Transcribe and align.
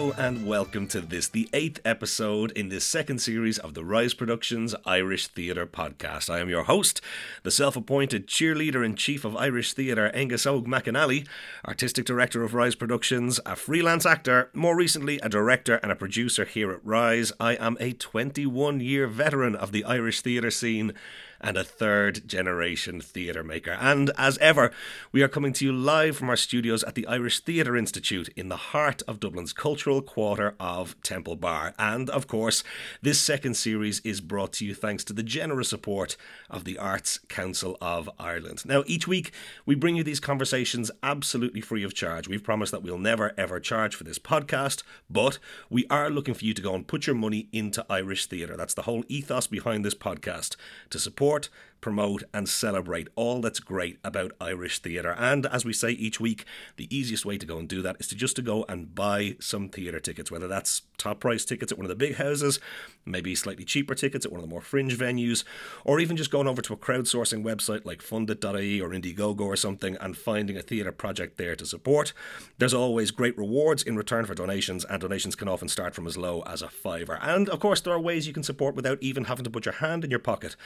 And 0.00 0.46
welcome 0.46 0.88
to 0.88 1.02
this, 1.02 1.28
the 1.28 1.50
eighth 1.52 1.78
episode 1.84 2.52
in 2.52 2.70
this 2.70 2.86
second 2.86 3.18
series 3.18 3.58
of 3.58 3.74
the 3.74 3.84
Rise 3.84 4.14
Productions 4.14 4.74
Irish 4.86 5.26
Theatre 5.26 5.66
podcast. 5.66 6.30
I 6.30 6.38
am 6.38 6.48
your 6.48 6.64
host, 6.64 7.02
the 7.42 7.50
self 7.50 7.76
appointed 7.76 8.26
cheerleader 8.26 8.82
in 8.82 8.94
chief 8.94 9.26
of 9.26 9.36
Irish 9.36 9.74
Theatre, 9.74 10.10
Aonghus 10.14 10.46
Óg 10.46 10.64
McAnally, 10.64 11.28
artistic 11.68 12.06
director 12.06 12.42
of 12.42 12.54
Rise 12.54 12.74
Productions, 12.74 13.40
a 13.44 13.54
freelance 13.54 14.06
actor, 14.06 14.48
more 14.54 14.74
recently 14.74 15.18
a 15.18 15.28
director 15.28 15.74
and 15.82 15.92
a 15.92 15.96
producer 15.96 16.46
here 16.46 16.72
at 16.72 16.82
Rise. 16.82 17.30
I 17.38 17.56
am 17.56 17.76
a 17.78 17.92
21 17.92 18.80
year 18.80 19.06
veteran 19.06 19.54
of 19.54 19.70
the 19.70 19.84
Irish 19.84 20.22
theatre 20.22 20.50
scene 20.50 20.94
and 21.40 21.56
a 21.56 21.64
third 21.64 22.26
generation 22.28 23.00
theatre 23.00 23.42
maker. 23.42 23.76
And 23.80 24.10
as 24.18 24.38
ever, 24.38 24.70
we 25.12 25.22
are 25.22 25.28
coming 25.28 25.52
to 25.54 25.64
you 25.64 25.72
live 25.72 26.16
from 26.16 26.28
our 26.28 26.36
studios 26.36 26.84
at 26.84 26.94
the 26.94 27.06
Irish 27.06 27.40
Theatre 27.40 27.76
Institute 27.76 28.28
in 28.36 28.48
the 28.48 28.56
heart 28.56 29.02
of 29.08 29.20
Dublin's 29.20 29.52
cultural 29.52 30.02
quarter 30.02 30.54
of 30.60 31.00
Temple 31.02 31.36
Bar. 31.36 31.74
And 31.78 32.10
of 32.10 32.26
course, 32.26 32.62
this 33.02 33.18
second 33.18 33.54
series 33.54 34.00
is 34.00 34.20
brought 34.20 34.52
to 34.54 34.66
you 34.66 34.74
thanks 34.74 35.04
to 35.04 35.12
the 35.12 35.22
generous 35.22 35.70
support 35.70 36.16
of 36.50 36.64
the 36.64 36.78
Arts 36.78 37.18
Council 37.28 37.78
of 37.80 38.10
Ireland. 38.18 38.64
Now, 38.66 38.82
each 38.86 39.08
week 39.08 39.32
we 39.64 39.74
bring 39.74 39.96
you 39.96 40.04
these 40.04 40.20
conversations 40.20 40.90
absolutely 41.02 41.60
free 41.60 41.84
of 41.84 41.94
charge. 41.94 42.28
We've 42.28 42.44
promised 42.44 42.72
that 42.72 42.82
we'll 42.82 42.98
never 42.98 43.32
ever 43.38 43.60
charge 43.60 43.94
for 43.94 44.04
this 44.04 44.18
podcast, 44.18 44.82
but 45.08 45.38
we 45.70 45.86
are 45.88 46.10
looking 46.10 46.34
for 46.34 46.44
you 46.44 46.54
to 46.54 46.62
go 46.62 46.74
and 46.74 46.86
put 46.86 47.06
your 47.06 47.16
money 47.16 47.48
into 47.52 47.86
Irish 47.88 48.26
theatre. 48.26 48.56
That's 48.56 48.74
the 48.74 48.82
whole 48.82 49.04
ethos 49.08 49.46
behind 49.46 49.84
this 49.84 49.94
podcast 49.94 50.56
to 50.90 50.98
support 50.98 51.29
support 51.30 51.48
promote, 51.80 52.24
and 52.32 52.48
celebrate 52.48 53.08
all 53.16 53.40
that's 53.40 53.60
great 53.60 53.98
about 54.04 54.32
Irish 54.40 54.78
theatre. 54.80 55.14
And 55.18 55.46
as 55.46 55.64
we 55.64 55.72
say 55.72 55.90
each 55.90 56.20
week, 56.20 56.44
the 56.76 56.94
easiest 56.94 57.24
way 57.24 57.38
to 57.38 57.46
go 57.46 57.58
and 57.58 57.68
do 57.68 57.82
that 57.82 57.96
is 57.98 58.08
to 58.08 58.14
just 58.14 58.36
to 58.36 58.42
go 58.42 58.64
and 58.68 58.94
buy 58.94 59.36
some 59.40 59.68
theatre 59.68 60.00
tickets, 60.00 60.30
whether 60.30 60.48
that's 60.48 60.82
top 60.98 61.20
price 61.20 61.44
tickets 61.44 61.72
at 61.72 61.78
one 61.78 61.84
of 61.84 61.88
the 61.88 61.94
big 61.96 62.16
houses, 62.16 62.60
maybe 63.04 63.34
slightly 63.34 63.64
cheaper 63.64 63.94
tickets 63.94 64.26
at 64.26 64.32
one 64.32 64.40
of 64.40 64.46
the 64.46 64.50
more 64.50 64.60
fringe 64.60 64.96
venues, 64.96 65.44
or 65.84 66.00
even 66.00 66.16
just 66.16 66.30
going 66.30 66.46
over 66.46 66.62
to 66.62 66.74
a 66.74 66.76
crowdsourcing 66.76 67.42
website 67.42 67.84
like 67.84 68.02
fundit.ie 68.02 68.80
or 68.80 68.90
Indiegogo 68.90 69.40
or 69.40 69.56
something 69.56 69.96
and 70.00 70.16
finding 70.16 70.56
a 70.56 70.62
theatre 70.62 70.92
project 70.92 71.38
there 71.38 71.56
to 71.56 71.64
support. 71.64 72.12
There's 72.58 72.74
always 72.74 73.10
great 73.10 73.36
rewards 73.38 73.82
in 73.82 73.96
return 73.96 74.26
for 74.26 74.34
donations, 74.34 74.84
and 74.84 75.00
donations 75.00 75.36
can 75.36 75.48
often 75.48 75.68
start 75.68 75.94
from 75.94 76.06
as 76.06 76.16
low 76.16 76.42
as 76.42 76.62
a 76.62 76.68
fiver. 76.68 77.18
And 77.22 77.48
of 77.48 77.60
course, 77.60 77.80
there 77.80 77.94
are 77.94 78.00
ways 78.00 78.26
you 78.26 78.32
can 78.32 78.42
support 78.42 78.74
without 78.74 79.02
even 79.02 79.24
having 79.24 79.44
to 79.44 79.50
put 79.50 79.64
your 79.64 79.74
hand 79.74 80.04
in 80.04 80.10
your 80.10 80.18
pocket. 80.18 80.56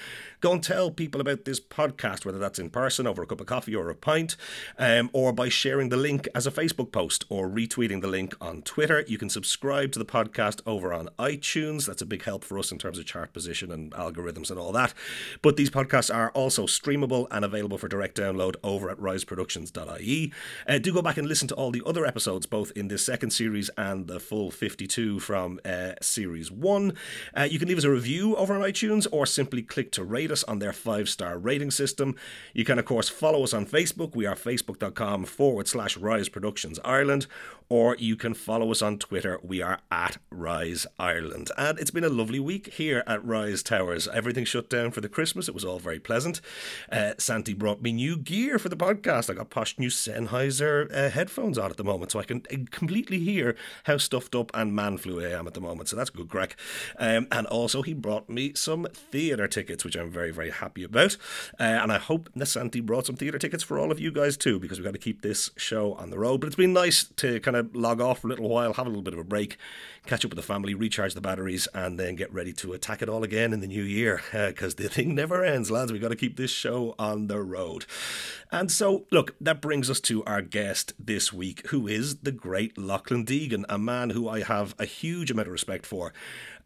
Go 0.41 0.53
and 0.53 0.63
tell 0.63 0.91
people 0.91 1.04
people 1.05 1.21
about 1.21 1.45
this 1.45 1.61
podcast, 1.61 2.25
whether 2.25 2.39
that's 2.39 2.59
in 2.59 2.71
person 2.71 3.07
over 3.07 3.23
a 3.23 3.27
cup 3.27 3.39
of 3.39 3.47
coffee 3.47 3.77
or 3.77 3.91
a 3.91 3.95
pint, 3.95 4.39
um, 4.79 5.11
or 5.13 5.35
by 5.35 5.51
sharing 5.51 5.91
the 5.91 5.99
link 5.99 6.27
as 6.35 6.47
a 6.47 6.51
Facebook 6.51 6.91
post 6.93 7.27
or 7.29 7.47
retweeting 7.47 8.01
the 8.01 8.09
link 8.09 8.35
on 8.41 8.63
Twitter. 8.63 9.05
You 9.07 9.19
can 9.19 9.29
subscribe 9.29 9.93
to 9.93 9.99
the 9.99 10.07
podcast 10.07 10.63
over 10.65 10.95
on 10.95 11.11
iTunes. 11.19 11.85
That's 11.87 12.01
a 12.01 12.07
big 12.07 12.25
help 12.25 12.43
for 12.43 12.59
us 12.59 12.73
in 12.73 12.79
terms 12.79 12.99
of 12.99 13.05
chart 13.05 13.35
position 13.35 13.71
and 13.71 13.93
algorithms 13.93 14.51
and 14.51 14.59
all 14.59 14.73
that. 14.73 14.95
But 15.43 15.59
these 15.59 15.69
podcasts 15.69 16.15
are 16.15 16.31
also 16.31 16.65
streamable 16.65 17.27
and 17.31 17.45
available 17.45 17.77
for 17.77 17.89
direct 17.89 18.17
download 18.17 18.57
over 18.65 18.89
at 18.89 18.97
riseproductions.ie. 18.97 20.33
Uh, 20.67 20.79
do 20.79 20.95
go 20.95 21.03
back 21.03 21.19
and 21.19 21.29
listen 21.29 21.49
to 21.49 21.55
all 21.55 21.71
the 21.71 21.83
other 21.85 22.07
episodes, 22.07 22.47
both 22.47 22.73
in 22.75 22.89
this 22.89 23.05
second 23.05 23.31
series 23.31 23.69
and 23.77 24.07
the 24.07 24.19
full 24.19 24.51
52 24.51 25.21
from 25.21 25.61
uh, 25.67 25.93
series 26.01 26.51
one. 26.51 26.95
Uh, 27.37 27.43
you 27.43 27.59
can 27.59 27.69
leave 27.69 27.77
us 27.77 27.85
a 27.85 27.91
review 27.91 28.35
over 28.37 28.55
on 28.55 28.63
iTunes 28.63 29.07
or 29.13 29.27
simply 29.27 29.61
click 29.61 29.93
to 29.93 30.03
rate 30.03 30.31
us 30.31 30.43
on 30.45 30.61
their 30.61 30.73
five 30.73 30.94
star 31.03 31.37
rating 31.39 31.71
system. 31.71 32.15
You 32.53 32.65
can, 32.65 32.79
of 32.79 32.85
course, 32.85 33.09
follow 33.09 33.43
us 33.43 33.53
on 33.53 33.67
Facebook. 33.67 34.15
We 34.15 34.27
are 34.27 34.37
facebook.com 34.37 35.25
forward 35.25 35.67
slash 35.67 35.97
Rise 35.97 36.29
Productions 36.29 36.79
Ireland, 36.85 37.27
or 37.69 37.97
you 37.99 38.17
can 38.17 38.35
follow 38.35 38.71
us 38.71 38.83
on 38.83 38.99
Twitter. 38.99 39.39
We 39.43 39.63
are 39.63 39.81
at 39.91 40.19
Rise 40.31 40.87
Ireland. 40.99 41.51
And 41.57 41.79
it's 41.79 41.91
been 41.91 42.05
a 42.05 42.09
lovely 42.09 42.39
week 42.41 42.75
here 42.75 43.03
at 43.07 43.25
Rise 43.25 43.63
Towers. 43.63 44.07
Everything 44.09 44.45
shut 44.45 44.69
down 44.69 44.91
for 44.91 45.01
the 45.01 45.09
Christmas. 45.09 45.49
It 45.49 45.55
was 45.55 45.65
all 45.65 45.79
very 45.79 45.99
pleasant. 45.99 46.41
Uh, 46.91 47.13
Santi 47.19 47.55
brought 47.55 47.83
me 47.83 47.93
new 47.93 48.17
gear 48.17 48.59
for 48.59 48.69
the 48.69 48.77
podcast. 48.77 49.31
I 49.31 49.35
got 49.35 49.51
posh 49.51 49.79
new 49.79 49.89
Sennheiser 49.89 50.95
uh, 50.95 51.11
headphones 51.11 51.59
on 51.59 51.71
at 51.71 51.77
the 51.77 51.85
moment, 51.85 52.13
so 52.13 52.21
I 52.21 52.25
can 52.25 52.43
uh, 52.53 52.57
completely 52.71 53.19
hear 53.19 53.57
how 53.85 53.97
stuffed 53.97 54.35
up 54.35 54.51
and 54.55 54.75
man 54.75 54.99
flu 54.99 55.25
I 55.25 55.31
am 55.31 55.47
at 55.47 55.55
the 55.55 55.61
moment. 55.61 55.89
So 55.89 55.97
that's 55.97 56.11
good 56.11 56.29
crack. 56.29 56.57
Um, 56.99 57.27
and 57.33 57.47
also, 57.47 57.83
he 57.83 57.95
brought 57.95 58.29
me 58.29 58.53
some 58.55 58.87
theatre 58.93 59.49
tickets, 59.49 59.85
which 59.85 59.97
I'm 59.97 60.11
very, 60.11 60.31
very 60.31 60.51
happy 60.51 60.85
about. 60.85 61.17
Uh, 61.59 61.63
and 61.65 61.91
I 61.91 61.99
hope 61.99 62.31
Nasanti 62.35 62.83
brought 62.83 63.07
some 63.07 63.17
theatre 63.17 63.39
tickets 63.39 63.63
for 63.63 63.79
all 63.79 63.91
of 63.91 63.99
you 63.99 64.13
guys 64.13 64.37
too, 64.37 64.59
because 64.61 64.79
we've 64.79 64.85
got 64.85 64.93
to 64.93 64.99
keep 64.99 65.23
this 65.23 65.51
show 65.57 65.95
on 65.95 66.11
the 66.11 66.19
road. 66.19 66.41
But 66.41 66.49
it's 66.49 66.57
been 66.57 66.73
nice 66.73 67.05
to 67.17 67.41
kind 67.41 67.54
of 67.57 67.75
log 67.75 68.01
off 68.01 68.21
for 68.21 68.29
a 68.29 68.31
little 68.31 68.49
while, 68.49 68.73
have 68.75 68.87
a 68.87 68.89
little 68.89 69.03
bit 69.03 69.15
of 69.15 69.21
a 69.21 69.25
break, 69.25 69.57
catch 70.07 70.25
up 70.25 70.31
with 70.31 70.37
the 70.37 70.43
family, 70.43 70.75
recharge 70.75 71.15
the 71.15 71.21
batteries, 71.21 71.67
and 71.75 71.99
then 71.99 72.15
get 72.15 72.33
ready 72.33 72.53
to 72.55 72.73
attack 72.73 73.03
it 73.03 73.09
all 73.09 73.23
again 73.23 73.53
in 73.53 73.61
the 73.61 73.67
new 73.67 73.83
year, 73.83 74.23
because 74.33 74.75
uh, 74.75 74.83
the 74.83 74.89
thing 74.89 75.15
never 75.15 75.45
ends, 75.45 75.71
lads. 75.71 75.93
We've 75.93 76.01
got 76.01 76.09
to 76.09 76.17
keep 76.17 76.37
this 76.37 76.51
show 76.51 76.95
on 76.99 77.29
the 77.29 77.41
road. 77.41 77.87
And 78.51 78.71
so, 78.71 79.07
look, 79.11 79.35
that 79.41 79.61
brings 79.61 79.91
us 79.91 80.01
to 80.03 80.25
our 80.25 80.43
guest 80.43 80.93
this 80.99 81.33
week, 81.33 81.67
who 81.69 81.89
is 81.89 82.17
the 82.19 82.33
great 82.33 82.79
Loughlin 82.79 83.25
Deegan, 83.25 83.65
a 83.69 83.79
man 83.79 84.11
who 84.11 84.29
I 84.29 84.43
have 84.43 84.75
a 84.79 84.85
huge 84.85 85.31
amount 85.31 85.49
of 85.49 85.53
respect 85.53 85.87
for 85.87 86.13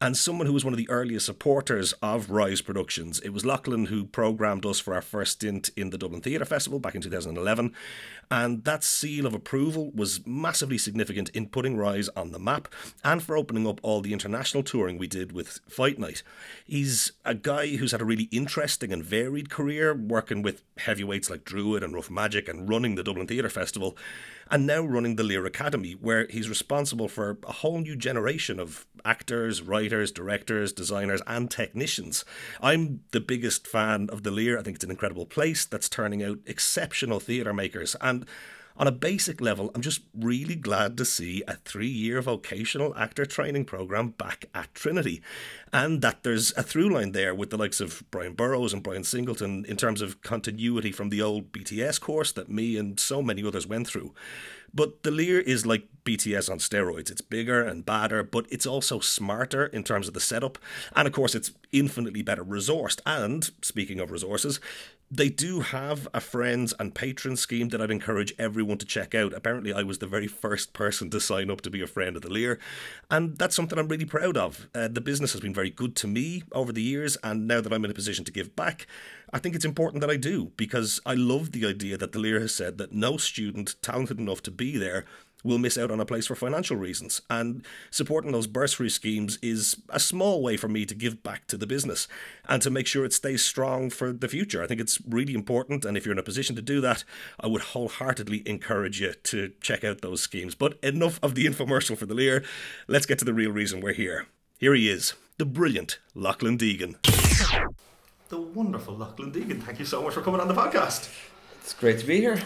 and 0.01 0.17
someone 0.17 0.47
who 0.47 0.53
was 0.53 0.65
one 0.65 0.73
of 0.73 0.79
the 0.79 0.89
earliest 0.89 1.27
supporters 1.27 1.93
of 2.03 2.31
Rise 2.31 2.61
Productions. 2.61 3.19
It 3.21 3.31
was 3.31 3.45
Loughlin 3.45 3.87
who 3.87 4.05
programmed 4.05 4.65
us 4.65 4.79
for 4.79 4.95
our 4.95 5.03
first 5.03 5.33
stint 5.33 5.71
in 5.77 5.91
the 5.91 5.99
Dublin 5.99 6.21
Theatre 6.21 6.45
Festival 6.45 6.79
back 6.79 6.95
in 6.95 7.01
2011, 7.01 7.75
and 8.31 8.65
that 8.65 8.85
seal 8.85 9.27
of 9.27 9.35
approval 9.35 9.91
was 9.93 10.25
massively 10.27 10.79
significant 10.79 11.31
in 11.31 11.49
putting 11.49 11.77
Rise 11.77 12.09
on 12.11 12.31
the 12.31 12.39
map 12.39 12.69
and 13.03 13.23
for 13.23 13.37
opening 13.37 13.67
up 13.67 13.81
all 13.83 14.01
the 14.01 14.13
international 14.13 14.63
touring 14.63 14.99
we 14.99 15.09
did 15.09 15.33
with 15.33 15.61
Fight 15.69 15.99
Night. 15.99 16.23
He's 16.65 17.13
a 17.25 17.35
guy 17.35 17.77
who's 17.77 17.93
had 17.93 18.01
a 18.01 18.07
really 18.07 18.29
interesting 18.31 18.93
and 18.93 19.05
varied 19.05 19.51
career, 19.51 19.95
working 19.95 20.43
with 20.43 20.63
heavyweights 20.79 21.29
like 21.29 21.45
Druid 21.45 21.83
and 21.83 21.95
Rough 21.95 22.11
Magic 22.11 22.49
and 22.49 22.69
running 22.69 22.95
the 22.95 23.03
Dublin 23.03 23.27
Theatre 23.27 23.49
Festival 23.49 23.97
and 24.51 24.67
now 24.67 24.83
running 24.83 25.17
the 25.17 25.23
Lir 25.23 25.47
Academy, 25.47 25.93
where 25.93 26.27
he's 26.29 26.49
responsible 26.49 27.09
for 27.09 27.39
a 27.47 27.53
whole 27.53 27.79
new 27.79 27.97
generation 27.97 28.59
of 28.59 28.87
actors, 29.05 29.63
writers, 29.63 30.11
directors, 30.11 30.73
designers, 30.73 31.23
and 31.27 31.51
technicians. 31.51 32.25
I'm 32.61 33.01
the 33.13 33.21
biggest 33.21 33.67
fan 33.67 34.09
of 34.11 34.23
the 34.23 34.31
Lir. 34.31 34.59
I 34.59 34.63
think 34.63 34.77
it's 34.77 34.85
an 34.85 34.91
incredible 34.91 35.27
place 35.27 35.65
that's 35.65 35.89
turning 35.89 36.23
out 36.23 36.39
exceptional 36.47 37.21
theatre 37.21 37.55
makers. 37.55 37.97
And 38.01 38.27
on 38.79 38.87
a 38.87 38.93
basic 38.93 39.41
level, 39.41 39.71
I'm 39.75 39.83
just 39.83 40.03
really 40.15 40.55
glad 40.55 40.97
to 40.99 41.05
see 41.05 41.43
a 41.49 41.57
three 41.57 41.89
year 41.89 42.23
vocational 42.23 42.95
actor 42.97 43.27
training 43.27 43.65
program 43.65 44.11
back 44.11 44.47
at 44.55 44.75
Trinity. 44.75 45.21
And 45.73 46.01
that 46.03 46.23
there's 46.23 46.57
a 46.57 46.63
through 46.63 46.95
line 46.95 47.13
there 47.13 47.35
with 47.35 47.51
the 47.51 47.59
likes 47.59 47.81
of 47.81 48.05
Brian 48.11 48.35
Burrows 48.35 48.73
and 48.73 48.83
Brian 48.83 49.05
Singleton 49.05 49.65
in 49.67 49.77
terms 49.77 50.01
of 50.01 50.23
continuity 50.23 50.93
from 50.93 51.11
the 51.11 51.21
old 51.21 51.53
BTS 51.53 52.01
course 52.01 52.33
that 52.33 52.49
me 52.49 52.77
and 52.77 52.99
so 53.01 53.21
many 53.21 53.45
others 53.45 53.67
went 53.67 53.89
through. 53.89 54.15
But 54.73 55.03
the 55.03 55.11
Lir 55.11 55.41
is 55.41 55.67
like 55.67 55.89
BTS 56.05 56.51
on 56.51 56.59
steroids. 56.59 57.11
It's 57.11 57.21
bigger 57.21 57.63
and 57.63 57.85
badder, 57.85 58.23
but 58.23 58.47
it's 58.51 58.67
also 58.67 59.01
smarter 59.01 59.67
in 59.67 59.83
terms 59.83 60.09
of 60.09 60.15
the 60.15 60.21
setup. 60.21 60.59
And 60.95 61.09
of 61.09 61.15
course, 61.15 61.35
it's 61.35 61.53
infinitely 61.73 62.23
better 62.23 62.45
resourced. 62.45 63.01
And 63.07 63.51
speaking 63.63 63.99
of 64.01 64.11
resources, 64.11 64.61
they 65.11 65.31
do 65.31 65.61
have 65.61 66.07
a 66.13 66.21
friends 66.21 66.75
and 66.79 66.95
patrons 66.95 67.41
scheme 67.41 67.71
that 67.71 67.81
I'd 67.81 67.91
encourage 67.91 68.35
everyone 68.39 68.77
to 68.79 68.87
check 68.87 69.15
out. 69.15 69.33
Apparently, 69.33 69.73
I 69.73 69.83
was 69.83 69.99
the 69.99 70.07
very 70.07 70.27
first 70.27 70.75
person 70.75 71.09
to 71.11 71.21
sign 71.21 71.51
up 71.51 71.63
to 71.63 71.71
be 71.71 71.81
a 71.81 71.87
friend 71.87 72.15
of 72.15 72.23
the 72.23 72.29
Lir, 72.29 72.59
and 73.11 73.39
that's 73.39 73.57
something 73.57 73.79
I'm 73.79 73.89
really 73.89 74.05
proud 74.05 74.37
of. 74.37 74.69
Uh, 74.75 74.89
the 74.89 75.01
business 75.01 75.33
has 75.33 75.41
been 75.41 75.55
very 75.55 75.71
good 75.71 75.97
to 75.97 76.07
me 76.07 76.43
over 76.53 76.73
the 76.73 76.83
years, 76.83 77.17
and 77.23 77.49
now 77.49 77.61
that 77.63 77.73
I'm 77.73 77.85
in 77.85 77.91
a 77.91 77.95
position 77.95 78.25
to 78.27 78.33
give 78.33 78.55
back, 78.55 78.87
I 79.33 79.39
think 79.39 79.55
it's 79.55 79.65
important 79.65 80.03
that 80.03 80.11
I 80.11 80.17
do 80.17 80.53
because 80.57 81.01
I 81.07 81.15
love 81.15 81.53
the 81.53 81.67
idea 81.67 81.97
that 81.97 82.13
the 82.13 82.19
Lir 82.19 82.41
has 82.41 82.55
said 82.55 82.77
that 82.79 82.93
no 82.93 83.17
student 83.17 83.77
talented 83.83 84.19
enough 84.19 84.43
to 84.43 84.51
be 84.51 84.77
there 84.77 85.07
will 85.45 85.59
miss 85.59 85.79
out 85.79 85.91
on 85.91 86.01
a 86.01 86.05
place 86.05 86.27
for 86.27 86.35
financial 86.35 86.77
reasons. 86.77 87.21
And 87.31 87.65
supporting 87.91 88.33
those 88.33 88.47
bursary 88.47 88.91
schemes 88.91 89.39
is 89.43 89.77
a 89.89 90.01
small 90.01 90.43
way 90.43 90.57
for 90.57 90.69
me 90.69 90.85
to 90.87 90.95
give 90.95 91.23
back 91.23 91.47
to 91.49 91.57
the 91.57 91.67
business 91.67 92.09
and 92.49 92.61
to 92.63 92.71
make 92.71 92.87
sure 92.87 93.05
it 93.05 93.13
stays 93.13 93.45
strong 93.45 93.91
for 93.91 94.13
the 94.13 94.29
future. 94.29 94.63
I 94.63 94.67
think 94.67 94.81
it's 94.81 95.01
really 95.07 95.35
important. 95.35 95.85
And 95.85 95.97
if 95.97 96.05
you're 96.05 96.13
in 96.13 96.19
a 96.19 96.25
position 96.25 96.57
to 96.57 96.63
do 96.63 96.81
that, 96.81 97.05
I 97.39 97.47
would 97.47 97.63
wholeheartedly 97.63 98.43
encourage 98.47 99.01
you 99.01 99.15
to 99.25 99.53
check 99.61 99.85
out 99.85 100.01
those 100.01 100.21
schemes. 100.21 100.55
But 100.55 100.79
enough 100.83 101.21
of 101.23 101.35
the 101.35 101.47
infomercial 101.47 101.97
for 101.97 102.07
the 102.07 102.15
Lir. 102.15 102.43
Let's 102.87 103.07
get 103.07 103.19
to 103.21 103.25
the 103.25 103.35
real 103.35 103.51
reason 103.51 103.81
we're 103.81 103.93
here. 103.93 104.27
Here 104.59 104.75
he 104.75 104.91
is, 104.91 105.15
the 105.37 105.47
brilliant 105.47 105.99
Loughlin 106.15 106.59
Deegan. 106.59 106.97
The 108.29 108.41
wonderful 108.41 108.95
Loughlin 108.95 109.33
Deegan. 109.33 109.63
Thank 109.63 109.79
you 109.79 109.85
so 109.85 110.03
much 110.03 110.15
for 110.15 110.21
coming 110.21 110.41
on 110.41 110.49
the 110.49 110.55
podcast. 110.55 111.09
It's 111.61 111.75
great 111.75 111.99
to 112.01 112.07
be 112.07 112.21
here. 112.21 112.39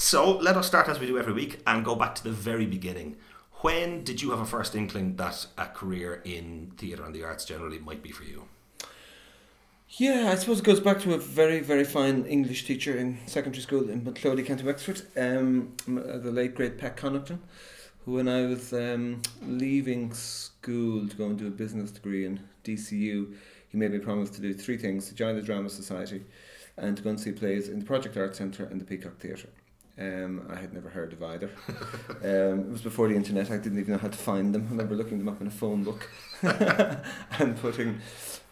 So 0.00 0.38
let 0.38 0.56
us 0.56 0.66
start 0.66 0.88
as 0.88 0.98
we 0.98 1.06
do 1.06 1.18
every 1.18 1.34
week 1.34 1.60
and 1.66 1.84
go 1.84 1.94
back 1.94 2.14
to 2.14 2.24
the 2.24 2.30
very 2.30 2.64
beginning. 2.64 3.16
When 3.60 4.02
did 4.02 4.22
you 4.22 4.30
have 4.30 4.40
a 4.40 4.46
first 4.46 4.74
inkling 4.74 5.16
that 5.16 5.46
a 5.58 5.66
career 5.66 6.22
in 6.24 6.72
theatre 6.78 7.04
and 7.04 7.14
the 7.14 7.22
arts 7.22 7.44
generally 7.44 7.78
might 7.78 8.02
be 8.02 8.10
for 8.10 8.24
you? 8.24 8.48
Yeah, 9.90 10.30
I 10.32 10.36
suppose 10.36 10.60
it 10.60 10.64
goes 10.64 10.80
back 10.80 11.00
to 11.00 11.12
a 11.12 11.18
very, 11.18 11.60
very 11.60 11.84
fine 11.84 12.24
English 12.24 12.64
teacher 12.64 12.96
in 12.96 13.18
secondary 13.26 13.60
school 13.60 13.90
in 13.90 14.00
Bunclody, 14.00 14.46
County 14.46 14.64
Wexford, 14.64 15.02
um, 15.18 15.74
the 15.86 16.32
late 16.32 16.54
great 16.54 16.78
Pat 16.78 16.96
Connaughton. 16.96 17.38
who, 18.06 18.14
when 18.14 18.26
I 18.26 18.46
was 18.46 18.72
um, 18.72 19.20
leaving 19.42 20.14
school 20.14 21.08
to 21.08 21.14
go 21.14 21.26
and 21.26 21.38
do 21.38 21.46
a 21.46 21.50
business 21.50 21.90
degree 21.90 22.24
in 22.24 22.40
DCU, 22.64 23.34
he 23.68 23.76
made 23.76 23.92
me 23.92 23.98
promise 23.98 24.30
to 24.30 24.40
do 24.40 24.54
three 24.54 24.78
things: 24.78 25.08
to 25.08 25.14
join 25.14 25.36
the 25.36 25.42
Drama 25.42 25.68
Society, 25.68 26.24
and 26.78 26.96
to 26.96 27.02
go 27.02 27.10
and 27.10 27.20
see 27.20 27.32
plays 27.32 27.68
in 27.68 27.80
the 27.80 27.84
Project 27.84 28.16
Arts 28.16 28.38
Centre 28.38 28.64
and 28.64 28.80
the 28.80 28.86
Peacock 28.86 29.18
Theatre. 29.18 29.50
Um, 30.00 30.46
I 30.50 30.56
had 30.56 30.72
never 30.72 30.88
heard 30.88 31.12
of 31.12 31.22
either. 31.22 31.50
um, 32.24 32.60
it 32.60 32.70
was 32.70 32.80
before 32.80 33.08
the 33.08 33.14
internet. 33.14 33.50
I 33.50 33.58
didn't 33.58 33.78
even 33.78 33.92
know 33.92 33.98
how 33.98 34.08
to 34.08 34.16
find 34.16 34.54
them. 34.54 34.66
I 34.66 34.70
remember 34.70 34.94
looking 34.94 35.18
them 35.18 35.28
up 35.28 35.40
in 35.42 35.46
a 35.46 35.50
phone 35.50 35.84
book 35.84 36.08
and 36.42 37.60
putting 37.60 38.00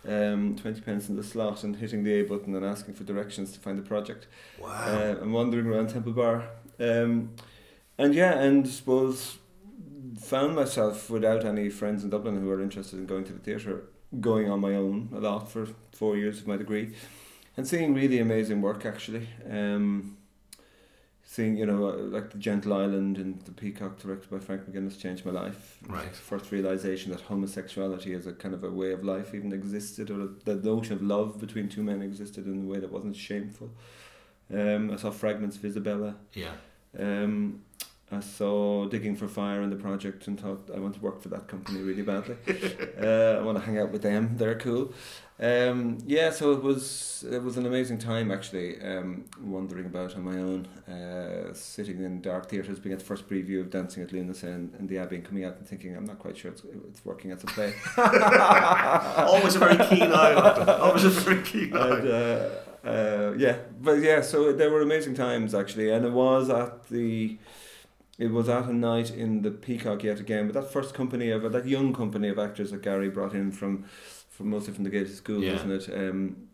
um, 0.06 0.56
20 0.56 0.82
pence 0.82 1.08
in 1.08 1.16
the 1.16 1.24
slot 1.24 1.64
and 1.64 1.76
hitting 1.76 2.04
the 2.04 2.12
A 2.20 2.22
button 2.22 2.54
and 2.54 2.64
asking 2.66 2.94
for 2.94 3.04
directions 3.04 3.52
to 3.52 3.60
find 3.60 3.78
the 3.78 3.82
project. 3.82 4.26
Wow. 4.60 4.68
Uh, 4.68 5.16
and 5.22 5.32
wandering 5.32 5.66
around 5.66 5.88
Temple 5.88 6.12
Bar. 6.12 6.44
Um, 6.78 7.30
and 7.96 8.14
yeah, 8.14 8.38
and 8.38 8.66
I 8.66 8.70
suppose 8.70 9.38
found 10.20 10.54
myself 10.54 11.08
without 11.08 11.46
any 11.46 11.70
friends 11.70 12.04
in 12.04 12.10
Dublin 12.10 12.38
who 12.38 12.46
were 12.46 12.60
interested 12.60 12.98
in 12.98 13.06
going 13.06 13.24
to 13.24 13.32
the 13.32 13.38
theatre, 13.38 13.84
going 14.20 14.50
on 14.50 14.60
my 14.60 14.74
own 14.74 15.08
a 15.14 15.18
lot 15.18 15.50
for 15.50 15.66
four 15.92 16.16
years 16.16 16.40
of 16.40 16.46
my 16.46 16.58
degree, 16.58 16.94
and 17.56 17.66
seeing 17.66 17.94
really 17.94 18.18
amazing 18.18 18.60
work 18.60 18.84
actually. 18.84 19.28
Um, 19.50 20.18
seeing 21.30 21.58
you 21.58 21.66
know 21.66 21.90
uh, 21.90 21.96
like 21.96 22.30
the 22.30 22.38
Gentle 22.38 22.72
Island 22.72 23.19
and 23.19 23.38
the 23.42 23.52
Peacock 23.52 23.98
directed 23.98 24.30
by 24.30 24.38
Frank 24.38 24.62
McGuinness 24.62 24.98
changed 24.98 25.26
my 25.26 25.30
life. 25.30 25.76
Right. 25.86 26.16
First 26.16 26.50
realization 26.50 27.12
that 27.12 27.20
homosexuality 27.20 28.14
as 28.14 28.26
a 28.26 28.32
kind 28.32 28.54
of 28.54 28.64
a 28.64 28.70
way 28.70 28.92
of 28.92 29.04
life 29.04 29.34
even 29.34 29.52
existed, 29.52 30.10
or 30.10 30.16
that 30.16 30.44
the 30.46 30.54
notion 30.54 30.94
of 30.94 31.02
love 31.02 31.38
between 31.38 31.69
two 31.69 31.82
men 31.82 32.00
existed 32.00 32.46
in 32.46 32.62
a 32.62 32.66
way 32.66 32.80
that 32.80 32.90
wasn't 32.90 33.14
shameful. 33.14 33.70
Um, 34.50 34.90
I 34.90 34.96
saw 34.96 35.10
fragments 35.10 35.58
of 35.58 35.66
Isabella. 35.66 36.16
Yeah. 36.32 36.52
Um, 36.98 37.60
I 38.10 38.20
saw 38.20 38.86
Digging 38.86 39.14
for 39.14 39.28
Fire 39.28 39.60
in 39.60 39.69
the 39.69 39.76
project 39.76 40.28
and 40.28 40.40
thought 40.40 40.70
I 40.74 40.78
want 40.78 40.94
to 40.94 41.00
work 41.00 41.20
for 41.20 41.28
that 41.28 41.46
company 41.46 41.82
really 41.82 42.00
badly. 42.00 42.36
uh, 43.02 43.38
I 43.38 43.42
want 43.42 43.58
to 43.58 43.64
hang 43.64 43.78
out 43.78 43.92
with 43.92 44.00
them. 44.00 44.38
They're 44.38 44.58
cool. 44.58 44.94
Um, 45.40 45.99
yeah, 46.05 46.31
so 46.31 46.50
it 46.52 46.62
was 46.64 47.25
it 47.31 47.40
was 47.43 47.56
an 47.56 47.64
amazing 47.64 47.99
time 47.99 48.32
actually. 48.32 48.81
Um, 48.82 49.25
wandering 49.40 49.87
about 49.87 50.17
on 50.17 50.25
my 50.25 50.37
own, 50.37 50.67
uh, 50.93 51.55
sitting 51.55 52.02
in 52.02 52.20
dark 52.20 52.49
theatres, 52.49 52.81
being 52.81 52.93
at 52.93 52.99
the 52.99 53.05
first 53.05 53.29
preview 53.29 53.61
of 53.61 53.70
Dancing 53.70 54.02
at 54.02 54.08
Lughnasa 54.11 54.44
and, 54.44 54.75
and 54.75 54.88
the 54.88 54.99
Abbey, 54.99 55.17
and 55.17 55.25
coming 55.25 55.44
out 55.44 55.56
and 55.58 55.67
thinking 55.67 55.96
I'm 55.96 56.06
not 56.06 56.19
quite 56.19 56.37
sure 56.37 56.50
it's, 56.50 56.62
it's 56.88 57.05
working 57.05 57.31
as 57.31 57.44
a 57.44 57.46
play. 57.46 57.73
Always 57.96 59.55
a 59.55 59.58
very 59.61 59.76
keen 59.76 60.11
eye. 60.12 60.79
Always 60.81 61.05
a 61.05 61.11
very 61.11 61.43
keen 61.43 61.76
eye. 61.76 61.99
and, 61.99 62.08
uh, 62.08 62.49
uh, 62.84 63.34
yeah, 63.37 63.58
but 63.81 63.94
yeah, 64.00 64.20
so 64.20 64.52
there 64.52 64.70
were 64.70 64.82
amazing 64.82 65.14
times 65.14 65.55
actually, 65.55 65.91
and 65.91 66.05
it 66.05 66.12
was 66.12 66.49
at 66.50 66.88
the, 66.88 67.37
it 68.19 68.31
was 68.32 68.49
at 68.49 68.64
a 68.64 68.73
night 68.73 69.11
in 69.11 69.43
the 69.43 69.50
Peacock 69.50 70.02
yet 70.02 70.19
again, 70.19 70.49
but 70.49 70.55
that 70.55 70.73
first 70.73 70.94
company 70.94 71.31
of 71.31 71.50
that 71.52 71.67
young 71.67 71.93
company 71.93 72.29
of 72.29 72.38
actors 72.38 72.70
that 72.70 72.82
Garry 72.82 73.08
brought 73.08 73.34
in 73.34 73.52
from, 73.52 73.84
from 74.38 74.50
mostly 74.50 74.73
from 74.73 74.85
the 74.85 74.90
Gaiety 74.90 75.11
School, 75.11 75.43
Yeah. 75.43 75.55
wasn't 75.55 75.73
it? 75.73 75.93
Um, 75.93 76.49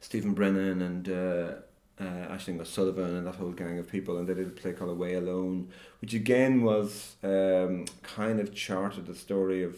Stephen 0.00 0.34
Brennan 0.34 0.82
and 0.82 1.08
uh, 1.08 1.52
uh, 2.00 2.34
Aisling 2.34 2.60
O'Sullivan 2.60 3.14
and 3.16 3.26
that 3.26 3.36
whole 3.36 3.52
gang 3.52 3.78
of 3.78 3.88
people, 3.88 4.18
and 4.18 4.28
they 4.28 4.34
did 4.34 4.48
a 4.48 4.50
play 4.50 4.72
called 4.72 4.90
Away 4.90 5.14
Alone, 5.14 5.68
which 6.00 6.12
again 6.14 6.62
was 6.62 7.14
um, 7.22 7.84
kind 8.02 8.40
of 8.40 8.52
charted 8.52 9.06
the 9.06 9.14
story 9.14 9.62
of 9.62 9.76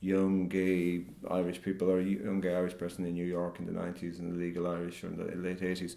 young 0.00 0.48
gay 0.48 1.04
Irish 1.30 1.62
people 1.62 1.88
or 1.90 2.00
a 2.00 2.02
young 2.04 2.40
gay 2.40 2.54
Irish 2.54 2.76
person 2.76 3.04
in 3.06 3.14
New 3.14 3.24
York 3.24 3.58
in 3.60 3.66
the 3.66 3.72
90s 3.72 4.18
and 4.18 4.32
the 4.32 4.38
legal 4.38 4.66
Irish 4.66 5.02
or 5.04 5.06
in 5.08 5.16
the 5.16 5.24
late 5.36 5.60
80s, 5.60 5.94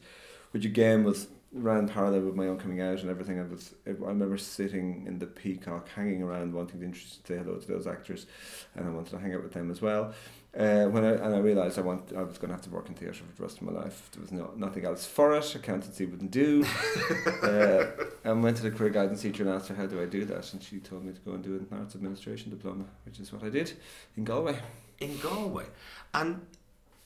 which 0.52 0.66
again 0.66 1.04
was 1.04 1.28
ran 1.52 1.88
parallel 1.88 2.22
with 2.22 2.36
my 2.36 2.46
own 2.48 2.60
coming 2.60 2.80
out 2.80 3.00
and 3.00 3.10
everything. 3.10 3.40
I 3.40 3.44
was 3.44 3.74
I 3.88 3.92
remember 3.92 4.38
sitting 4.38 5.06
in 5.08 5.18
the 5.18 5.26
Peacock, 5.26 5.90
hanging 5.90 6.22
around, 6.22 6.54
wanting 6.54 6.80
to 6.80 6.86
introduce 6.86 7.20
say 7.28 7.38
hello 7.38 7.58
to 7.58 7.68
those 7.68 7.88
actors, 7.88 8.28
and 8.76 8.88
I 8.88 8.92
wanted 8.92 9.10
to 9.12 9.20
hang 9.20 9.34
out 9.34 9.42
with 9.44 9.54
them 9.54 9.70
as 9.72 9.82
well. 9.82 10.14
Uh, 10.58 10.86
when 10.86 11.06
I 11.06 11.12
and 11.12 11.36
I 11.36 11.38
realised 11.38 11.78
I 11.78 11.84
want 11.84 12.12
I 12.12 12.24
was 12.24 12.40
going 12.40 12.50
to 12.50 12.56
have 12.56 12.64
to 12.64 12.72
work 12.72 12.90
in 12.90 12.96
theatre 12.96 13.14
for 13.14 13.36
the 13.36 13.44
rest 13.44 13.58
of 13.62 13.64
my 13.64 13.72
life. 13.72 14.10
There 14.12 14.22
was 14.22 14.32
no 14.32 14.52
nothing 14.56 14.84
else 14.84 15.06
for 15.06 15.36
it. 15.36 15.54
Accountancy 15.56 16.06
wouldn't 16.08 16.32
do. 16.32 16.66
uh, 17.44 17.86
and 18.24 18.44
went 18.44 18.58
to 18.58 18.64
the 18.64 18.72
career 18.72 18.90
guidance 18.90 19.22
teacher 19.22 19.44
and 19.44 19.52
asked 19.54 19.68
her 19.68 19.76
how 19.76 19.86
do 19.86 20.02
I 20.02 20.06
do 20.06 20.26
that, 20.26 20.52
and 20.54 20.62
she 20.64 20.80
told 20.80 21.06
me 21.06 21.14
to 21.14 21.20
go 21.22 21.34
and 21.34 21.44
do 21.44 21.54
an 21.56 21.68
arts 21.72 21.94
administration 21.96 22.50
diploma, 22.50 22.86
which 23.06 23.20
is 23.20 23.32
what 23.32 23.44
I 23.44 23.50
did 23.50 23.74
in 24.18 24.24
Galway. 24.24 24.58
in 25.00 25.18
Galway. 25.20 25.66
And 26.16 26.42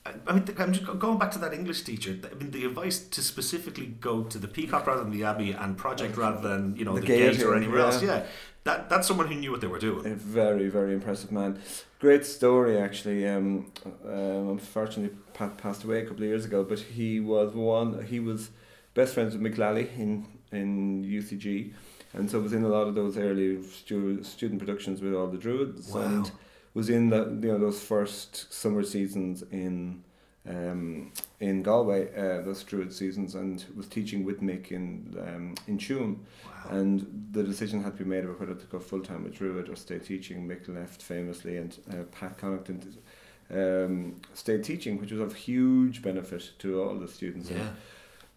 I 0.06 0.12
I 0.26 0.32
mean, 0.32 0.44
I'm 0.58 0.72
just 0.72 0.98
going 0.98 1.18
back 1.18 1.30
to 1.32 1.38
that 1.40 1.52
English 1.52 1.82
teacher. 1.82 2.18
I 2.30 2.34
mean, 2.36 2.50
the 2.50 2.64
advice 2.64 2.98
to 2.98 3.22
specifically 3.22 3.86
go 4.00 4.22
to 4.24 4.38
the 4.38 4.48
Peacock 4.48 4.86
rather 4.86 5.02
than 5.02 5.12
the 5.12 5.24
Abbey 5.24 5.52
and 5.52 5.76
Project 5.76 6.16
rather 6.16 6.40
than 6.48 6.76
you 6.76 6.84
know 6.86 6.94
The 6.94 7.00
the, 7.02 7.06
Gate 7.06 7.42
or 7.42 7.54
anywhere 7.54 7.80
else. 7.80 8.02
yeah. 8.02 8.24
That 8.64 8.88
that's 8.88 9.06
someone 9.06 9.26
who 9.28 9.34
knew 9.34 9.50
what 9.50 9.60
they 9.60 9.66
were 9.66 9.78
doing. 9.78 10.06
A 10.06 10.14
very, 10.14 10.68
very 10.68 10.94
impressive 10.94 11.30
man. 11.30 11.58
Great 12.00 12.24
story, 12.24 12.78
actually. 12.78 13.28
Um, 13.28 13.70
um, 14.06 14.48
unfortunately, 14.50 15.16
Pat 15.34 15.58
passed 15.58 15.84
away 15.84 15.98
a 16.00 16.06
couple 16.06 16.22
of 16.22 16.28
years 16.28 16.44
ago, 16.46 16.64
but 16.64 16.78
he 16.78 17.20
was 17.20 17.54
one. 17.54 18.04
He 18.06 18.20
was 18.20 18.50
best 18.94 19.14
friends 19.14 19.36
with 19.36 19.42
Mick 19.42 19.58
Lally 19.58 19.88
in 19.98 20.26
in 20.50 21.02
UCG, 21.04 21.72
and 22.14 22.30
so 22.30 22.40
was 22.40 22.52
in 22.54 22.64
a 22.64 22.68
lot 22.68 22.86
of 22.88 22.94
those 22.94 23.18
early 23.18 23.62
stu- 23.64 24.22
student 24.24 24.60
productions 24.60 25.00
with 25.02 25.14
all 25.14 25.26
the 25.26 25.36
Druids, 25.38 25.88
Wow. 25.92 26.02
and 26.02 26.30
was 26.72 26.88
in 26.88 27.10
the 27.10 27.18
you 27.42 27.52
know 27.52 27.58
those 27.58 27.82
first 27.82 28.50
summer 28.52 28.82
seasons 28.82 29.42
in. 29.50 30.02
Um, 30.46 31.12
in 31.40 31.62
Galway, 31.62 32.08
uh, 32.14 32.42
those 32.42 32.62
Druid 32.64 32.92
seasons, 32.92 33.34
and 33.34 33.64
was 33.74 33.86
teaching 33.86 34.24
with 34.24 34.42
Mick 34.42 34.72
in 34.72 35.16
um, 35.18 35.54
in 35.66 35.78
Tuam, 35.78 36.18
Wow. 36.44 36.76
and 36.78 37.28
the 37.32 37.42
decision 37.42 37.82
had 37.82 37.96
to 37.96 38.04
be 38.04 38.10
made 38.10 38.24
about 38.24 38.40
whether 38.40 38.54
to 38.54 38.66
go 38.66 38.78
full 38.78 39.00
time 39.00 39.24
with 39.24 39.34
Druid 39.34 39.68
or 39.70 39.76
stay 39.76 39.98
teaching. 39.98 40.46
Mick 40.46 40.68
left 40.68 41.00
famously, 41.02 41.56
and 41.56 41.76
uh, 41.90 42.02
Pat 42.12 42.36
Connaughton 42.38 42.94
um, 43.50 44.20
stayed 44.34 44.64
teaching, 44.64 45.00
which 45.00 45.12
was 45.12 45.20
of 45.20 45.34
huge 45.34 46.02
benefit 46.02 46.50
to 46.58 46.82
all 46.82 46.94
the 46.98 47.08
students 47.08 47.50
in- 47.50 47.56
yeah. 47.56 47.68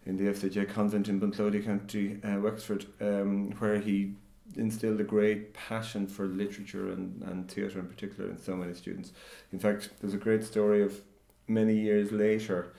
in, 0.06 0.18
the 0.18 0.26
FCJ 0.32 0.70
convent 0.70 1.10
in 1.10 1.20
Bunclody 1.20 1.64
County, 1.64 2.20
uh, 2.24 2.40
Wexford, 2.40 2.86
um, 3.02 3.52
where 3.60 3.80
he 3.80 4.14
instilled 4.56 5.00
a 5.02 5.04
great 5.04 5.54
passion 5.54 6.08
for 6.08 6.26
literature 6.26 6.90
and, 6.92 7.22
and 7.24 7.50
theatre 7.52 7.80
in 7.80 7.86
particular 7.88 8.30
in 8.30 8.38
so 8.38 8.56
many 8.56 8.74
students. 8.74 9.12
In 9.52 9.60
fact, 9.60 9.90
there's 10.00 10.14
a 10.14 10.18
great 10.18 10.44
story 10.44 10.82
of 10.82 11.02
many 11.48 11.76
years 11.76 12.12
later. 12.12 12.74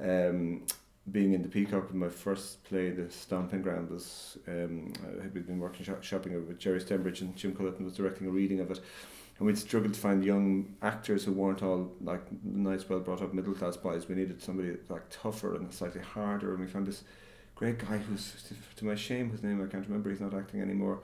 Um, 0.00 0.66
being 1.10 1.32
in 1.32 1.42
the 1.42 1.48
Peacock 1.48 1.92
my 1.94 2.08
first 2.08 2.62
play, 2.64 2.90
The 2.90 3.10
Stomping 3.10 3.62
Ground, 3.62 3.90
was 3.90 4.38
um, 4.46 4.92
I 5.18 5.22
had 5.22 5.32
been 5.32 5.58
working 5.58 5.84
shop- 5.84 6.02
shopping 6.02 6.34
with 6.34 6.58
Gerry 6.58 6.80
Stembridge 6.80 7.20
and 7.20 7.34
Jim 7.36 7.54
Culleton 7.54 7.84
was 7.84 7.96
directing 7.96 8.26
a 8.26 8.30
reading 8.30 8.60
of 8.60 8.70
it. 8.70 8.80
And 9.38 9.46
we'd 9.46 9.56
struggled 9.56 9.94
to 9.94 10.00
find 10.00 10.24
young 10.24 10.74
actors 10.82 11.24
who 11.24 11.32
weren't 11.32 11.62
all 11.62 11.92
like 12.00 12.22
nice, 12.42 12.88
well 12.88 13.00
brought 13.00 13.22
up 13.22 13.32
middle 13.32 13.54
class 13.54 13.76
boys. 13.76 14.08
We 14.08 14.16
needed 14.16 14.42
somebody 14.42 14.76
like 14.88 15.02
tougher 15.10 15.54
and 15.54 15.72
slightly 15.72 16.02
harder. 16.02 16.50
And 16.50 16.60
we 16.60 16.66
found 16.66 16.86
this 16.86 17.04
great 17.54 17.78
guy 17.78 17.98
who's, 17.98 18.52
to 18.76 18.84
my 18.84 18.96
shame, 18.96 19.30
his 19.30 19.42
name 19.42 19.62
I 19.62 19.70
can't 19.70 19.86
remember. 19.86 20.10
He's 20.10 20.20
not 20.20 20.34
acting 20.34 20.60
anymore. 20.60 21.00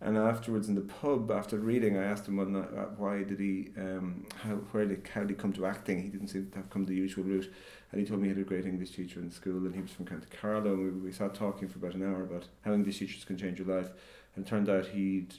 And 0.00 0.18
afterwards 0.18 0.68
in 0.68 0.74
the 0.74 0.82
pub, 0.82 1.30
after 1.30 1.56
reading, 1.56 1.96
I 1.96 2.04
asked 2.04 2.28
him 2.28 2.36
one 2.36 2.52
night, 2.52 2.68
uh, 2.76 2.84
why 2.98 3.22
did 3.22 3.40
he, 3.40 3.70
um, 3.78 4.26
how, 4.42 4.56
where 4.72 4.84
did, 4.84 5.08
how 5.12 5.22
did 5.22 5.30
he 5.30 5.36
come 5.36 5.54
to 5.54 5.64
acting? 5.64 6.02
He 6.02 6.10
didn't 6.10 6.28
seem 6.28 6.50
to 6.50 6.56
have 6.58 6.68
come 6.68 6.84
the 6.84 6.94
usual 6.94 7.24
route. 7.24 7.50
And 7.90 8.00
he 8.00 8.06
told 8.06 8.20
me 8.20 8.28
he 8.28 8.34
had 8.34 8.42
a 8.42 8.44
great 8.44 8.66
English 8.66 8.90
teacher 8.90 9.20
in 9.20 9.30
school 9.30 9.64
and 9.64 9.74
he 9.74 9.80
was 9.80 9.90
from 9.90 10.04
County 10.04 10.26
Carlow. 10.38 10.74
And 10.74 11.02
we, 11.02 11.06
we 11.06 11.12
sat 11.12 11.34
talking 11.34 11.66
for 11.68 11.78
about 11.78 11.94
an 11.94 12.02
hour 12.02 12.24
about 12.24 12.44
how 12.62 12.74
English 12.74 12.98
teachers 12.98 13.24
can 13.24 13.38
change 13.38 13.58
your 13.58 13.74
life. 13.74 13.88
And 14.34 14.44
it 14.44 14.48
turned 14.48 14.68
out 14.68 14.86
he'd 14.86 15.34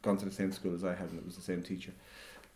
gone 0.00 0.16
to 0.16 0.24
the 0.24 0.32
same 0.32 0.52
school 0.52 0.74
as 0.74 0.84
I 0.84 0.94
had 0.94 1.10
and 1.10 1.18
it 1.18 1.26
was 1.26 1.36
the 1.36 1.42
same 1.42 1.62
teacher. 1.62 1.92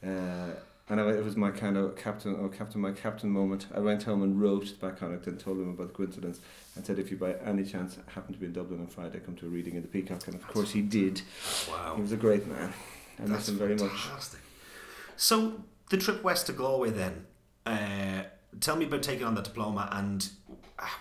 Uh, 0.02 0.54
and 0.88 1.00
I, 1.00 1.10
it 1.10 1.24
was 1.24 1.36
my 1.36 1.50
kind 1.50 1.76
of 1.76 1.96
captain, 1.96 2.36
oh, 2.38 2.48
captain, 2.48 2.80
my 2.80 2.92
captain 2.92 3.30
moment. 3.30 3.66
I 3.74 3.80
went 3.80 4.02
home 4.02 4.22
and 4.22 4.40
wrote 4.40 4.78
back 4.80 5.02
on 5.02 5.14
it 5.14 5.26
and 5.26 5.38
told 5.38 5.58
him 5.58 5.70
about 5.70 5.88
the 5.88 5.94
coincidence 5.94 6.40
and 6.76 6.84
said, 6.84 6.98
if 6.98 7.10
you 7.10 7.16
by 7.16 7.34
any 7.44 7.64
chance 7.64 7.98
happen 8.14 8.34
to 8.34 8.40
be 8.40 8.46
in 8.46 8.52
Dublin 8.52 8.80
on 8.80 8.86
Friday, 8.88 9.20
come 9.20 9.36
to 9.36 9.46
a 9.46 9.48
reading 9.48 9.76
in 9.76 9.82
the 9.82 9.88
Peacock. 9.88 10.26
And 10.26 10.34
of 10.34 10.46
course 10.48 10.72
he 10.72 10.82
did. 10.82 11.22
Wow. 11.70 11.94
He 11.96 12.02
was 12.02 12.12
a 12.12 12.16
great 12.16 12.46
man. 12.46 12.72
I 13.18 13.22
miss 13.22 13.30
That's 13.30 13.48
him 13.50 13.58
very 13.58 13.74
much. 13.76 13.90
fantastic. 13.90 14.40
So 15.16 15.62
the 15.90 15.96
trip 15.98 16.22
west 16.24 16.46
to 16.46 16.52
Galway 16.52 16.90
then. 16.90 17.26
Uh, 17.64 18.22
tell 18.60 18.76
me 18.76 18.84
about 18.86 19.02
taking 19.02 19.24
on 19.24 19.34
the 19.34 19.42
diploma 19.42 19.88
and 19.92 20.28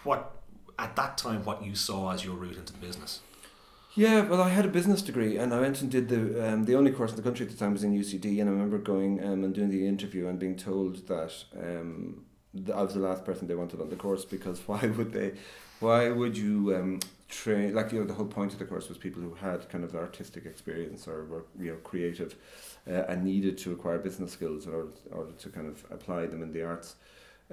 what 0.04 0.36
at 0.78 0.96
that 0.96 1.18
time 1.18 1.44
what 1.44 1.64
you 1.64 1.76
saw 1.76 2.12
as 2.12 2.24
your 2.24 2.36
route 2.36 2.58
into 2.58 2.74
the 2.74 2.80
business. 2.80 3.20
Yeah, 3.94 4.22
well, 4.22 4.42
I 4.42 4.50
had 4.50 4.66
a 4.66 4.70
business 4.70 5.02
degree, 5.02 5.38
and 5.38 5.54
I 5.54 5.60
went 5.60 5.82
and 5.82 5.92
did 5.92 6.08
the 6.08 6.54
um, 6.54 6.64
the 6.64 6.76
only 6.76 6.92
course 6.92 7.12
in 7.12 7.18
the 7.18 7.22
country 7.22 7.46
at 7.46 7.52
the 7.52 7.58
time 7.58 7.74
was 7.74 7.84
in 7.84 7.94
UCD, 7.94 8.40
and 8.40 8.50
I 8.50 8.54
remember 8.54 8.78
going 8.78 9.22
um, 9.22 9.44
and 9.44 9.54
doing 9.54 9.70
the 9.70 9.86
interview 9.86 10.28
and 10.28 10.40
being 10.40 10.56
told 10.56 11.08
that 11.08 11.34
um, 11.62 12.24
I 12.74 12.82
was 12.82 12.94
the 12.94 13.02
last 13.02 13.26
person 13.26 13.48
they 13.48 13.56
wanted 13.56 13.82
on 13.82 13.90
the 13.90 13.98
course 13.98 14.24
because 14.24 14.60
why 14.68 14.86
would 14.86 15.12
they, 15.12 15.34
why 15.82 16.10
would 16.10 16.38
you 16.38 16.74
um, 16.74 17.00
train 17.28 17.74
like 17.74 17.92
you 17.92 18.00
know 18.00 18.06
the 18.06 18.14
whole 18.14 18.26
point 18.28 18.54
of 18.54 18.60
the 18.60 18.66
course 18.66 18.88
was 18.88 18.98
people 18.98 19.22
who 19.22 19.34
had 19.34 19.68
kind 19.68 19.84
of 19.84 19.94
artistic 19.94 20.46
experience 20.46 21.06
or 21.06 21.26
were 21.26 21.46
you 21.60 21.72
know 21.72 21.78
creative, 21.84 22.36
uh, 22.90 23.04
and 23.10 23.26
needed 23.26 23.58
to 23.58 23.74
acquire 23.74 23.98
business 24.00 24.32
skills 24.32 24.68
in 24.68 24.74
order, 24.74 24.92
order 25.12 25.34
to 25.34 25.50
kind 25.50 25.68
of 25.68 25.86
apply 25.92 26.28
them 26.28 26.42
in 26.42 26.54
the 26.54 26.64
arts. 26.64 26.96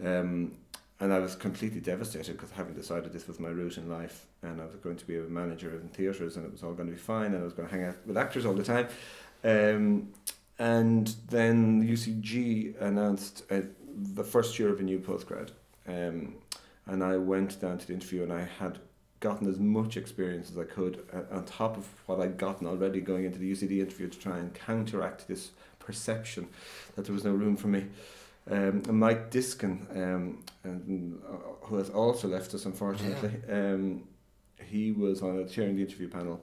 Um, 0.00 0.52
and 1.00 1.12
I 1.12 1.20
was 1.20 1.36
completely 1.36 1.80
devastated 1.80 2.32
because 2.32 2.50
having 2.50 2.74
decided 2.74 3.12
this 3.12 3.28
was 3.28 3.38
my 3.38 3.48
route 3.48 3.76
in 3.76 3.88
life 3.88 4.26
and 4.42 4.60
I 4.60 4.66
was 4.66 4.76
going 4.76 4.96
to 4.96 5.06
be 5.06 5.16
a 5.16 5.22
manager 5.22 5.70
in 5.80 5.88
theatres 5.88 6.36
and 6.36 6.44
it 6.44 6.50
was 6.50 6.62
all 6.62 6.72
going 6.72 6.88
to 6.88 6.94
be 6.94 7.00
fine 7.00 7.34
and 7.34 7.36
I 7.36 7.44
was 7.44 7.52
going 7.52 7.68
to 7.68 7.74
hang 7.74 7.84
out 7.84 7.96
with 8.04 8.16
actors 8.16 8.44
all 8.44 8.54
the 8.54 8.64
time. 8.64 8.88
Um, 9.44 10.08
and 10.58 11.14
then 11.28 11.86
UCG 11.86 12.80
announced 12.80 13.44
uh, 13.50 13.60
the 13.96 14.24
first 14.24 14.58
year 14.58 14.70
of 14.70 14.80
a 14.80 14.82
new 14.82 14.98
postgrad. 14.98 15.50
Um, 15.86 16.34
and 16.86 17.04
I 17.04 17.16
went 17.16 17.60
down 17.60 17.78
to 17.78 17.86
the 17.86 17.92
interview 17.92 18.24
and 18.24 18.32
I 18.32 18.48
had 18.58 18.80
gotten 19.20 19.48
as 19.48 19.58
much 19.58 19.96
experience 19.96 20.50
as 20.50 20.58
I 20.58 20.64
could 20.64 21.04
uh, 21.12 21.34
on 21.34 21.44
top 21.44 21.76
of 21.76 21.86
what 22.06 22.20
I'd 22.20 22.38
gotten 22.38 22.66
already 22.66 23.00
going 23.00 23.24
into 23.24 23.38
the 23.38 23.52
UCD 23.52 23.80
interview 23.80 24.08
to 24.08 24.18
try 24.18 24.38
and 24.38 24.52
counteract 24.52 25.28
this 25.28 25.50
perception 25.78 26.48
that 26.96 27.04
there 27.04 27.14
was 27.14 27.24
no 27.24 27.32
room 27.32 27.56
for 27.56 27.68
me. 27.68 27.86
Um, 28.50 28.82
and 28.88 28.98
Mike 28.98 29.30
Diskin, 29.30 29.86
um, 29.94 30.44
and, 30.64 31.20
uh, 31.28 31.66
who 31.66 31.76
has 31.76 31.90
also 31.90 32.28
left 32.28 32.54
us 32.54 32.64
unfortunately, 32.64 33.32
yeah. 33.46 33.72
um, 33.72 34.08
he 34.64 34.92
was 34.92 35.22
on 35.22 35.38
a 35.38 35.46
chairing 35.46 35.76
the 35.76 35.82
interview 35.82 36.08
panel, 36.08 36.40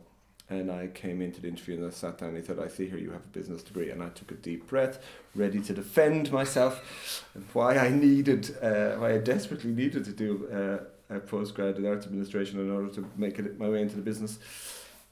and 0.49 0.71
I 0.71 0.87
came 0.87 1.21
into 1.21 1.41
the 1.41 1.47
interview 1.47 1.77
and 1.77 1.85
I 1.85 1.89
sat 1.89 2.19
down. 2.19 2.29
and 2.29 2.37
He 2.37 2.43
said, 2.43 2.59
"I 2.59 2.67
see 2.67 2.87
here 2.87 2.99
you 2.99 3.11
have 3.11 3.21
a 3.21 3.37
business 3.39 3.63
degree," 3.63 3.89
and 3.89 4.03
I 4.03 4.09
took 4.09 4.31
a 4.31 4.35
deep 4.35 4.67
breath, 4.67 4.99
ready 5.33 5.59
to 5.61 5.73
defend 5.73 6.31
myself, 6.31 7.27
and 7.33 7.43
why 7.53 7.77
I 7.77 7.89
needed, 7.89 8.55
uh, 8.61 8.97
why 8.97 9.13
I 9.13 9.17
desperately 9.17 9.71
needed 9.71 10.05
to 10.05 10.11
do 10.11 10.47
uh, 10.51 11.15
a 11.15 11.19
postgrad 11.19 11.77
in 11.77 11.85
arts 11.87 12.05
administration 12.05 12.59
in 12.59 12.71
order 12.71 12.89
to 12.89 13.09
make 13.15 13.39
it 13.39 13.59
my 13.59 13.69
way 13.69 13.81
into 13.81 13.95
the 13.95 14.01
business. 14.01 14.37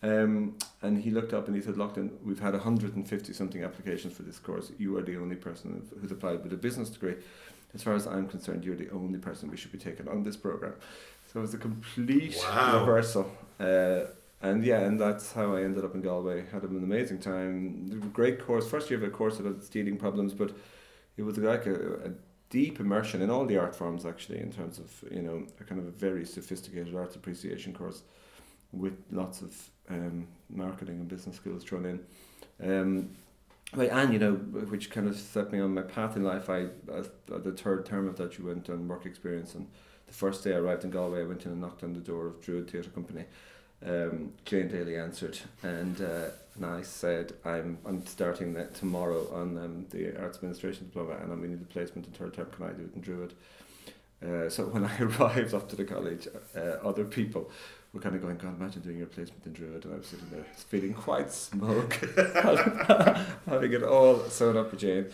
Um, 0.04 0.58
and 0.82 1.02
he 1.02 1.12
looked 1.12 1.34
up 1.34 1.48
and 1.48 1.56
he 1.56 1.62
said, 1.62 1.78
Loughlin, 1.78 2.12
we've 2.24 2.40
had 2.40 2.54
150 2.54 3.34
something 3.34 3.64
applications 3.64 4.14
for 4.14 4.24
this 4.24 4.38
course. 4.38 4.72
You 4.78 4.98
are 4.98 5.02
the 5.02 5.16
only 5.16 5.38
person 5.38 5.90
who's 6.00 6.12
applied 6.12 6.44
with 6.44 6.52
a 6.52 6.58
business 6.58 6.90
degree. 6.90 7.16
As 7.74 7.82
far 7.82 7.96
as 7.96 8.06
I'm 8.06 8.28
concerned, 8.28 8.66
you're 8.66 8.76
the 8.76 8.90
only 8.92 9.18
person 9.18 9.50
we 9.50 9.58
should 9.58 9.72
be 9.72 9.78
taking 9.78 10.08
on 10.10 10.22
this 10.22 10.36
program. 10.36 10.74
So 11.32 11.40
it 11.40 11.44
was 11.44 11.54
a 11.54 11.58
complete 11.58 12.38
wow. 12.44 12.82
reversal. 12.82 13.32
Uh, 13.60 14.02
and 14.42 14.64
yeah, 14.64 14.82
and 14.82 15.00
that's 15.00 15.32
how 15.32 15.56
I 15.56 15.64
ended 15.64 15.86
up 15.86 15.96
in 15.96 16.02
Galway. 16.02 16.44
Had 16.52 16.64
an 16.64 16.84
amazing 16.84 17.20
time. 17.20 18.12
Great 18.14 18.46
course. 18.46 18.70
First 18.70 18.90
year 18.90 19.00
of 19.00 19.06
a 19.06 19.10
course 19.10 19.38
that 19.38 19.46
had 19.46 19.64
stealing 19.64 19.98
problems, 19.98 20.34
but 20.34 20.52
it 21.16 21.24
was 21.24 21.38
like 21.38 21.66
a, 21.66 21.76
a 21.76 22.12
deep 22.50 22.82
immersion 22.82 23.22
in 23.22 23.30
all 23.30 23.46
the 23.46 23.58
art 23.58 23.74
forms 23.74 24.06
actually, 24.06 24.42
in 24.42 24.52
terms 24.52 24.80
of 24.80 25.04
you 25.10 25.22
know 25.22 25.48
a 25.62 25.64
kind 25.64 25.80
of 25.80 25.88
a 25.88 25.92
very 25.92 26.26
sophisticated 26.26 26.94
arts 26.94 27.16
appreciation 27.16 27.74
course 27.74 28.04
with 28.74 28.98
lots 29.12 29.42
of 29.42 29.70
um, 29.90 30.28
marketing 30.50 30.96
and 30.96 31.08
business 31.08 31.36
skills 31.36 31.64
thrown 31.64 31.86
in. 31.86 32.00
Um, 32.70 33.10
Right, 33.76 33.90
and 33.90 34.14
you 34.14 34.20
know, 34.20 34.34
which 34.34 34.92
kind 34.92 35.08
of 35.08 35.18
set 35.18 35.52
me 35.52 35.60
on 35.60 35.74
my 35.74 35.82
path 35.82 36.16
in 36.16 36.24
life. 36.24 36.48
I, 36.48 36.66
uh, 36.92 37.04
the 37.28 37.52
third 37.52 37.86
term 37.88 38.08
of 38.08 38.18
that, 38.18 38.38
you 38.38 38.46
went 38.46 38.70
on 38.70 38.88
work 38.88 39.06
experience, 39.06 39.56
and 39.56 39.68
the 40.06 40.14
first 40.14 40.44
day 40.44 40.54
I 40.54 40.58
arrived 40.58 40.84
in 40.84 40.92
Galway, 40.92 41.22
I 41.22 41.24
went 41.24 41.46
in 41.46 41.54
and 41.54 41.62
knocked 41.62 41.84
on 41.84 41.94
the 41.94 42.00
door 42.00 42.28
of 42.28 42.40
Druid 42.40 42.70
Theatre 42.70 42.92
Company. 42.92 43.26
Um, 43.84 44.34
Jane 44.46 44.68
Daly 44.68 44.96
answered, 44.96 45.40
and 45.64 46.00
uh, 46.02 46.30
and 46.56 46.66
I 46.66 46.84
said, 46.84 47.34
"I'm 47.44 47.80
I'm 47.84 48.06
starting 48.06 48.54
that 48.54 48.76
tomorrow 48.76 49.28
on 49.34 49.58
um, 49.58 49.86
the 49.90 50.22
arts 50.22 50.38
administration 50.38 50.86
diploma, 50.86 51.18
and 51.22 51.32
I'm 51.32 51.44
in 51.44 51.58
the 51.58 51.66
placement 51.66 52.06
in 52.06 52.14
third 52.14 52.36
term. 52.36 52.48
Can 52.52 52.66
I 52.66 52.74
do 52.74 52.84
it 52.84 52.96
in 52.96 53.02
Druid?" 53.02 53.34
Uh, 54.24 54.50
so 54.50 54.66
when 54.66 54.86
I 54.86 55.00
arrived 55.02 55.56
up 55.56 55.68
to 55.70 55.76
the 55.76 55.84
college, 55.84 56.28
uh, 56.56 56.88
other 56.88 57.06
people 57.06 57.50
were 57.94 58.00
kind 58.00 58.16
of 58.16 58.22
going, 58.22 58.38
God, 58.38 58.60
imagine 58.60 58.82
doing 58.82 59.02
a 59.04 59.06
placement 59.06 59.46
in 59.46 59.54
Druid. 59.54 59.86
And 59.86 59.94
I 59.94 59.98
was 59.98 60.08
sitting 60.08 60.28
there 60.32 60.44
feeling 60.56 60.94
quite 60.94 61.32
smug, 61.32 61.94
having 63.46 63.74
it 63.74 63.84
all 63.84 64.20
sewn 64.26 64.58
up 64.58 64.72
with 64.72 64.80
Jane, 64.80 65.08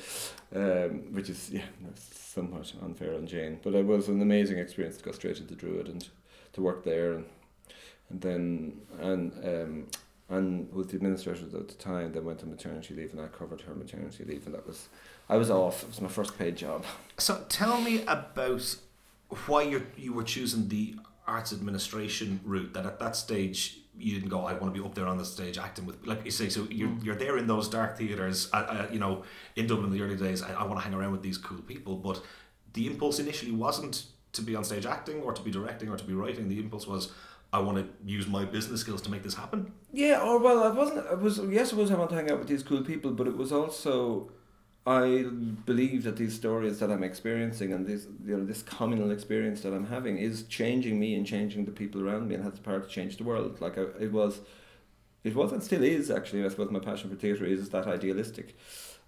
um, 0.56 1.14
which 1.14 1.30
is, 1.30 1.50
yeah, 1.52 1.64
somewhat 1.96 2.72
unfair 2.82 3.16
on 3.16 3.28
Jane. 3.28 3.60
But 3.62 3.76
it 3.76 3.86
was 3.86 4.08
an 4.08 4.22
amazing 4.22 4.60
experience 4.60 4.98
to 4.98 5.04
go 5.04 5.12
straight 5.12 5.40
into 5.40 5.56
Druid 5.56 5.88
and 5.88 6.08
to 6.54 6.62
work 6.62 6.86
there. 6.86 7.14
And, 7.14 7.26
and 8.10 8.22
then, 8.22 8.82
and, 9.00 9.34
um, 9.44 9.88
and 10.30 10.72
with 10.72 10.90
the 10.90 10.96
administrators 10.96 11.54
at 11.54 11.68
the 11.68 11.74
time, 11.76 12.14
they 12.14 12.20
went 12.22 12.44
on 12.44 12.50
maternity 12.50 12.94
leave 12.94 13.12
and 13.12 13.22
I 13.22 13.28
covered 13.28 13.62
her 13.62 13.76
maternity 13.76 14.24
leave. 14.24 14.46
And 14.46 14.56
that 14.56 14.66
was, 14.66 14.88
I 15.28 15.36
was 15.36 15.50
off. 15.50 15.84
It 15.84 15.90
was 15.90 16.02
my 16.02 16.08
first 16.08 16.38
paid 16.38 16.56
job. 16.56 16.86
So 17.18 17.46
tell 17.50 17.82
me 17.82 18.04
about 18.04 18.78
why 19.46 19.62
you 19.62 19.86
you 19.96 20.12
were 20.14 20.24
choosing 20.24 20.70
the 20.70 20.96
arts 21.30 21.54
administration 21.54 22.40
route 22.44 22.74
that 22.74 22.86
at 22.86 23.00
that 23.00 23.16
stage 23.16 23.80
you 23.98 24.14
didn't 24.16 24.30
go 24.30 24.46
I 24.46 24.54
want 24.54 24.74
to 24.74 24.82
be 24.82 24.86
up 24.86 24.96
there 24.96 25.08
on 25.08 25.18
the 25.18 25.26
stage 25.26 25.58
acting 25.58 25.86
with 25.86 26.06
like 26.06 26.26
you 26.26 26.32
say 26.32 26.50
so 26.50 26.68
you're, 26.70 26.90
mm. 26.90 27.04
you're 27.04 27.16
there 27.16 27.38
in 27.38 27.48
those 27.48 27.70
dark 27.70 27.98
theaters 27.98 28.50
uh, 28.54 28.58
uh, 28.58 28.88
you 28.92 29.00
know 29.00 29.24
in 29.56 29.68
Dublin 29.68 29.92
in 29.92 29.98
the 29.98 30.02
early 30.04 30.16
days 30.16 30.42
I, 30.42 30.54
I 30.54 30.64
want 30.64 30.80
to 30.80 30.84
hang 30.84 30.94
around 30.94 31.12
with 31.12 31.22
these 31.22 31.38
cool 31.38 31.62
people 31.62 31.96
but 31.96 32.22
the 32.74 32.88
impulse 32.88 33.20
initially 33.20 33.52
wasn't 33.52 34.06
to 34.34 34.42
be 34.42 34.56
on 34.56 34.64
stage 34.64 34.86
acting 34.86 35.22
or 35.22 35.34
to 35.34 35.42
be 35.42 35.52
directing 35.52 35.90
or 35.90 35.98
to 35.98 36.04
be 36.04 36.14
writing 36.14 36.48
the 36.50 36.60
impulse 36.60 36.88
was 36.88 37.12
I 37.52 37.60
want 37.60 37.78
to 37.78 37.86
use 38.06 38.28
my 38.28 38.46
business 38.46 38.82
skills 38.82 39.02
to 39.04 39.12
make 39.12 39.24
this 39.24 39.36
happen 39.36 39.72
yeah 39.92 40.22
or 40.22 40.40
well 40.40 40.64
I 40.64 40.70
wasn't 40.70 41.06
I 41.08 41.16
was 41.16 41.40
yes 41.50 41.74
I 41.74 41.76
was 41.76 41.92
I 41.92 41.96
want 41.96 42.10
to 42.12 42.16
hang 42.16 42.32
out 42.32 42.40
with 42.40 42.48
these 42.48 42.64
cool 42.64 42.84
people 42.84 43.12
but 43.12 43.28
it 43.28 43.36
was 43.36 43.52
also 43.52 44.32
I 44.90 45.26
believe 45.68 46.02
that 46.06 46.18
these 46.18 46.34
stories 46.34 46.80
that 46.80 46.90
I'm 46.90 47.04
experiencing 47.04 47.74
and 47.74 47.86
this 47.86 48.08
you 48.26 48.36
know 48.36 48.44
this 48.44 48.64
communal 48.64 49.12
experience 49.12 49.62
that 49.62 49.72
I'm 49.72 49.86
having 49.86 50.18
is 50.18 50.44
changing 50.44 51.00
me 51.00 51.14
and 51.14 51.28
changing 51.28 51.66
the 51.66 51.72
people 51.72 52.04
around 52.04 52.28
me 52.28 52.34
and 52.34 52.44
has 52.44 52.54
the 52.54 52.62
power 52.62 52.80
to 52.80 52.88
change 52.88 53.18
the 53.18 53.24
world. 53.24 53.62
Like 53.62 53.78
I, 53.78 53.84
it 54.00 54.12
was, 54.12 54.40
it 55.24 55.36
was 55.36 55.52
and 55.52 55.62
still 55.62 55.84
is 55.84 56.10
actually. 56.10 56.44
I 56.44 56.48
suppose 56.48 56.72
my 56.72 56.80
passion 56.80 57.12
for 57.12 57.16
theatre 57.16 57.46
is 57.46 57.70
that 57.70 57.86
idealistic, 57.86 58.58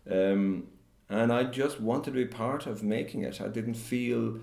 um, 0.08 0.68
and 1.10 1.34
I 1.34 1.46
just 1.46 1.82
wanted 1.82 2.12
to 2.12 2.18
be 2.18 2.26
part 2.26 2.68
of 2.68 2.84
making 2.84 3.24
it. 3.24 3.42
I 3.42 3.48
didn't 3.48 3.74
feel, 3.74 4.40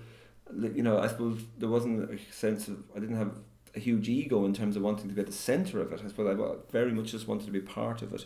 you 0.53 0.83
know, 0.83 0.99
I 0.99 1.07
suppose 1.07 1.39
there 1.57 1.69
wasn't 1.69 2.11
a 2.11 2.19
sense 2.33 2.67
of 2.67 2.83
I 2.93 2.99
didn't 2.99 3.15
have 3.15 3.31
a 3.73 3.79
huge 3.79 4.09
ego 4.09 4.43
in 4.43 4.53
terms 4.53 4.75
of 4.75 4.81
wanting 4.81 5.07
to 5.07 5.15
be 5.15 5.21
at 5.21 5.27
the 5.27 5.31
center 5.31 5.79
of 5.79 5.93
it. 5.93 6.01
I 6.03 6.07
suppose 6.09 6.37
I 6.37 6.71
very 6.73 6.91
much 6.91 7.11
just 7.11 7.29
wanted 7.29 7.45
to 7.45 7.51
be 7.51 7.61
part 7.61 8.01
of 8.01 8.13
it 8.13 8.25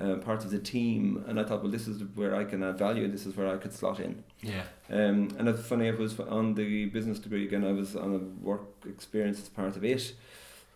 uh, 0.00 0.16
part 0.16 0.44
of 0.44 0.50
the 0.50 0.58
team, 0.58 1.24
and 1.26 1.40
I 1.40 1.44
thought, 1.44 1.62
well, 1.62 1.72
this 1.72 1.88
is 1.88 2.02
where 2.14 2.34
I 2.34 2.44
can 2.44 2.62
add 2.62 2.78
value. 2.78 3.08
This 3.08 3.26
is 3.26 3.36
where 3.36 3.48
I 3.48 3.56
could 3.56 3.72
slot 3.72 4.00
in. 4.00 4.22
Yeah. 4.42 4.62
Um, 4.90 5.34
and 5.38 5.48
it's 5.48 5.66
funny. 5.66 5.88
It 5.88 5.98
was 5.98 6.18
on 6.20 6.54
the 6.54 6.86
business 6.86 7.18
degree 7.18 7.46
again. 7.46 7.64
I 7.64 7.72
was 7.72 7.96
on 7.96 8.14
a 8.14 8.44
work 8.44 8.62
experience 8.86 9.40
as 9.40 9.48
part 9.48 9.76
of 9.76 9.84
it. 9.84 10.02
It 10.02 10.14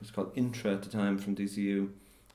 was 0.01 0.11
called 0.11 0.33
Intra 0.35 0.73
at 0.73 0.83
the 0.83 0.89
time 0.89 1.19
from 1.19 1.37
DCU, 1.37 1.91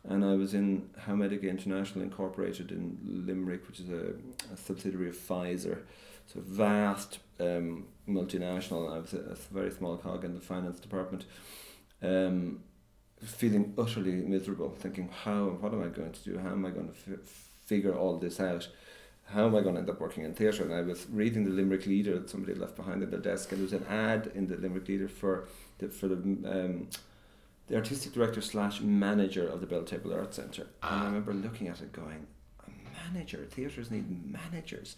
and 0.07 0.23
I 0.23 0.35
was 0.35 0.53
in 0.53 0.89
Howmedica 1.07 1.49
International 1.49 2.03
Incorporated 2.03 2.71
in 2.71 2.99
Limerick, 3.25 3.67
which 3.67 3.79
is 3.79 3.89
a, 3.89 4.13
a 4.53 4.57
subsidiary 4.57 5.09
of 5.09 5.15
Pfizer. 5.15 5.79
So 6.27 6.39
vast 6.41 7.19
um, 7.39 7.87
multinational. 8.07 8.93
I 8.93 8.99
was 8.99 9.13
a, 9.13 9.19
a 9.19 9.35
very 9.51 9.71
small 9.71 9.97
cog 9.97 10.23
in 10.23 10.35
the 10.35 10.41
finance 10.41 10.79
department. 10.79 11.25
Um, 12.01 12.61
feeling 13.23 13.73
utterly 13.77 14.13
miserable, 14.13 14.75
thinking, 14.77 15.09
how 15.23 15.45
what 15.59 15.73
am 15.73 15.83
I 15.83 15.87
going 15.87 16.11
to 16.11 16.23
do? 16.23 16.37
How 16.37 16.49
am 16.49 16.65
I 16.65 16.69
going 16.69 16.87
to 16.87 17.13
f- 17.13 17.49
figure 17.65 17.95
all 17.95 18.17
this 18.17 18.39
out? 18.39 18.67
How 19.27 19.47
am 19.47 19.55
I 19.55 19.61
going 19.61 19.73
to 19.75 19.81
end 19.81 19.89
up 19.89 19.99
working 19.99 20.23
in 20.23 20.33
theatre? 20.33 20.63
And 20.63 20.73
I 20.73 20.81
was 20.81 21.07
reading 21.09 21.45
the 21.45 21.49
Limerick 21.49 21.87
Leader 21.87 22.19
that 22.19 22.29
somebody 22.29 22.53
left 22.53 22.75
behind 22.75 23.01
in 23.01 23.09
their 23.09 23.19
desk, 23.19 23.51
and 23.51 23.59
there 23.59 23.63
was 23.63 23.73
an 23.73 23.87
ad 23.89 24.31
in 24.35 24.47
the 24.47 24.57
Limerick 24.57 24.87
Leader 24.87 25.07
for 25.07 25.47
the 25.79 25.87
for 25.87 26.07
the 26.07 26.15
um, 26.15 26.87
the 27.67 27.75
artistic 27.75 28.13
director 28.13 28.41
slash 28.41 28.81
manager 28.81 29.47
of 29.47 29.61
the 29.61 29.67
Belltable 29.67 30.15
Arts 30.15 30.35
Centre. 30.35 30.67
And 30.83 30.95
I 30.95 30.99
ah. 30.99 31.05
remember 31.05 31.33
looking 31.33 31.67
at 31.67 31.81
it, 31.81 31.91
going, 31.91 32.27
a 32.67 33.13
manager. 33.13 33.47
Theatres 33.49 33.89
need 33.89 34.05
managers. 34.31 34.95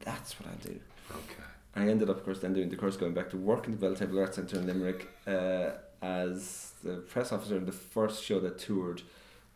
That's 0.00 0.38
what 0.38 0.50
I'll 0.50 0.70
do. 0.72 0.78
Okay. 1.10 1.44
I 1.76 1.88
ended 1.88 2.08
up, 2.10 2.18
of 2.18 2.24
course, 2.24 2.38
then 2.40 2.52
doing 2.52 2.68
the 2.68 2.76
course, 2.76 2.96
going 2.96 3.14
back 3.14 3.30
to 3.30 3.36
work 3.36 3.66
in 3.66 3.76
the 3.76 3.86
Belltable 3.86 4.20
Arts 4.20 4.36
Centre 4.36 4.58
in 4.58 4.66
Limerick. 4.66 5.08
Uh, 5.26 5.70
as 6.04 6.72
the 6.84 6.96
press 6.96 7.32
officer 7.32 7.58
the 7.58 7.72
first 7.72 8.22
show 8.22 8.38
that 8.40 8.58
toured 8.58 9.02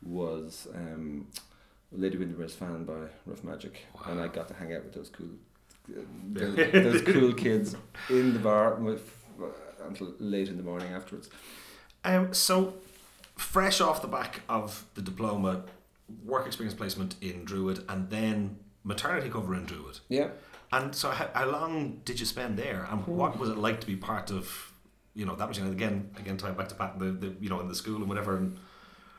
was 0.03 0.67
um, 0.75 1.27
Lady 1.93 2.17
Windermere's 2.17 2.55
fan 2.55 2.85
by 2.85 3.09
Rough 3.27 3.45
Magic, 3.45 3.87
wow. 3.95 4.13
and 4.13 4.21
I 4.21 4.29
got 4.29 4.49
to 4.49 4.55
hang 4.55 4.73
out 4.75 4.85
with 4.85 4.95
those 4.95 5.11
cool, 5.11 5.29
uh, 5.91 6.01
those, 6.33 7.03
cool 7.03 7.33
kids 7.45 7.77
in 8.09 8.33
the 8.33 8.39
bar 8.39 8.75
with, 8.77 9.11
uh, 9.43 9.47
until 9.87 10.15
late 10.19 10.49
in 10.49 10.57
the 10.57 10.63
morning 10.63 10.93
afterwards. 10.93 11.29
Um, 12.05 12.33
so, 12.33 12.75
fresh 13.37 13.81
off 13.81 14.03
the 14.03 14.09
back 14.09 14.41
of 14.49 14.85
the 14.95 15.03
diploma, 15.03 15.65
work 16.25 16.47
experience 16.47 16.75
placement 16.75 17.17
in 17.21 17.45
Druid, 17.45 17.85
and 17.89 18.09
then 18.11 18.59
maternity 18.85 19.29
cover 19.29 19.55
in 19.55 19.65
Druid. 19.65 20.01
Yeah. 20.09 20.29
And 20.71 20.95
so, 20.95 21.11
how, 21.11 21.29
how 21.35 21.51
long 21.51 22.03
did 22.05 22.21
you 22.21 22.27
spend 22.27 22.59
there, 22.59 22.87
and 22.91 23.07
what 23.07 23.39
was 23.39 23.49
it 23.51 23.59
like 23.59 23.81
to 23.81 23.87
be 23.87 23.97
part 23.97 24.31
of 24.31 24.68
you 25.19 25.27
know 25.27 25.35
that 25.35 25.49
much. 25.49 25.59
And 25.59 25.73
again, 25.73 26.11
again, 26.17 26.37
tying 26.37 26.55
back 26.55 26.69
to 26.69 26.77
Pat, 26.77 26.99
the, 26.99 27.07
the 27.07 27.35
you 27.41 27.51
know 27.51 27.59
in 27.61 27.69
the 27.69 27.75
school 27.75 27.97
and 27.97 28.09
whatever. 28.09 28.37
And 28.37 28.57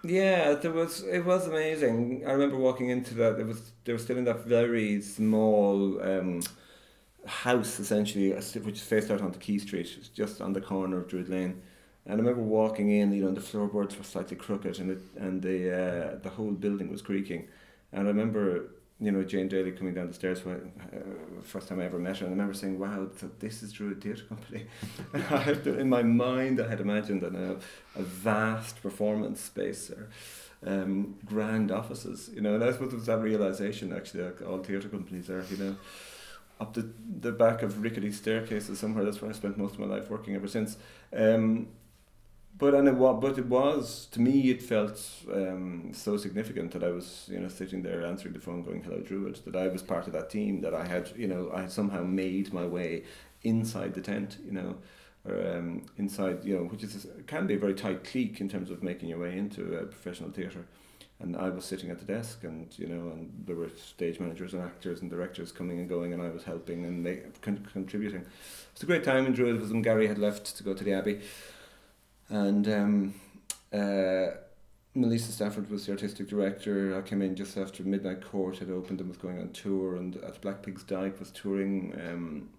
yeah, 0.02 0.54
there 0.54 0.72
was 0.72 1.04
it 1.04 1.26
was 1.26 1.46
amazing. 1.46 2.24
I 2.26 2.32
remember 2.32 2.58
walking 2.58 2.90
into 2.90 3.14
that. 3.16 3.38
It 3.38 3.46
was 3.46 3.60
they 3.84 3.92
were 3.92 4.00
still 4.00 4.18
in 4.18 4.24
that 4.24 4.46
very 4.46 5.02
small 5.02 6.02
um, 6.02 6.42
house 7.26 7.82
essentially, 7.82 8.32
which 8.32 8.80
faced 8.80 9.12
out 9.12 9.22
onto 9.22 9.40
Quay 9.40 9.58
Street, 9.58 9.90
just 10.14 10.40
on 10.40 10.54
the 10.54 10.62
corner 10.62 11.00
of 11.00 11.10
Druid 11.10 11.28
Lane. 11.28 11.62
And 12.06 12.14
I 12.14 12.16
remember 12.16 12.42
walking 12.42 12.90
in, 12.90 13.12
you 13.12 13.26
know, 13.26 13.32
the 13.32 13.42
floorboards 13.42 13.98
were 13.98 14.06
slightly 14.06 14.38
crooked, 14.38 14.80
and 14.80 14.92
it 14.92 15.02
and 15.18 15.42
the 15.42 15.58
uh, 15.84 16.20
the 16.24 16.30
whole 16.30 16.54
building 16.54 16.90
was 16.90 17.02
creaking. 17.02 17.50
And 17.92 18.08
I 18.08 18.12
remember 18.12 18.70
you 19.02 19.12
know, 19.12 19.24
Jane 19.24 19.48
Daly 19.48 19.72
coming 19.72 19.94
down 19.94 20.08
the 20.08 20.14
stairs 20.14 20.44
when 20.44 20.72
uh, 20.94 21.42
first 21.42 21.70
time 21.70 21.80
I 21.80 21.86
ever 21.86 21.98
met 21.98 22.18
her, 22.18 22.26
and 22.26 22.34
I 22.34 22.36
remember 22.36 22.54
saying, 22.54 22.78
"Wow, 22.78 23.08
th- 23.18 23.32
this 23.40 23.64
is 23.64 23.72
Druid 23.72 24.02
Theatre 24.02 24.26
Company." 24.26 24.66
In 25.80 25.90
my 25.90 26.04
mind, 26.04 26.60
I 26.60 26.68
had 26.68 26.82
imagined 26.82 27.24
an, 27.24 27.36
a, 27.36 28.00
a 28.00 28.04
vast 28.04 28.82
performance 28.82 29.40
space 29.40 29.88
there, 29.88 30.10
um, 30.66 31.16
grand 31.26 31.72
offices, 31.72 32.30
you 32.34 32.42
know, 32.42 32.56
and 32.56 32.64
I 32.64 32.72
suppose 32.74 32.92
it 32.92 32.98
was 32.98 33.06
that 33.06 33.20
realization 33.20 33.94
actually 33.94 34.24
that 34.24 34.42
all 34.42 34.58
theatre 34.58 34.90
companies 34.90 35.30
are, 35.30 35.46
you 35.50 35.58
know, 35.58 35.76
up 36.60 36.74
the 36.74 36.90
the 37.22 37.32
back 37.32 37.62
of 37.62 37.82
rickety 37.82 38.12
staircases 38.12 38.80
somewhere. 38.80 39.06
That's 39.06 39.22
where 39.22 39.32
I 39.32 39.34
spent 39.34 39.58
most 39.58 39.76
of 39.76 39.80
my 39.80 39.88
life 39.88 40.10
working 40.10 40.36
ever 40.36 40.48
since. 40.48 40.76
Um, 41.16 41.68
but 42.60 42.76
and 42.76 42.90
it 42.90 42.96
was, 42.96 43.20
but 43.22 43.38
it 43.38 43.46
was 43.48 44.08
to 44.12 44.22
me 44.22 44.52
it 44.52 44.62
felt 44.62 45.02
um, 45.34 45.92
so 45.94 46.18
significant 46.18 46.72
that 46.74 46.84
I 46.84 46.92
was 46.92 47.28
you 47.32 47.40
know 47.40 47.48
sitting 47.48 47.82
there 47.82 48.06
answering 48.06 48.34
the 48.34 48.40
phone 48.42 48.64
going 48.64 48.84
hello 48.84 49.00
Druid 49.00 49.40
that 49.46 49.56
I 49.56 49.70
was 49.70 49.82
part 49.82 50.06
of 50.08 50.14
that 50.14 50.30
team 50.30 50.62
that 50.62 50.74
I 50.74 50.86
had 50.86 51.12
you 51.18 51.28
know 51.28 51.50
I 51.54 51.62
had 51.62 51.72
somehow 51.72 52.04
made 52.04 52.54
my 52.54 52.68
way 52.68 53.04
inside 53.44 53.94
the 53.94 54.02
tent 54.02 54.38
you 54.46 54.52
know 54.52 54.76
or 55.26 55.56
um, 55.56 55.86
inside 55.98 56.44
you 56.44 56.56
know 56.56 56.64
which 56.64 56.84
is 56.84 57.08
can 57.28 57.48
be 57.48 57.56
a 57.56 57.60
very 57.60 57.74
tight 57.74 58.04
clique 58.04 58.42
in 58.42 58.50
terms 58.50 58.70
of 58.70 58.84
making 58.84 59.10
your 59.10 59.20
way 59.20 59.38
into 59.38 59.76
a 59.78 59.86
professional 59.86 60.30
theatre. 60.30 60.66
And 61.22 61.36
I 61.36 61.50
was 61.50 61.66
sitting 61.66 61.90
at 61.90 62.00
the 62.00 62.06
desk 62.06 62.46
and 62.46 62.68
you 62.78 62.88
know 62.88 63.12
and 63.12 63.32
there 63.46 63.56
were 63.56 63.70
stage 63.70 64.20
managers 64.20 64.54
and 64.54 64.64
actors 64.64 65.02
and 65.02 65.10
directors 65.10 65.52
coming 65.52 65.80
and 65.80 65.88
going 65.88 66.14
and 66.14 66.22
I 66.22 66.30
was 66.30 66.44
helping 66.44 66.86
and 66.86 67.04
make, 67.04 67.42
con- 67.42 67.68
contributing. 67.74 68.22
It 68.22 68.74
was 68.74 68.84
a 68.84 68.86
great 68.86 69.04
time 69.04 69.26
in 69.26 69.34
Druid 69.34 69.60
when 69.62 69.82
Garry 69.82 70.08
had 70.08 70.18
left 70.18 70.56
to 70.58 70.64
go 70.64 70.74
to 70.74 70.84
the 70.84 70.94
Abbey 70.94 71.20
and 72.30 72.68
um, 72.68 73.14
uh, 73.74 74.36
Maeliosa 74.96 75.32
Stafford 75.32 75.70
was 75.70 75.86
the 75.86 75.92
artistic 75.92 76.28
director. 76.28 76.98
I 76.98 77.02
came 77.08 77.22
in 77.22 77.36
just 77.36 77.58
after 77.58 77.84
Midnight 77.84 78.26
Court 78.26 78.58
had 78.58 78.70
opened 78.70 79.00
and 79.00 79.10
was 79.10 79.18
going 79.18 79.40
on 79.40 79.50
tour, 79.50 79.96
and 79.96 80.16
at 80.18 80.42
Black 80.42 80.64
Pig's 80.64 80.84
Dyke 80.84 81.20
was 81.20 81.32
touring. 81.32 81.94
Um, 82.08 82.50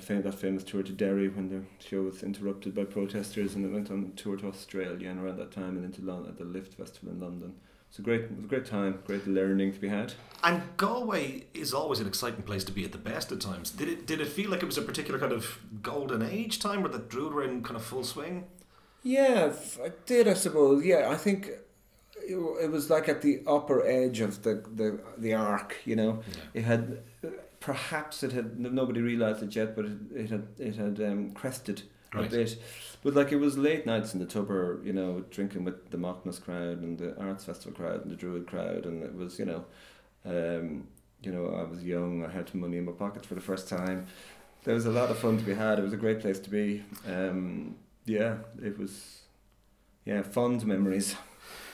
fam- 0.00 0.22
that 0.22 0.34
famous 0.34 0.64
tour 0.64 0.82
to 0.82 0.92
Derry 0.92 1.28
when 1.28 1.48
the 1.48 1.62
show 1.84 2.02
was 2.02 2.22
interrupted 2.22 2.74
by 2.74 2.84
protesters, 2.84 3.54
and 3.54 3.64
it 3.64 3.72
went 3.72 3.90
on 3.90 4.12
tour 4.16 4.36
to 4.36 4.48
Australia 4.48 5.08
and 5.08 5.20
around 5.20 5.38
that 5.38 5.52
time, 5.52 5.76
and 5.76 5.84
into 5.84 6.02
London 6.02 6.30
at 6.30 6.38
the 6.38 6.44
Lift 6.44 6.74
Festival 6.74 7.10
in 7.10 7.20
London. 7.20 7.54
It's 7.88 8.00
a 8.00 8.02
great, 8.02 8.22
it 8.22 8.36
was 8.36 8.44
a 8.44 8.48
great 8.48 8.66
time, 8.66 8.98
great 9.06 9.26
learning 9.26 9.72
to 9.72 9.78
be 9.78 9.88
had. 9.88 10.12
And 10.42 10.60
Galway 10.76 11.44
is 11.54 11.72
always 11.72 12.00
an 12.00 12.06
exciting 12.06 12.42
place 12.42 12.64
to 12.64 12.72
be 12.72 12.84
at 12.84 12.92
the 12.92 12.98
best 12.98 13.30
of 13.30 13.38
times. 13.38 13.70
Did 13.70 13.88
it? 13.88 14.06
Did 14.06 14.20
it 14.20 14.26
feel 14.26 14.50
like 14.50 14.62
it 14.62 14.66
was 14.66 14.76
a 14.76 14.82
particular 14.82 15.18
kind 15.18 15.32
of 15.32 15.58
golden 15.82 16.22
age 16.22 16.58
time, 16.58 16.82
where 16.82 16.92
the 16.92 16.98
Druid 16.98 17.32
were 17.32 17.44
in 17.44 17.62
kind 17.62 17.76
of 17.76 17.84
full 17.84 18.04
swing? 18.04 18.44
Yeah, 19.06 19.52
I 19.84 19.90
did. 20.04 20.26
I 20.28 20.34
suppose. 20.34 20.84
Yeah, 20.84 21.08
I 21.10 21.16
think 21.16 21.40
it, 22.32 22.36
it 22.64 22.70
was 22.70 22.90
like 22.90 23.08
at 23.08 23.22
the 23.22 23.42
upper 23.46 23.86
edge 23.86 24.20
of 24.20 24.42
the 24.42 24.54
the, 24.74 24.98
the 25.18 25.32
arc. 25.34 25.76
You 25.84 25.96
know, 25.96 26.12
Yeah. 26.26 26.40
it 26.60 26.64
had 26.64 26.82
perhaps 27.60 28.22
it 28.22 28.32
had 28.32 28.58
nobody 28.58 29.00
realized 29.00 29.42
it 29.42 29.54
yet, 29.54 29.76
but 29.76 29.84
it, 29.84 29.98
it 30.22 30.30
had 30.30 30.46
it 30.58 30.74
had 30.76 31.00
um, 31.00 31.30
crested 31.32 31.82
Right. 32.14 32.26
a 32.32 32.36
bit. 32.36 32.58
But 33.02 33.14
like 33.14 33.30
it 33.32 33.36
was 33.46 33.58
late 33.58 33.84
nights 33.84 34.14
in 34.14 34.20
the 34.20 34.26
Tubber, 34.26 34.80
you 34.82 34.92
know, 34.92 35.24
drinking 35.30 35.64
with 35.64 35.90
the 35.90 35.98
Macnas 35.98 36.40
crowd 36.42 36.78
and 36.82 36.98
the 36.98 37.10
Arts 37.20 37.44
Festival 37.44 37.76
crowd 37.78 38.02
and 38.02 38.10
the 38.10 38.16
Druid 38.16 38.46
crowd, 38.46 38.86
and 38.86 39.02
it 39.02 39.14
was 39.14 39.38
you 39.38 39.44
know, 39.44 39.64
um, 40.24 40.86
you 41.22 41.30
know, 41.32 41.44
I 41.60 41.62
was 41.64 41.84
young. 41.84 42.24
I 42.24 42.30
had 42.38 42.52
money 42.54 42.78
in 42.78 42.84
my 42.84 42.92
pocket 42.92 43.24
for 43.26 43.34
the 43.34 43.40
first 43.50 43.68
time. 43.68 44.06
There 44.64 44.74
was 44.74 44.86
a 44.86 44.90
lot 44.90 45.10
of 45.10 45.18
fun 45.18 45.36
to 45.38 45.44
be 45.44 45.54
had. 45.54 45.78
It 45.78 45.82
was 45.82 45.92
a 45.92 46.02
great 46.04 46.20
place 46.20 46.40
to 46.40 46.50
be. 46.50 46.82
Um, 47.06 47.76
yeah, 48.06 48.36
it 48.62 48.78
was. 48.78 49.20
Yeah, 50.04 50.22
fond 50.22 50.64
memories. 50.64 51.16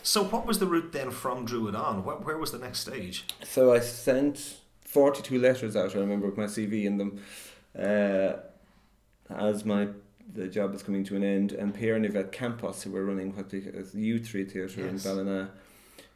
So, 0.02 0.24
what 0.24 0.46
was 0.46 0.58
the 0.58 0.66
route 0.66 0.92
then 0.92 1.10
from 1.10 1.44
Druid 1.44 1.74
on? 1.74 2.04
Where, 2.04 2.16
where 2.16 2.38
was 2.38 2.50
the 2.50 2.58
next 2.58 2.80
stage? 2.80 3.24
So 3.44 3.72
I 3.72 3.78
sent 3.80 4.56
42 4.84 5.38
letters 5.38 5.76
out, 5.76 5.94
I 5.94 6.00
remember, 6.00 6.26
with 6.26 6.36
my 6.38 6.46
CV 6.46 6.84
in 6.84 6.98
them, 6.98 7.22
uh, 7.78 8.32
as 9.30 9.64
my 9.64 9.88
the 10.34 10.48
job 10.48 10.72
was 10.72 10.82
coming 10.82 11.04
to 11.04 11.16
an 11.16 11.22
end. 11.22 11.52
And 11.52 11.74
Pierre 11.74 11.94
and 11.96 12.06
Yvette 12.06 12.32
Campos, 12.32 12.82
who 12.82 12.90
were 12.92 13.04
running 13.04 13.36
what 13.36 13.50
the 13.50 13.62
Yew 13.92 14.18
Tree 14.18 14.44
Theatre 14.44 14.80
in 14.80 14.92
Yes. 14.94 15.04
Ballina, 15.04 15.50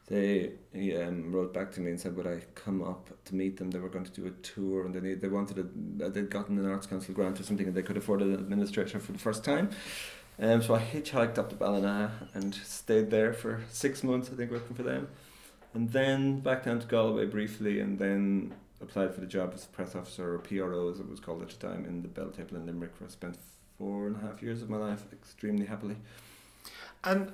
they 0.06 0.52
he, 0.72 0.96
um, 0.96 1.32
wrote 1.32 1.52
back 1.52 1.72
to 1.72 1.80
me 1.80 1.90
and 1.90 2.00
said, 2.00 2.16
would 2.16 2.26
I 2.26 2.40
come 2.54 2.82
up 2.82 3.10
to 3.24 3.34
meet 3.34 3.56
them? 3.56 3.70
They 3.70 3.80
were 3.80 3.88
going 3.88 4.04
to 4.04 4.10
do 4.10 4.26
a 4.26 4.30
tour 4.30 4.84
and 4.86 4.94
they, 4.94 5.00
need, 5.00 5.20
they 5.20 5.28
wanted 5.28 5.58
a, 5.58 6.08
they'd 6.08 6.30
gotten 6.30 6.58
an 6.58 6.70
Arts 6.70 6.86
Council 6.86 7.12
grant 7.12 7.40
or 7.40 7.42
something 7.42 7.66
and 7.66 7.74
they 7.74 7.82
could 7.82 7.96
afford 7.96 8.22
an 8.22 8.34
administrator 8.34 9.00
for 9.00 9.12
the 9.12 9.18
first 9.18 9.44
time. 9.44 9.70
Um, 10.38 10.62
so 10.62 10.74
I 10.74 10.80
hitchhiked 10.80 11.38
up 11.38 11.48
to 11.50 11.56
Ballina 11.56 12.28
and 12.34 12.54
stayed 12.54 13.10
there 13.10 13.32
for 13.32 13.62
six 13.70 14.04
months, 14.04 14.30
I 14.32 14.36
think, 14.36 14.50
working 14.50 14.76
for 14.76 14.82
them. 14.82 15.08
And 15.74 15.90
then 15.90 16.40
back 16.40 16.64
down 16.64 16.78
to 16.78 16.86
Galway 16.86 17.26
briefly, 17.26 17.80
and 17.80 17.98
then 17.98 18.54
applied 18.80 19.14
for 19.14 19.20
the 19.20 19.26
job 19.26 19.52
as 19.54 19.64
a 19.64 19.68
press 19.68 19.94
officer 19.94 20.34
or 20.34 20.38
PRO, 20.38 20.90
as 20.90 21.00
it 21.00 21.08
was 21.08 21.20
called 21.20 21.42
at 21.42 21.48
the 21.48 21.68
time, 21.68 21.84
in 21.84 22.02
the 22.02 22.08
Bell 22.08 22.30
Table 22.30 22.56
in 22.56 22.66
Limerick, 22.66 22.92
where 22.98 23.08
I 23.08 23.10
spent 23.10 23.38
four 23.78 24.06
and 24.06 24.16
a 24.16 24.20
half 24.20 24.42
years 24.42 24.62
of 24.62 24.70
my 24.70 24.78
life 24.78 25.04
extremely 25.12 25.66
happily. 25.66 25.96
And 27.04 27.32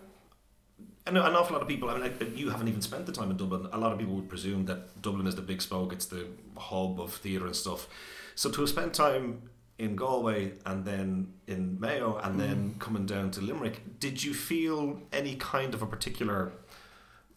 Know 1.10 1.24
an 1.26 1.34
awful 1.34 1.54
lot 1.54 1.62
of 1.62 1.68
people. 1.68 1.90
I 1.90 1.94
mean, 1.94 2.02
like, 2.02 2.38
you 2.38 2.48
haven't 2.48 2.68
even 2.68 2.80
spent 2.80 3.04
the 3.04 3.12
time 3.12 3.30
in 3.30 3.36
Dublin. 3.36 3.68
A 3.72 3.78
lot 3.78 3.92
of 3.92 3.98
people 3.98 4.14
would 4.14 4.28
presume 4.28 4.64
that 4.66 5.02
Dublin 5.02 5.26
is 5.26 5.34
the 5.34 5.42
big 5.42 5.60
spoke. 5.60 5.92
It's 5.92 6.06
the 6.06 6.26
hub 6.56 7.00
of 7.00 7.12
theatre 7.12 7.44
and 7.44 7.56
stuff. 7.56 7.86
So 8.34 8.50
to 8.50 8.60
have 8.60 8.70
spent 8.70 8.94
time 8.94 9.50
in 9.78 9.96
Galway 9.96 10.52
and 10.64 10.84
then 10.84 11.34
in 11.46 11.78
Mayo 11.80 12.18
and 12.22 12.40
then 12.40 12.76
coming 12.78 13.04
down 13.04 13.30
to 13.32 13.40
Limerick, 13.40 13.98
did 13.98 14.22
you 14.22 14.32
feel 14.32 15.02
any 15.12 15.34
kind 15.34 15.74
of 15.74 15.82
a 15.82 15.86
particular 15.86 16.52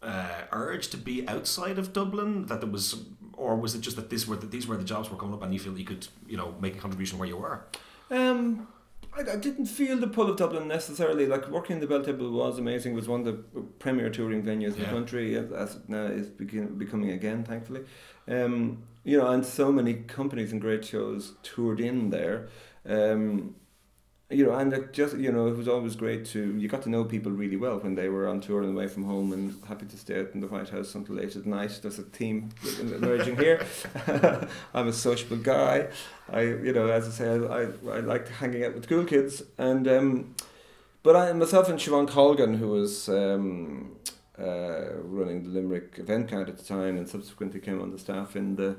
uh, 0.01 0.43
urge 0.51 0.87
to 0.89 0.97
be 0.97 1.27
outside 1.27 1.77
of 1.77 1.91
Dublin? 1.91 2.45
That 2.45 2.61
there 2.61 2.69
was, 2.69 3.03
or 3.33 3.57
was 3.57 3.75
it 3.75 3.81
just 3.81 3.97
that 3.97 4.09
this 4.09 4.27
were 4.27 4.37
the, 4.37 4.45
these 4.45 4.67
were 4.67 4.77
the 4.77 4.83
jobs 4.85 5.09
were 5.09 5.17
coming 5.17 5.33
up 5.33 5.43
and 5.43 5.53
you 5.53 5.59
feel 5.59 5.77
you 5.77 5.85
could, 5.85 6.07
you 6.27 6.37
know, 6.37 6.53
make 6.61 6.75
a 6.75 6.79
contribution 6.79 7.17
where 7.17 7.27
you 7.27 7.37
were? 7.37 7.65
Um, 8.11 8.67
I, 9.15 9.21
I 9.33 9.35
didn't 9.37 9.65
feel 9.67 9.97
the 9.97 10.07
pull 10.07 10.29
of 10.29 10.37
Dublin 10.37 10.67
necessarily. 10.67 11.25
Like 11.25 11.47
working 11.49 11.75
in 11.75 11.79
the 11.81 11.87
Bell 11.87 12.03
Table 12.03 12.29
was 12.31 12.59
amazing. 12.59 12.93
It 12.93 12.95
was 12.95 13.07
one 13.07 13.21
of 13.21 13.25
the 13.25 13.61
premier 13.79 14.09
touring 14.09 14.43
venues 14.43 14.75
in 14.75 14.81
Yeah. 14.81 14.85
the 14.85 14.91
country, 14.91 15.35
as, 15.35 15.51
as 15.51 15.75
it 15.77 15.87
now 15.89 16.05
is 16.05 16.27
begin, 16.29 16.77
becoming 16.77 17.11
again, 17.11 17.43
thankfully. 17.43 17.81
Um, 18.27 18.83
you 19.03 19.17
know, 19.17 19.27
and 19.27 19.45
so 19.45 19.71
many 19.71 19.93
companies 19.93 20.51
and 20.51 20.59
great 20.59 20.83
shows 20.83 21.33
toured 21.43 21.79
in 21.79 22.09
there. 22.09 22.49
Um, 22.87 23.55
you 24.35 24.45
know, 24.45 24.53
and 24.53 24.73
it 24.73 24.93
just 24.93 25.17
you 25.17 25.31
know, 25.31 25.47
it 25.47 25.55
was 25.55 25.67
always 25.67 25.95
great 25.95 26.25
to 26.27 26.57
you 26.57 26.67
got 26.67 26.81
to 26.83 26.89
know 26.89 27.05
people 27.05 27.31
really 27.31 27.55
well 27.55 27.79
when 27.79 27.95
they 27.95 28.09
were 28.09 28.27
on 28.27 28.41
tour 28.41 28.61
and 28.61 28.73
away 28.73 28.87
from 28.87 29.03
home, 29.03 29.31
and 29.31 29.55
happy 29.67 29.85
to 29.85 29.97
stay 29.97 30.19
out 30.19 30.29
in 30.33 30.41
the 30.41 30.47
White 30.47 30.69
House 30.69 30.93
until 30.95 31.15
late 31.15 31.35
at 31.35 31.45
night. 31.45 31.79
There's 31.81 31.99
a 31.99 32.03
theme 32.03 32.49
emerging 32.79 33.37
here. 33.37 33.65
I'm 34.73 34.87
a 34.87 34.93
sociable 34.93 35.37
guy. 35.37 35.87
I, 36.31 36.41
you 36.41 36.73
know, 36.73 36.87
as 36.87 37.07
I 37.07 37.11
say, 37.11 37.29
I, 37.29 37.61
I, 37.61 37.97
I 37.97 37.99
like 38.01 38.27
hanging 38.27 38.65
out 38.65 38.75
with 38.75 38.89
cool 38.89 39.05
kids, 39.05 39.43
and 39.57 39.87
um, 39.87 40.35
but 41.03 41.15
I 41.15 41.31
myself 41.33 41.69
and 41.69 41.79
Siobhan 41.79 42.07
Colgan, 42.07 42.55
who 42.55 42.67
was 42.67 43.07
um, 43.07 43.95
uh, 44.37 44.95
running 45.03 45.43
the 45.43 45.49
Limerick 45.49 45.95
event 45.97 46.29
count 46.29 46.49
at 46.49 46.57
the 46.57 46.65
time, 46.65 46.97
and 46.97 47.07
subsequently 47.07 47.61
came 47.61 47.81
on 47.81 47.91
the 47.91 47.99
staff 47.99 48.35
in 48.35 48.57
the 48.57 48.77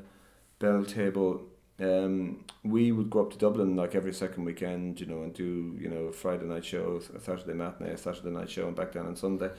Bell 0.59 0.85
Table. 0.85 1.43
Um, 1.79 2.45
we 2.65 2.91
would 2.91 3.11
go 3.11 3.21
up 3.21 3.33
to 3.33 3.39
Dublin 3.39 3.77
like 3.77 3.95
every 3.95 4.15
second 4.15 4.45
weekend, 4.45 4.99
you 4.99 5.07
know, 5.07 5.23
and 5.23 5.35
do 5.35 5.77
you 5.79 5.89
know 5.89 6.07
a 6.07 6.13
Friday 6.13 6.47
night 6.47 6.65
show, 6.65 7.01
a 7.15 7.21
Saturday 7.21 7.53
matinee, 7.53 7.91
a 7.91 7.99
Saturday 7.99 8.31
night 8.31 8.49
show, 8.49 8.67
and 8.67 8.75
back 8.75 8.93
down 8.93 9.07
on 9.07 9.17
Sunday. 9.17 9.51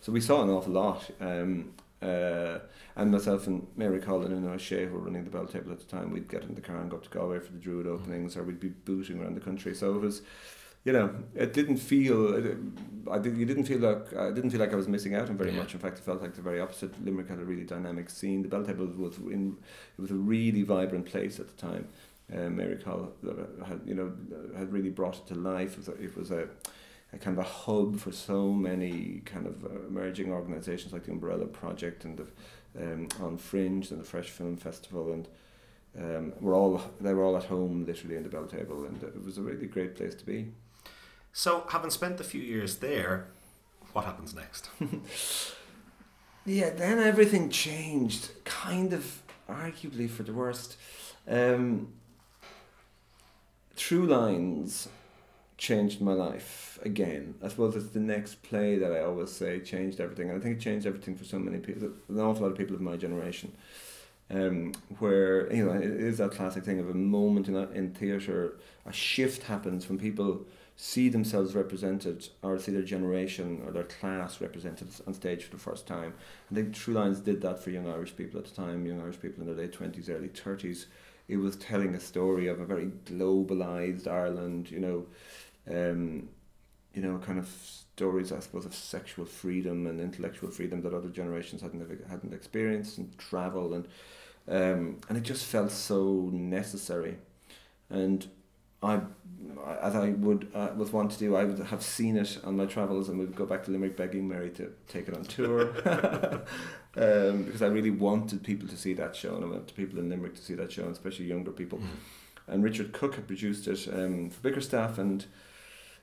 So 0.00 0.12
we 0.12 0.20
saw 0.20 0.42
an 0.42 0.50
awful 0.50 0.72
lot. 0.72 1.10
Um, 1.20 1.72
uh, 2.00 2.58
and 2.96 3.10
myself 3.10 3.46
and 3.46 3.66
Mary 3.76 3.98
Collin 3.98 4.32
and 4.32 4.46
O'Shea, 4.46 4.86
who 4.86 4.92
were 4.92 5.00
running 5.00 5.24
the 5.24 5.30
Bell 5.30 5.46
Table 5.46 5.72
at 5.72 5.78
the 5.78 5.84
time, 5.86 6.12
we'd 6.12 6.28
get 6.28 6.42
in 6.42 6.54
the 6.54 6.60
car 6.60 6.76
and 6.76 6.90
go 6.90 6.98
up 6.98 7.04
to 7.04 7.10
Galway 7.10 7.40
for 7.40 7.50
the 7.52 7.58
Druid 7.58 7.86
openings, 7.86 8.36
or 8.36 8.42
we'd 8.44 8.60
be 8.60 8.68
booting 8.68 9.20
around 9.20 9.34
the 9.34 9.40
country. 9.40 9.74
So 9.74 9.94
it 9.94 10.00
was, 10.00 10.22
you 10.84 10.92
know, 10.92 11.14
it 11.34 11.52
didn't 11.52 11.78
feel. 11.78 12.34
It, 12.34 12.56
I 13.10 13.18
did. 13.18 13.36
You 13.36 13.44
didn't 13.46 13.64
feel 13.64 13.80
like 13.80 14.14
I 14.16 14.30
didn't 14.30 14.50
feel 14.50 14.60
like 14.60 14.72
I 14.72 14.76
was 14.76 14.88
missing 14.88 15.14
out 15.14 15.28
on 15.28 15.36
very 15.36 15.50
Yeah. 15.50 15.58
much. 15.58 15.74
In 15.74 15.80
fact, 15.80 15.98
it 15.98 16.04
felt 16.04 16.22
like 16.22 16.34
the 16.34 16.42
very 16.42 16.60
opposite. 16.60 17.02
Limerick 17.04 17.28
had 17.28 17.38
a 17.38 17.44
really 17.44 17.64
dynamic 17.64 18.08
scene. 18.10 18.42
The 18.42 18.48
Bell 18.48 18.64
Table 18.64 18.86
was 18.86 19.18
in. 19.18 19.56
It 19.98 20.00
was 20.00 20.10
a 20.10 20.14
really 20.14 20.62
vibrant 20.62 21.06
place 21.06 21.38
at 21.40 21.48
the 21.48 21.56
time. 21.56 21.88
Uh, 22.34 22.48
Mary 22.48 22.76
Collin 22.76 23.08
had 23.66 23.80
you 23.84 23.94
know 23.94 24.12
had 24.56 24.72
really 24.72 24.90
brought 24.90 25.16
it 25.16 25.26
to 25.28 25.34
life. 25.34 25.72
It 25.72 25.78
was 25.78 25.88
a, 25.88 25.92
it 26.02 26.16
was 26.16 26.30
a 26.30 26.48
a 27.12 27.18
kind 27.18 27.38
of 27.38 27.44
a 27.44 27.48
hub 27.48 27.98
for 27.98 28.10
so 28.12 28.50
many 28.52 29.20
kind 29.24 29.46
of 29.46 29.64
uh, 29.64 29.86
emerging 29.88 30.32
organisations 30.32 30.92
like 30.92 31.04
the 31.04 31.12
Umbrella 31.12 31.46
Project 31.46 32.04
and 32.04 32.18
the 32.18 32.26
um, 32.82 33.08
on 33.20 33.36
Fringe 33.36 33.90
and 33.90 34.00
the 34.00 34.04
Fresh 34.04 34.30
Film 34.30 34.56
Festival 34.56 35.12
and 35.12 35.28
um, 35.96 36.32
we're 36.40 36.56
all 36.56 36.80
they 37.00 37.12
were 37.14 37.22
all 37.22 37.36
at 37.36 37.44
home 37.44 37.84
literally 37.86 38.16
in 38.16 38.22
the 38.24 38.28
Bell 38.30 38.46
Table 38.46 38.84
and 38.86 39.00
it 39.02 39.22
was 39.22 39.38
a 39.38 39.42
really 39.42 39.66
great 39.66 39.94
place 39.94 40.14
to 40.16 40.24
be. 40.26 40.48
So, 41.34 41.66
having 41.70 41.90
spent 41.90 42.20
a 42.20 42.24
few 42.24 42.40
years 42.40 42.76
there, 42.78 43.26
what 43.92 44.04
happens 44.06 44.34
next? 44.34 44.70
Yeah, 46.46 46.70
then 46.70 46.98
everything 46.98 47.48
changed, 47.50 48.30
kind 48.44 48.92
of 48.92 49.22
arguably 49.48 50.08
for 50.10 50.22
the 50.24 50.32
worst. 50.32 50.76
Um, 51.26 51.94
True 53.76 54.06
Lines 54.06 54.88
changed 55.58 56.00
my 56.00 56.12
life 56.12 56.78
again. 56.82 57.34
I 57.42 57.48
suppose 57.48 57.76
it's 57.76 57.90
the 57.90 58.00
next 58.00 58.42
play 58.42 58.78
that 58.78 58.92
I 58.92 59.00
always 59.00 59.30
say 59.32 59.60
changed 59.60 60.00
everything. 60.00 60.30
And 60.30 60.38
I 60.38 60.42
think 60.42 60.58
it 60.58 60.60
changed 60.60 60.86
everything 60.86 61.16
for 61.16 61.24
so 61.24 61.38
many 61.38 61.58
people, 61.58 61.90
an 62.08 62.20
awful 62.20 62.42
lot 62.42 62.52
of 62.52 62.58
people 62.58 62.74
of 62.76 62.82
my 62.82 62.96
generation. 62.96 63.52
um, 64.30 64.72
where 65.00 65.52
you 65.54 65.64
know 65.64 65.72
it 65.72 65.84
is 65.84 66.18
that 66.18 66.32
classic 66.32 66.64
thing 66.64 66.80
of 66.80 66.88
a 66.90 66.94
moment 66.94 67.48
in 67.48 67.56
a, 67.56 67.68
in 67.72 67.92
theatre, 67.92 68.56
a 68.86 68.92
shift 68.92 69.44
happens 69.44 69.88
when 69.88 69.98
people 69.98 70.46
see 70.76 71.08
themselves 71.08 71.54
represented 71.54 72.28
or 72.42 72.58
see 72.58 72.72
their 72.72 72.82
generation 72.82 73.62
or 73.64 73.72
their 73.72 73.84
class 73.84 74.40
represented 74.40 74.88
on 75.06 75.14
stage 75.14 75.44
for 75.44 75.52
the 75.52 75.62
first 75.62 75.86
time. 75.86 76.14
I 76.50 76.54
think 76.54 76.74
True 76.74 76.94
Lines 76.94 77.20
did 77.20 77.40
that 77.42 77.62
for 77.62 77.70
young 77.70 77.88
Irish 77.88 78.16
people 78.16 78.40
at 78.40 78.46
the 78.46 78.54
time, 78.54 78.84
young 78.84 79.00
Irish 79.00 79.20
people 79.20 79.40
in 79.40 79.46
their 79.46 79.56
late 79.56 79.72
twenties, 79.72 80.10
early 80.10 80.28
thirties. 80.28 80.86
It 81.28 81.36
was 81.36 81.56
telling 81.56 81.94
a 81.94 82.00
story 82.00 82.48
of 82.48 82.60
a 82.60 82.66
very 82.66 82.90
globalized 83.06 84.06
Ireland, 84.06 84.70
you 84.70 84.80
know, 84.80 85.06
um, 85.70 86.28
you 86.92 87.02
know, 87.02 87.18
kind 87.18 87.38
of 87.38 87.48
stories, 87.48 88.30
I 88.32 88.40
suppose, 88.40 88.66
of 88.66 88.74
sexual 88.74 89.24
freedom 89.24 89.86
and 89.86 90.00
intellectual 90.00 90.50
freedom 90.50 90.82
that 90.82 90.92
other 90.92 91.08
generations 91.08 91.62
hadn't 91.62 91.80
hadn't 92.08 92.34
experienced, 92.34 92.98
and 92.98 93.16
travel, 93.16 93.74
and 93.74 93.88
um, 94.48 95.00
and 95.08 95.16
it 95.16 95.22
just 95.22 95.46
felt 95.46 95.70
so 95.70 96.28
necessary, 96.32 97.16
and 97.88 98.28
I, 98.84 99.00
as 99.80 99.94
I 99.94 100.10
would 100.10 100.48
uh, 100.54 100.68
was 100.76 100.92
want 100.92 101.12
to 101.12 101.18
do, 101.18 101.36
I 101.36 101.44
would 101.44 101.58
have 101.58 101.82
seen 101.82 102.16
it 102.16 102.38
on 102.44 102.56
my 102.56 102.66
travels, 102.66 103.08
and 103.08 103.18
would 103.18 103.34
go 103.34 103.46
back 103.46 103.64
to 103.64 103.70
Limerick 103.70 103.96
begging 103.96 104.28
Mary 104.28 104.50
to 104.50 104.72
take 104.88 105.08
it 105.08 105.14
on 105.14 105.24
tour, 105.24 105.62
um, 106.96 107.44
because 107.44 107.62
I 107.62 107.66
really 107.66 107.90
wanted 107.90 108.42
people 108.42 108.68
to 108.68 108.76
see 108.76 108.94
that 108.94 109.16
show, 109.16 109.34
and 109.34 109.44
I 109.44 109.48
wanted 109.48 109.74
people 109.74 109.98
in 109.98 110.08
Limerick 110.08 110.34
to 110.34 110.42
see 110.42 110.54
that 110.54 110.72
show, 110.72 110.82
and 110.82 110.92
especially 110.92 111.26
younger 111.26 111.52
people. 111.52 111.78
Mm. 111.78 111.88
And 112.46 112.62
Richard 112.62 112.92
Cook 112.92 113.14
had 113.14 113.26
produced 113.26 113.66
it 113.68 113.88
um, 113.92 114.30
for 114.30 114.48
Bickerstaffe, 114.48 114.98
and 114.98 115.24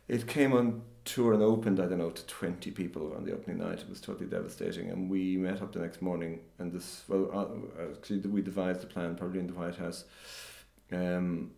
it 0.08 0.28
came 0.28 0.54
on 0.54 0.82
tour 1.06 1.34
and 1.34 1.42
opened, 1.42 1.80
I 1.80 1.86
don't 1.86 2.00
know, 2.00 2.10
to 2.10 2.26
20 2.26 2.72
people 2.72 3.14
on 3.16 3.26
the 3.26 3.34
opening 3.34 3.60
night. 3.60 3.80
It 3.80 3.90
was 3.90 4.02
totally 4.02 4.28
devastating. 4.28 4.90
And 4.90 5.10
we 5.10 5.38
met 5.38 5.62
up 5.62 5.72
the 5.72 5.80
next 5.80 6.02
morning, 6.02 6.40
and 6.60 6.72
this, 6.72 7.04
well, 7.08 7.30
uh, 7.34 7.84
actually, 7.94 8.20
we 8.20 8.42
devised 8.42 8.84
a 8.84 8.88
plan, 8.88 9.16
probably 9.16 9.40
in 9.40 9.48
the 9.48 9.54
White 9.54 9.76
House, 9.76 10.06
um, 10.92 11.52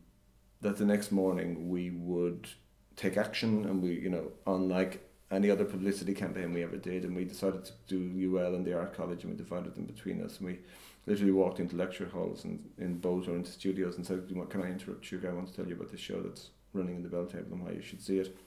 that 0.64 0.78
the 0.78 0.86
next 0.86 1.12
morning 1.12 1.70
we 1.70 1.92
would 1.92 2.48
take 2.96 3.18
action 3.18 3.66
and 3.66 3.82
we, 3.82 3.92
you 4.00 4.10
know, 4.10 4.32
unlike 4.48 5.08
any 5.32 5.50
other 5.50 5.66
publicity 5.66 6.14
campaign 6.14 6.54
we 6.54 6.64
ever 6.64 6.78
did, 6.78 7.04
and 7.04 7.16
we 7.16 7.26
decided 7.26 7.66
to 7.66 7.72
do 7.88 8.38
UL 8.38 8.56
and 8.56 8.66
the 8.66 8.78
Art 8.78 8.96
College, 8.96 9.24
and 9.24 9.32
we 9.32 9.38
divided 9.38 9.76
them 9.76 9.86
between 9.86 10.24
us. 10.24 10.38
And 10.38 10.48
we 10.48 10.60
literally 11.06 11.32
walked 11.32 11.60
into 11.60 11.76
lecture 11.76 12.08
halls 12.08 12.46
and 12.46 12.64
in 12.78 13.00
both 13.00 13.28
or 13.28 13.36
into 13.36 13.52
studios 13.52 13.98
and 13.98 14.06
said, 14.06 14.28
"Can 14.50 14.62
I 14.62 14.72
interrupt 14.72 15.12
you? 15.12 15.22
I 15.28 15.34
want 15.34 15.48
to 15.48 15.56
tell 15.56 15.68
you 15.68 15.76
about 15.76 15.92
this 15.92 16.00
show 16.00 16.22
that's 16.22 16.50
running 16.74 16.96
in 16.96 17.04
the 17.04 17.10
Belltable 17.10 17.52
and 17.52 17.66
why 17.66 17.72
you 17.72 17.82
should 17.82 18.02
see 18.02 18.20
it." 18.20 18.38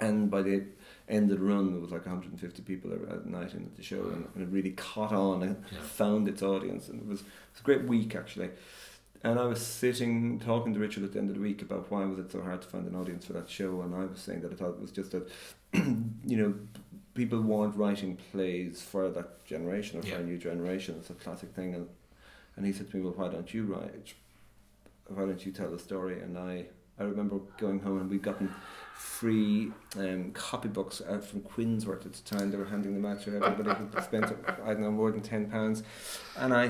And 0.00 0.30
by 0.30 0.42
the 0.42 0.64
end 1.08 1.30
of 1.30 1.38
the 1.38 1.44
run, 1.44 1.70
there 1.72 1.80
was 1.80 1.92
like 1.92 2.06
150 2.06 2.62
people 2.62 2.92
at 2.92 3.26
night 3.26 3.52
in 3.52 3.70
the 3.76 3.82
show, 3.82 4.02
and, 4.02 4.26
and 4.34 4.42
it 4.42 4.48
really 4.48 4.72
caught 4.72 5.12
on 5.12 5.42
and 5.42 5.64
yeah. 5.70 5.78
found 5.82 6.26
its 6.26 6.42
audience, 6.42 6.88
and 6.88 7.00
it 7.00 7.06
was, 7.06 7.20
it 7.20 7.26
was 7.52 7.60
a 7.60 7.64
great 7.64 7.84
week 7.84 8.16
actually. 8.16 8.50
And 9.24 9.38
I 9.38 9.44
was 9.44 9.64
sitting 9.64 10.40
talking 10.40 10.74
to 10.74 10.80
Richard 10.80 11.04
at 11.04 11.12
the 11.12 11.18
end 11.18 11.30
of 11.30 11.36
the 11.36 11.42
week 11.42 11.62
about 11.62 11.90
why 11.90 12.04
was 12.04 12.18
it 12.18 12.32
so 12.32 12.42
hard 12.42 12.62
to 12.62 12.68
find 12.68 12.86
an 12.86 12.96
audience 12.96 13.24
for 13.24 13.34
that 13.34 13.48
show, 13.48 13.82
and 13.82 13.94
I 13.94 14.04
was 14.04 14.18
saying 14.18 14.40
that 14.40 14.52
I 14.52 14.56
thought 14.56 14.70
it 14.70 14.80
was 14.80 14.90
just 14.90 15.12
that, 15.12 15.30
you 15.72 16.36
know, 16.36 16.54
people 17.14 17.40
weren't 17.40 17.76
writing 17.76 18.18
plays 18.32 18.82
for 18.82 19.08
that 19.10 19.44
generation 19.44 20.00
or 20.00 20.02
for 20.02 20.08
yeah. 20.08 20.16
a 20.16 20.22
new 20.22 20.38
generation. 20.38 20.96
It's 20.98 21.10
a 21.10 21.14
classic 21.14 21.54
thing, 21.54 21.74
and 21.74 21.88
and 22.56 22.66
he 22.66 22.72
said 22.72 22.90
to 22.90 22.96
me, 22.96 23.02
"Well, 23.02 23.12
why 23.12 23.28
don't 23.28 23.54
you 23.54 23.64
write? 23.64 24.14
Why 25.06 25.26
don't 25.26 25.46
you 25.46 25.52
tell 25.52 25.70
the 25.70 25.78
story?" 25.78 26.20
And 26.20 26.36
I 26.36 26.66
I 26.98 27.04
remember 27.04 27.38
going 27.58 27.80
home 27.80 28.00
and 28.00 28.10
we'd 28.10 28.22
gotten 28.22 28.54
free 28.94 29.72
um, 29.96 30.32
copybooks 30.32 31.06
out 31.10 31.24
from 31.24 31.40
Quinnsworth 31.40 32.06
at 32.06 32.12
the 32.12 32.36
time. 32.36 32.50
They 32.50 32.56
were 32.56 32.66
handing 32.66 32.94
them 32.94 33.06
out 33.06 33.22
to 33.22 33.36
everybody 33.36 33.70
who 33.70 34.02
spent, 34.02 34.26
I 34.62 34.66
don't 34.68 34.80
know, 34.80 34.90
more 34.90 35.10
than 35.10 35.20
£10. 35.22 35.82
And 36.36 36.54
I 36.54 36.68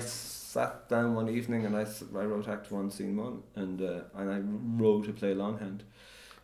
sat 0.53 0.87
down 0.87 1.15
one 1.15 1.31
evening 1.31 1.65
and 1.65 1.75
I, 1.75 1.87
I 2.15 2.25
wrote 2.25 2.47
Act 2.47 2.71
1, 2.71 2.91
Scene 2.91 3.17
1, 3.17 3.43
and, 3.57 3.81
uh, 3.81 4.01
and 4.15 4.31
I 4.31 4.39
wrote 4.83 5.09
a 5.09 5.13
play 5.13 5.33
Longhand, 5.33 5.83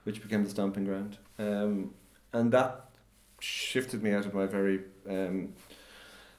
which 0.05 0.23
became 0.23 0.44
The 0.44 0.51
Stomping 0.51 0.87
Ground. 0.87 1.18
Um, 1.38 1.92
and 2.33 2.51
that 2.53 2.88
shifted 3.38 4.03
me 4.03 4.12
out 4.12 4.25
of 4.25 4.33
my 4.33 4.47
very 4.47 4.81
um, 5.07 5.53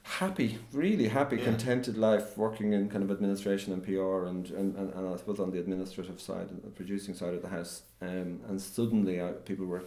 happy, 0.02 0.58
really 0.72 1.06
happy, 1.06 1.36
yeah. 1.36 1.44
contented 1.44 1.96
life 1.96 2.36
working 2.36 2.72
in 2.72 2.88
kind 2.88 3.04
of 3.04 3.10
administration 3.12 3.72
and 3.72 3.84
PR 3.84 4.24
and, 4.24 4.50
and, 4.50 4.74
and, 4.74 4.92
and 4.92 5.08
I 5.08 5.16
suppose 5.16 5.38
on 5.38 5.52
the 5.52 5.60
administrative 5.60 6.20
side 6.20 6.50
and 6.50 6.60
the 6.64 6.70
producing 6.70 7.14
side 7.14 7.34
of 7.34 7.42
the 7.42 7.48
house. 7.48 7.82
Um, 8.02 8.40
and 8.48 8.60
suddenly 8.60 9.22
I, 9.22 9.30
people 9.30 9.66
were 9.66 9.84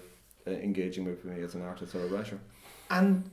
uh, 0.48 0.52
engaging 0.52 1.04
with 1.04 1.26
me 1.26 1.42
as 1.42 1.54
an 1.54 1.62
artist 1.62 1.94
or 1.96 2.06
a 2.06 2.08
writer. 2.08 2.40
And 2.90 3.30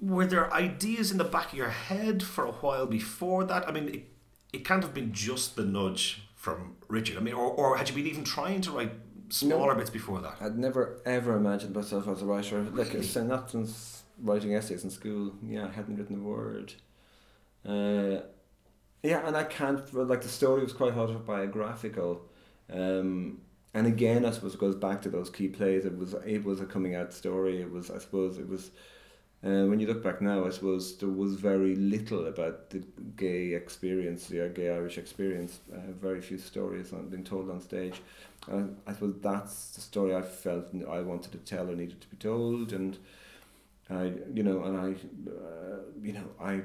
were 0.00 0.26
there 0.26 0.52
ideas 0.52 1.10
in 1.10 1.18
the 1.18 1.24
back 1.24 1.52
of 1.52 1.58
your 1.58 1.68
head 1.68 2.22
for 2.22 2.44
a 2.44 2.52
while 2.52 2.86
before 2.86 3.44
that? 3.44 3.68
I 3.68 3.72
mean, 3.72 3.88
it, 3.88 4.04
it 4.52 4.64
can't 4.64 4.82
have 4.82 4.94
been 4.94 5.12
just 5.12 5.56
the 5.56 5.64
nudge 5.64 6.22
from 6.34 6.76
Richard. 6.88 7.18
I 7.18 7.20
mean, 7.20 7.34
or, 7.34 7.50
or 7.50 7.76
had 7.76 7.88
you 7.88 7.94
been 7.94 8.06
even 8.06 8.24
trying 8.24 8.62
to 8.62 8.70
write 8.70 8.92
smaller 9.28 9.74
no, 9.74 9.78
bits 9.78 9.90
before 9.90 10.20
that? 10.22 10.36
I'd 10.40 10.58
never 10.58 11.00
ever 11.04 11.36
imagined 11.36 11.74
myself 11.74 12.08
as 12.08 12.22
a 12.22 12.24
writer. 12.24 12.62
Like, 12.62 12.94
really? 12.94 13.26
not 13.26 13.50
since 13.50 14.02
writing 14.18 14.54
essays 14.54 14.84
in 14.84 14.90
school. 14.90 15.34
Yeah, 15.46 15.66
I 15.66 15.70
hadn't 15.70 15.96
written 15.96 16.20
a 16.20 16.22
word. 16.22 16.72
Uh, 17.66 18.22
yeah, 19.02 19.26
and 19.26 19.36
I 19.36 19.44
can't 19.44 19.92
like 19.94 20.22
the 20.22 20.28
story 20.28 20.62
was 20.62 20.72
quite 20.72 20.94
autobiographical. 20.94 22.22
Um, 22.72 23.42
and 23.74 23.86
again, 23.86 24.24
I 24.24 24.30
suppose 24.30 24.54
it 24.54 24.60
goes 24.60 24.76
back 24.76 25.02
to 25.02 25.10
those 25.10 25.30
key 25.30 25.48
plays. 25.48 25.84
It 25.84 25.96
was 25.96 26.14
it 26.26 26.42
was 26.42 26.60
a 26.60 26.66
coming 26.66 26.94
out 26.94 27.12
story. 27.12 27.60
It 27.60 27.70
was 27.70 27.90
I 27.90 27.98
suppose 27.98 28.38
it 28.38 28.48
was. 28.48 28.70
Uh, 29.42 29.64
when 29.64 29.80
you 29.80 29.86
look 29.86 30.02
back 30.02 30.20
now, 30.20 30.44
I 30.44 30.50
suppose 30.50 30.98
there 30.98 31.08
was 31.08 31.34
very 31.34 31.74
little 31.74 32.26
about 32.26 32.68
the 32.68 32.82
gay 33.16 33.54
experience, 33.54 34.26
the 34.26 34.50
gay 34.50 34.68
Irish 34.68 34.98
experience. 34.98 35.60
Uh, 35.72 35.92
very 35.98 36.20
few 36.20 36.36
stories 36.36 36.92
on, 36.92 37.08
being 37.08 37.24
told 37.24 37.48
on 37.48 37.60
stage. 37.60 38.02
I 38.48 38.92
suppose 38.92 39.14
that's 39.20 39.70
the 39.70 39.80
story 39.80 40.14
I 40.14 40.22
felt 40.22 40.66
I 40.88 41.00
wanted 41.00 41.32
to 41.32 41.38
tell 41.38 41.70
or 41.70 41.74
needed 41.74 42.00
to 42.00 42.08
be 42.08 42.16
told, 42.16 42.72
and 42.72 42.98
I, 43.88 44.12
you 44.34 44.42
know, 44.42 44.64
and 44.64 44.76
I, 44.76 45.30
uh, 45.30 45.78
you 46.02 46.12
know, 46.14 46.24
I, 46.40 46.62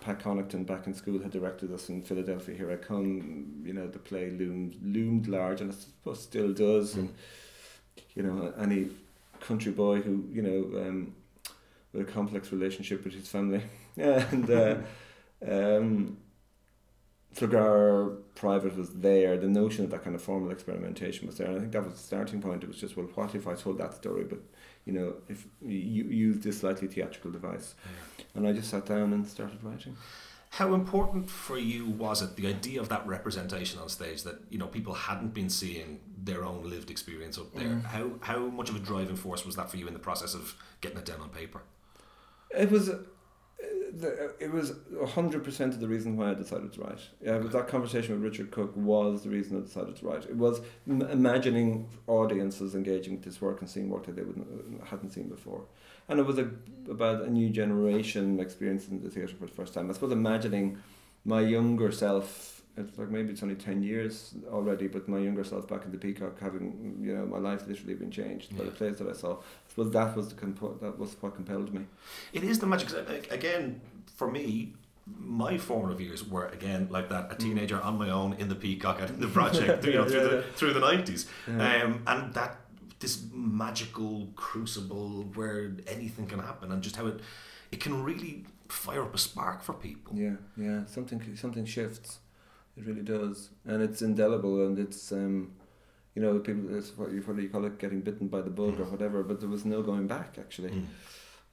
Pat 0.00 0.20
Connaughton 0.20 0.64
back 0.66 0.86
in 0.86 0.94
school 0.94 1.20
had 1.20 1.32
directed 1.32 1.72
us 1.72 1.88
in 1.88 2.02
Philadelphia. 2.02 2.54
Here 2.54 2.70
I 2.70 2.76
come. 2.76 3.62
You 3.64 3.74
know, 3.74 3.86
the 3.86 3.98
play 3.98 4.30
loomed 4.30 4.76
loomed 4.82 5.28
large, 5.28 5.60
and 5.60 5.70
I 5.70 5.74
suppose 5.74 6.22
still 6.22 6.52
does. 6.52 6.94
And 6.94 7.12
you 8.14 8.22
know, 8.22 8.52
any 8.58 8.88
country 9.40 9.72
boy 9.72 10.00
who 10.00 10.24
you 10.30 10.42
know 10.42 10.80
um, 10.80 11.14
with 11.92 12.08
a 12.08 12.12
complex 12.12 12.52
relationship 12.52 13.04
with 13.04 13.14
his 13.14 13.28
family, 13.28 13.62
and 13.96 14.50
uh, 14.50 14.76
um, 15.46 16.16
Flegar 17.32 18.16
Private 18.34 18.76
was 18.76 18.90
there. 18.90 19.36
The 19.36 19.48
notion 19.48 19.84
of 19.84 19.90
that 19.90 20.02
kind 20.04 20.16
of 20.16 20.22
formal 20.22 20.50
experimentation 20.50 21.26
was 21.26 21.38
there, 21.38 21.46
and 21.46 21.56
I 21.56 21.60
think 21.60 21.72
that 21.72 21.84
was 21.84 21.94
the 21.94 22.00
starting 22.00 22.40
point. 22.40 22.64
It 22.64 22.68
was 22.68 22.78
just 22.78 22.96
well, 22.96 23.06
what 23.14 23.34
if 23.34 23.46
I 23.46 23.54
told 23.54 23.78
that 23.78 23.94
story, 23.94 24.24
but 24.24 24.40
you 24.84 24.92
know, 24.92 25.14
if 25.28 25.46
you 25.64 26.04
use 26.04 26.38
this 26.42 26.60
slightly 26.60 26.88
theatrical 26.88 27.30
device. 27.30 27.74
And 28.34 28.46
I 28.46 28.52
just 28.52 28.70
sat 28.70 28.86
down 28.86 29.12
and 29.12 29.26
started 29.26 29.62
writing. 29.62 29.96
How 30.50 30.74
important 30.74 31.30
for 31.30 31.58
you 31.58 31.88
was 31.88 32.22
it 32.22 32.34
the 32.34 32.48
idea 32.48 32.80
of 32.80 32.88
that 32.88 33.06
representation 33.06 33.78
on 33.78 33.88
stage 33.88 34.24
that 34.24 34.40
you 34.50 34.58
know 34.58 34.66
people 34.66 34.94
hadn't 34.94 35.32
been 35.32 35.48
seeing 35.48 36.00
their 36.22 36.44
own 36.44 36.68
lived 36.68 36.90
experience 36.90 37.38
up 37.38 37.54
there? 37.54 37.68
Mm. 37.68 37.84
How 37.84 38.10
how 38.20 38.38
much 38.46 38.68
of 38.68 38.76
a 38.76 38.80
driving 38.80 39.16
force 39.16 39.46
was 39.46 39.54
that 39.56 39.70
for 39.70 39.76
you 39.76 39.86
in 39.86 39.92
the 39.92 40.00
process 40.00 40.34
of 40.34 40.56
getting 40.80 40.98
it 40.98 41.04
down 41.04 41.20
on 41.20 41.28
paper? 41.28 41.62
It 42.56 42.70
was 42.70 42.90
the, 43.92 44.34
it 44.38 44.50
was 44.52 44.72
hundred 45.10 45.44
percent 45.44 45.74
of 45.74 45.80
the 45.80 45.88
reason 45.88 46.16
why 46.16 46.30
I 46.30 46.34
decided 46.34 46.72
to 46.74 46.80
write. 46.80 47.00
Yeah, 47.22 47.32
okay. 47.32 47.48
that 47.48 47.68
conversation 47.68 48.14
with 48.14 48.22
Richard 48.22 48.50
Cook 48.50 48.72
was 48.76 49.22
the 49.22 49.30
reason 49.30 49.56
I 49.58 49.60
decided 49.60 49.96
to 49.96 50.06
write. 50.06 50.24
It 50.24 50.36
was 50.36 50.60
m- 50.88 51.02
imagining 51.02 51.88
audiences 52.06 52.74
engaging 52.74 53.14
with 53.14 53.24
this 53.24 53.40
work 53.40 53.60
and 53.60 53.68
seeing 53.68 53.88
work 53.90 54.06
that 54.06 54.16
they 54.16 54.22
wouldn't 54.22 54.46
uh, 54.80 54.84
hadn't 54.84 55.10
seen 55.10 55.28
before, 55.28 55.64
and 56.08 56.18
it 56.18 56.26
was 56.26 56.38
a, 56.38 56.50
about 56.88 57.22
a 57.22 57.30
new 57.30 57.50
generation 57.50 58.40
experiencing 58.40 59.00
the 59.02 59.10
theatre 59.10 59.34
for 59.38 59.46
the 59.46 59.52
first 59.52 59.74
time. 59.74 59.90
I 59.90 59.92
suppose 59.92 60.12
imagining 60.12 60.78
my 61.24 61.40
younger 61.40 61.92
self 61.92 62.59
it's 62.76 62.98
like 62.98 63.10
maybe 63.10 63.30
it's 63.32 63.42
only 63.42 63.54
10 63.54 63.82
years 63.82 64.34
already 64.50 64.86
but 64.86 65.08
my 65.08 65.18
younger 65.18 65.44
self 65.44 65.66
back 65.68 65.84
in 65.84 65.92
the 65.92 65.98
peacock 65.98 66.38
having 66.40 66.96
you 67.00 67.14
know 67.16 67.26
my 67.26 67.38
life 67.38 67.66
literally 67.66 67.94
been 67.94 68.10
changed 68.10 68.52
yeah. 68.52 68.58
by 68.58 68.64
the 68.64 68.70
plays 68.70 68.98
that 68.98 69.08
i 69.08 69.12
saw 69.12 69.34
i 69.34 69.68
suppose 69.68 69.90
that 69.92 70.16
was 70.16 70.28
the 70.28 70.34
compo- 70.34 70.78
that 70.80 70.98
was 70.98 71.16
what 71.20 71.34
compelled 71.34 71.72
me 71.72 71.84
it 72.32 72.44
is 72.44 72.58
the 72.58 72.66
magic 72.66 72.90
again 73.30 73.80
for 74.16 74.30
me 74.30 74.72
my 75.18 75.58
formative 75.58 76.00
years 76.00 76.26
were 76.26 76.46
again 76.48 76.86
like 76.90 77.08
that 77.08 77.32
a 77.32 77.34
mm. 77.34 77.38
teenager 77.38 77.76
mm. 77.76 77.84
on 77.84 77.98
my 77.98 78.10
own 78.10 78.32
in 78.34 78.48
the 78.48 78.54
peacock 78.54 79.00
in 79.00 79.20
the 79.20 79.26
project 79.26 79.84
you 79.84 79.94
know 79.94 80.08
through 80.08 80.28
the 80.28 80.42
through 80.54 80.72
the 80.72 80.80
90s 80.80 81.26
yeah. 81.48 81.82
um, 81.82 82.02
and 82.06 82.34
that 82.34 82.56
this 83.00 83.24
magical 83.32 84.28
crucible 84.36 85.24
where 85.34 85.72
anything 85.86 86.26
can 86.26 86.38
happen 86.38 86.70
and 86.70 86.82
just 86.82 86.96
how 86.96 87.06
it 87.06 87.20
it 87.72 87.80
can 87.80 88.02
really 88.04 88.44
fire 88.68 89.02
up 89.02 89.14
a 89.14 89.18
spark 89.18 89.62
for 89.62 89.72
people 89.72 90.14
yeah 90.14 90.34
yeah 90.56 90.84
something 90.86 91.20
something 91.36 91.64
shifts 91.64 92.18
it 92.80 92.86
really 92.86 93.02
does, 93.02 93.50
and 93.66 93.82
it's 93.82 94.02
indelible, 94.02 94.66
and 94.66 94.78
it's 94.78 95.12
um, 95.12 95.52
you 96.14 96.22
know, 96.22 96.38
people. 96.38 96.76
It's 96.76 96.96
what 96.96 97.12
you 97.12 97.20
probably 97.20 97.48
call 97.48 97.64
it, 97.64 97.78
getting 97.78 98.00
bitten 98.00 98.28
by 98.28 98.40
the 98.40 98.50
bug 98.50 98.80
or 98.80 98.84
whatever. 98.84 99.22
But 99.22 99.40
there 99.40 99.48
was 99.48 99.64
no 99.64 99.82
going 99.82 100.06
back. 100.06 100.36
Actually, 100.38 100.70
mm. 100.70 100.86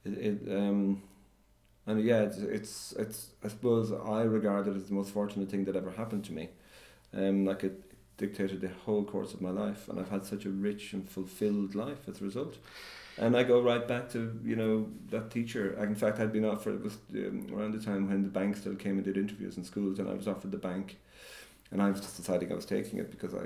it, 0.04 0.18
it 0.18 0.56
um, 0.56 1.02
and 1.86 2.04
yeah, 2.04 2.22
it's, 2.22 2.38
it's 2.38 2.92
it's 2.98 3.30
I 3.44 3.48
suppose 3.48 3.92
I 3.92 4.22
regard 4.22 4.66
it 4.68 4.76
as 4.76 4.86
the 4.86 4.94
most 4.94 5.12
fortunate 5.12 5.50
thing 5.50 5.64
that 5.64 5.76
ever 5.76 5.90
happened 5.90 6.24
to 6.24 6.32
me. 6.32 6.50
Um, 7.14 7.46
like 7.46 7.64
it 7.64 7.82
dictated 8.18 8.60
the 8.60 8.68
whole 8.84 9.04
course 9.04 9.32
of 9.32 9.40
my 9.40 9.50
life, 9.50 9.88
and 9.88 9.98
I've 9.98 10.10
had 10.10 10.24
such 10.24 10.44
a 10.44 10.50
rich 10.50 10.92
and 10.92 11.08
fulfilled 11.08 11.74
life 11.74 12.08
as 12.08 12.20
a 12.20 12.24
result. 12.24 12.58
And 13.16 13.36
I 13.36 13.42
go 13.42 13.60
right 13.60 13.86
back 13.86 14.10
to 14.10 14.38
you 14.44 14.54
know 14.54 14.88
that 15.10 15.30
teacher. 15.30 15.82
In 15.82 15.94
fact, 15.94 16.20
I'd 16.20 16.32
been 16.32 16.44
offered 16.44 16.74
it 16.76 16.82
was 16.82 16.98
um, 17.14 17.46
around 17.52 17.72
the 17.72 17.84
time 17.84 18.08
when 18.08 18.22
the 18.22 18.28
bank 18.28 18.56
still 18.56 18.74
came 18.74 18.96
and 18.96 19.04
did 19.04 19.16
interviews 19.16 19.56
in 19.56 19.64
schools, 19.64 19.98
and 19.98 20.08
I 20.08 20.14
was 20.14 20.28
offered 20.28 20.50
the 20.50 20.58
bank, 20.58 20.98
and 21.70 21.82
I 21.82 21.90
was 21.90 22.00
just 22.00 22.16
deciding 22.16 22.50
I 22.52 22.54
was 22.54 22.64
taking 22.66 22.98
it 22.98 23.10
because 23.10 23.34
I 23.34 23.44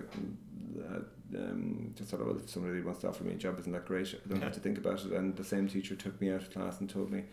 uh, 0.80 1.00
um, 1.38 1.92
just 1.96 2.10
thought, 2.10 2.24
well, 2.24 2.36
if 2.36 2.48
somebody 2.48 2.80
wants 2.82 3.00
to 3.00 3.08
offer 3.08 3.24
me 3.24 3.32
a 3.32 3.36
job, 3.36 3.58
isn't 3.60 3.72
that 3.72 3.86
great? 3.86 4.08
I 4.14 4.28
don't 4.28 4.38
Yeah. 4.38 4.44
have 4.44 4.54
to 4.54 4.60
think 4.60 4.78
about 4.78 5.04
it. 5.04 5.12
And 5.12 5.36
the 5.36 5.44
same 5.44 5.68
teacher 5.68 5.94
took 5.94 6.20
me 6.20 6.30
out 6.30 6.42
of 6.42 6.50
class 6.52 6.80
and 6.80 6.88
told 6.88 7.10
me 7.10 7.24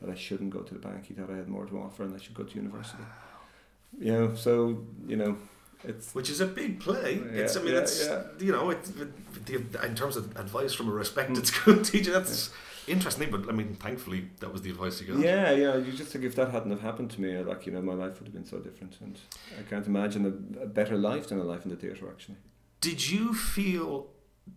that 0.00 0.08
I 0.10 0.14
shouldn't 0.14 0.50
go 0.50 0.60
to 0.60 0.74
the 0.74 0.80
bank. 0.80 1.06
He 1.06 1.14
thought 1.14 1.30
I 1.30 1.36
had 1.36 1.48
more 1.48 1.66
to 1.66 1.78
offer 1.80 2.04
and 2.04 2.14
I 2.14 2.18
should 2.18 2.34
go 2.34 2.44
to 2.44 2.54
university. 2.56 3.02
You 3.98 4.12
know, 4.12 4.34
so 4.34 4.84
you 5.06 5.16
know, 5.16 5.36
it's 5.84 6.14
Which 6.14 6.28
is 6.30 6.40
a 6.40 6.46
big 6.46 6.80
play. 6.80 7.14
Yeah, 7.16 7.42
it's, 7.42 7.56
I 7.56 7.62
mean, 7.62 7.74
yeah, 7.74 7.80
it's, 7.80 8.08
you 8.40 8.52
know, 8.52 8.70
it, 8.70 8.78
it, 9.48 9.74
in 9.84 9.94
terms 9.94 10.16
of 10.16 10.36
advice 10.36 10.74
from 10.74 10.88
a 10.88 10.92
respected 10.92 11.46
school 11.46 11.82
teacher, 11.82 12.12
that's 12.12 12.50
interesting. 12.88 13.30
But 13.30 13.48
I 13.48 13.52
mean, 13.52 13.74
thankfully, 13.74 14.30
that 14.40 14.52
was 14.52 14.62
the 14.62 14.70
advice 14.70 15.00
you 15.00 15.06
got. 15.06 15.18
Yeah, 15.18 15.50
yeah. 15.52 15.76
You 15.76 15.92
just 15.92 16.10
think 16.12 16.24
if 16.24 16.34
that 16.36 16.50
hadn't 16.50 16.70
have 16.70 16.80
happened 16.80 17.10
to 17.12 17.20
me, 17.20 17.36
uh, 17.36 17.44
like 17.44 17.66
you 17.66 17.72
know, 17.72 17.82
my 17.82 17.94
life 17.94 18.18
would 18.18 18.26
have 18.26 18.34
been 18.34 18.46
so 18.46 18.58
different, 18.58 18.96
and 19.00 19.18
I 19.58 19.62
can't 19.68 19.86
imagine 19.86 20.24
a, 20.58 20.62
a 20.64 20.66
better 20.66 20.96
life 20.96 21.28
than 21.28 21.38
a 21.38 21.44
life 21.44 21.64
in 21.64 21.70
the 21.70 21.76
theatre. 21.76 22.08
Actually, 22.08 22.36
Did 22.80 23.08
you 23.10 23.34
feel 23.34 24.08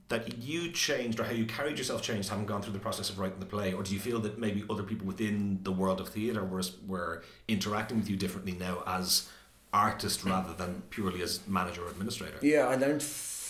that 0.08 0.38
you 0.38 0.72
changed 0.72 1.20
or 1.20 1.24
how 1.26 1.34
you 1.34 1.46
carried 1.46 1.78
yourself 1.78 2.02
changed 2.02 2.30
having 2.30 2.46
gone 2.46 2.62
through 2.62 2.74
the 2.74 2.80
process 2.80 3.10
of 3.10 3.20
writing 3.20 3.40
the 3.40 3.46
play? 3.46 3.74
Or 3.74 3.84
do 3.84 3.94
you 3.94 4.00
feel 4.00 4.20
that 4.22 4.40
maybe 4.40 4.64
other 4.70 4.84
people 4.84 5.06
within 5.06 5.60
the 5.64 5.72
world 5.72 6.00
of 6.00 6.10
theatre 6.10 6.46
were, 6.46 6.62
were 6.88 7.24
interacting 7.50 7.98
with 7.98 8.10
you 8.10 8.16
differently 8.16 8.54
now 8.54 8.84
as 8.88 9.30
artist 9.74 10.24
rather 10.24 10.54
than 10.54 10.84
purely 10.90 11.22
as 11.22 11.46
manager 11.48 11.84
or 11.84 11.90
administrator? 11.90 12.38
yeah, 12.42 12.68
I 12.68 12.76
learned 12.76 13.02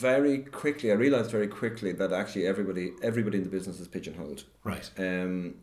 very 0.01 0.39
quickly. 0.39 0.91
I 0.91 0.95
realized 0.95 1.31
very 1.31 1.47
quickly 1.47 1.91
that 1.93 2.11
actually 2.11 2.47
everybody, 2.47 2.91
everybody 3.01 3.37
in 3.37 3.43
the 3.43 3.49
business 3.49 3.79
is 3.79 3.87
pigeonholed. 3.87 4.43
Right. 4.63 4.89
um, 4.97 5.55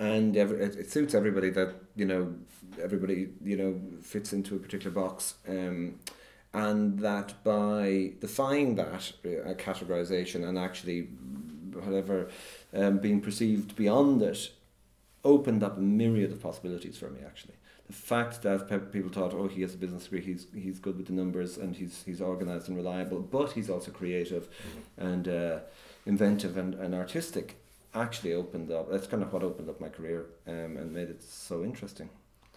and 0.00 0.36
every, 0.36 0.60
it, 0.60 0.76
it 0.76 0.90
suits 0.90 1.14
everybody 1.14 1.50
that 1.50 1.74
you 1.94 2.06
know 2.06 2.34
everybody 2.82 3.28
you 3.44 3.56
know 3.56 3.80
fits 4.02 4.32
into 4.32 4.56
a 4.56 4.58
particular 4.58 4.90
box 4.90 5.34
um, 5.46 6.00
and 6.52 6.98
that 6.98 7.44
by 7.44 8.12
defying 8.20 8.74
that 8.74 9.12
uh, 9.24 9.54
categorization 9.54 10.48
and 10.48 10.58
actually 10.58 11.02
whatever 11.74 12.28
um, 12.74 12.98
being 12.98 13.20
perceived 13.20 13.76
beyond 13.76 14.22
it 14.22 14.50
opened 15.22 15.62
up 15.62 15.76
a 15.76 15.80
myriad 15.80 16.32
of 16.32 16.42
possibilities 16.42 16.96
for 16.96 17.10
me 17.10 17.20
actually 17.24 17.54
fact 17.92 18.42
that 18.42 18.68
pe- 18.68 18.78
people 18.78 19.10
thought 19.10 19.32
oh 19.34 19.48
he 19.48 19.62
has 19.62 19.74
a 19.74 19.78
business 19.78 20.04
degree 20.04 20.20
he's 20.20 20.46
he's 20.54 20.78
good 20.78 20.96
with 20.96 21.06
the 21.06 21.12
numbers 21.12 21.56
and 21.58 21.76
he's 21.76 22.02
he's 22.04 22.20
organized 22.20 22.68
and 22.68 22.76
reliable 22.76 23.20
but 23.20 23.52
he's 23.52 23.68
also 23.70 23.90
creative 23.90 24.48
and 24.96 25.26
uh, 25.28 25.58
inventive 26.06 26.56
and, 26.56 26.74
and 26.74 26.94
artistic 26.94 27.56
actually 27.94 28.32
opened 28.32 28.70
up. 28.70 28.88
That's 28.90 29.08
kind 29.08 29.22
of 29.22 29.32
what 29.32 29.42
opened 29.42 29.68
up 29.68 29.80
my 29.80 29.88
career 29.88 30.26
um, 30.46 30.76
and 30.76 30.92
made 30.92 31.10
it 31.10 31.22
so 31.24 31.64
interesting. 31.64 32.08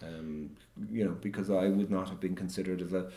Um, 0.02 0.50
you 0.92 1.04
know, 1.04 1.10
because 1.12 1.50
I 1.50 1.68
would 1.68 1.90
not 1.90 2.08
have 2.08 2.20
been 2.20 2.36
considered 2.36 2.80
as 2.82 2.92
a 2.92 3.10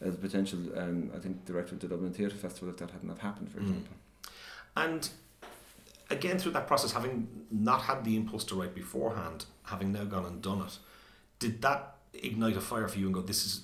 as 0.00 0.14
a 0.14 0.18
potential. 0.18 0.58
Um, 0.76 1.10
I 1.16 1.18
think 1.18 1.44
director 1.46 1.74
of 1.74 1.80
the 1.80 1.88
Dublin 1.88 2.12
Theatre 2.12 2.36
Festival 2.36 2.68
if 2.68 2.76
that 2.78 2.90
hadn't 2.90 3.08
have 3.08 3.20
happened, 3.20 3.50
for 3.50 3.58
Mm. 3.60 3.62
example. 3.62 3.96
And 4.76 5.08
again, 6.10 6.38
through 6.38 6.52
that 6.52 6.66
process, 6.66 6.92
having 6.92 7.28
not 7.50 7.80
had 7.82 8.04
the 8.04 8.16
impulse 8.16 8.44
to 8.44 8.54
write 8.54 8.74
beforehand, 8.74 9.46
having 9.64 9.92
now 9.92 10.04
gone 10.04 10.24
and 10.26 10.40
done 10.42 10.60
it, 10.62 10.78
did 11.38 11.62
that 11.62 11.96
ignite 12.14 12.56
a 12.56 12.60
fire 12.60 12.88
for 12.88 12.98
you 12.98 13.06
and 13.06 13.14
go, 13.14 13.20
this 13.20 13.44
is, 13.44 13.62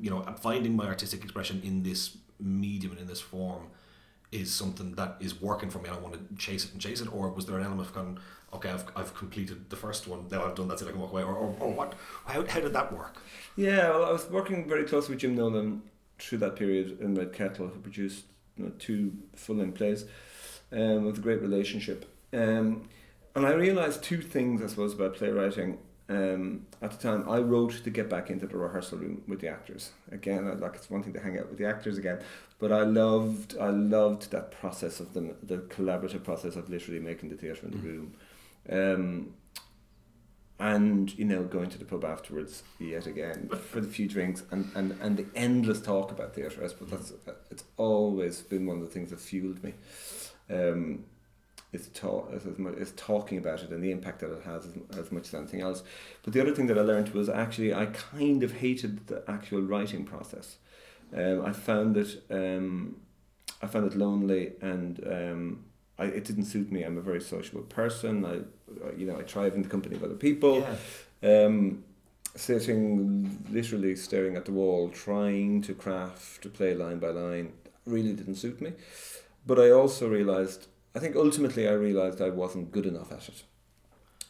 you 0.00 0.10
know, 0.10 0.22
finding 0.40 0.76
my 0.76 0.86
artistic 0.86 1.22
expression 1.22 1.60
in 1.64 1.82
this 1.82 2.16
medium 2.38 2.92
and 2.92 3.00
in 3.00 3.06
this 3.06 3.20
form 3.20 3.68
is 4.32 4.52
something 4.52 4.94
that 4.94 5.16
is 5.20 5.40
working 5.40 5.70
for 5.70 5.78
me 5.78 5.88
and 5.88 5.96
I 5.96 6.00
want 6.00 6.14
to 6.14 6.36
chase 6.36 6.64
it 6.64 6.72
and 6.72 6.80
chase 6.80 7.00
it? 7.00 7.12
Or 7.12 7.28
was 7.30 7.46
there 7.46 7.58
an 7.58 7.64
element 7.64 7.88
of 7.88 7.94
going, 7.94 8.18
okay, 8.52 8.70
I've, 8.70 8.84
I've 8.94 9.14
completed 9.14 9.70
the 9.70 9.76
first 9.76 10.06
one, 10.06 10.26
now 10.30 10.44
I've 10.44 10.54
done 10.54 10.68
that, 10.68 10.78
so 10.78 10.86
I 10.86 10.90
can 10.90 11.00
walk 11.00 11.12
away? 11.12 11.22
Or, 11.22 11.34
or, 11.34 11.56
or 11.60 11.72
what? 11.72 11.94
How, 12.26 12.44
how 12.46 12.60
did 12.60 12.72
that 12.72 12.92
work? 12.92 13.22
Yeah, 13.56 13.90
well, 13.90 14.04
I 14.04 14.12
was 14.12 14.28
working 14.30 14.68
very 14.68 14.84
closely 14.84 15.14
with 15.14 15.20
Jim 15.20 15.34
Nolan 15.34 15.82
through 16.18 16.38
that 16.38 16.56
period 16.56 16.98
in 17.00 17.14
Red 17.14 17.32
Kettle, 17.32 17.68
who 17.68 17.80
produced 17.80 18.24
you 18.56 18.64
know, 18.64 18.72
two 18.78 19.12
full 19.34 19.56
length 19.56 19.76
plays 19.76 20.04
um, 20.72 21.04
with 21.04 21.18
a 21.18 21.20
great 21.20 21.40
relationship. 21.40 22.10
Um, 22.32 22.88
and 23.34 23.46
I 23.46 23.52
realised 23.52 24.02
two 24.02 24.22
things, 24.22 24.62
I 24.62 24.66
suppose, 24.66 24.94
about 24.94 25.14
playwriting. 25.14 25.78
Um, 26.08 26.66
at 26.80 26.92
the 26.92 26.96
time, 26.98 27.28
I 27.28 27.38
wrote 27.38 27.82
to 27.82 27.90
get 27.90 28.08
back 28.08 28.30
into 28.30 28.46
the 28.46 28.56
rehearsal 28.56 28.98
room 28.98 29.22
with 29.26 29.40
the 29.40 29.48
actors. 29.48 29.90
Again, 30.12 30.46
I, 30.46 30.52
like 30.54 30.76
it's 30.76 30.88
one 30.88 31.02
thing 31.02 31.12
to 31.14 31.20
hang 31.20 31.38
out 31.38 31.48
with 31.48 31.58
the 31.58 31.66
actors 31.66 31.98
again, 31.98 32.20
but 32.58 32.70
I 32.70 32.82
loved, 32.82 33.56
I 33.58 33.70
loved 33.70 34.30
that 34.30 34.52
process 34.52 35.00
of 35.00 35.14
the 35.14 35.34
the 35.42 35.58
collaborative 35.58 36.22
process 36.22 36.54
of 36.54 36.70
literally 36.70 37.00
making 37.00 37.30
the 37.30 37.36
theatre 37.36 37.66
in 37.66 37.72
the 37.72 37.78
room. 37.78 38.14
Um, 38.70 39.34
and 40.58 41.16
you 41.18 41.24
know 41.24 41.44
going 41.44 41.68
to 41.68 41.78
the 41.78 41.84
pub 41.84 42.04
afterwards 42.04 42.62
yet 42.78 43.06
again 43.06 43.48
for 43.70 43.80
the 43.80 43.86
few 43.86 44.08
drinks 44.08 44.42
and, 44.50 44.70
and, 44.74 44.96
and 45.02 45.18
the 45.18 45.26
endless 45.34 45.82
talk 45.82 46.10
about 46.10 46.34
theatre 46.34 46.64
I 46.64 46.68
suppose 46.68 46.88
that's 46.88 47.12
it's 47.50 47.64
always 47.76 48.40
been 48.40 48.64
one 48.64 48.78
of 48.78 48.82
the 48.82 48.88
things 48.88 49.10
that 49.10 49.20
fueled 49.20 49.62
me 49.62 49.74
um, 50.48 51.04
is, 51.76 51.88
talk, 51.88 52.32
is, 52.32 52.46
as 52.46 52.58
much, 52.58 52.74
is 52.74 52.92
talking 52.96 53.38
about 53.38 53.62
it 53.62 53.70
and 53.70 53.82
the 53.82 53.90
impact 53.90 54.20
that 54.20 54.32
it 54.32 54.42
has 54.44 54.66
as, 54.66 54.74
as 54.98 55.12
much 55.12 55.28
as 55.28 55.34
anything 55.34 55.60
else. 55.60 55.82
But 56.22 56.32
the 56.32 56.40
other 56.40 56.54
thing 56.54 56.66
that 56.66 56.78
I 56.78 56.82
learned 56.82 57.10
was 57.10 57.28
actually 57.28 57.72
I 57.72 57.86
kind 57.86 58.42
of 58.42 58.52
hated 58.52 59.06
the 59.06 59.22
actual 59.28 59.62
writing 59.62 60.04
process. 60.04 60.56
Um, 61.14 61.44
I 61.44 61.52
found 61.52 61.96
it 61.96 62.24
um, 62.30 62.96
I 63.62 63.66
found 63.66 63.86
it 63.90 63.96
lonely 63.96 64.52
and 64.60 65.00
um, 65.06 65.64
I, 65.98 66.04
it 66.06 66.24
didn't 66.24 66.44
suit 66.44 66.72
me. 66.72 66.82
I'm 66.82 66.98
a 66.98 67.02
very 67.02 67.20
sociable 67.20 67.62
person. 67.62 68.24
I 68.24 68.34
you 68.96 69.06
know 69.06 69.16
I 69.18 69.22
thrive 69.22 69.54
in 69.54 69.62
the 69.62 69.68
company 69.68 69.96
of 69.96 70.02
other 70.04 70.14
people. 70.14 70.66
Um, 71.22 71.84
sitting 72.36 73.42
literally 73.50 73.96
staring 73.96 74.36
at 74.36 74.44
the 74.44 74.52
wall, 74.52 74.90
trying 74.90 75.62
to 75.62 75.74
craft 75.74 76.42
to 76.42 76.48
play 76.48 76.74
line 76.74 76.98
by 76.98 77.08
line, 77.08 77.52
really 77.86 78.12
didn't 78.12 78.36
suit 78.36 78.60
me. 78.60 78.72
But 79.46 79.58
I 79.58 79.70
also 79.70 80.08
realised, 80.08 80.66
I 80.96 80.98
think 80.98 81.14
ultimately 81.14 81.68
I 81.68 81.72
realised 81.72 82.22
I 82.22 82.30
wasn't 82.30 82.72
good 82.72 82.86
enough 82.86 83.12
at 83.12 83.28
it. 83.28 83.42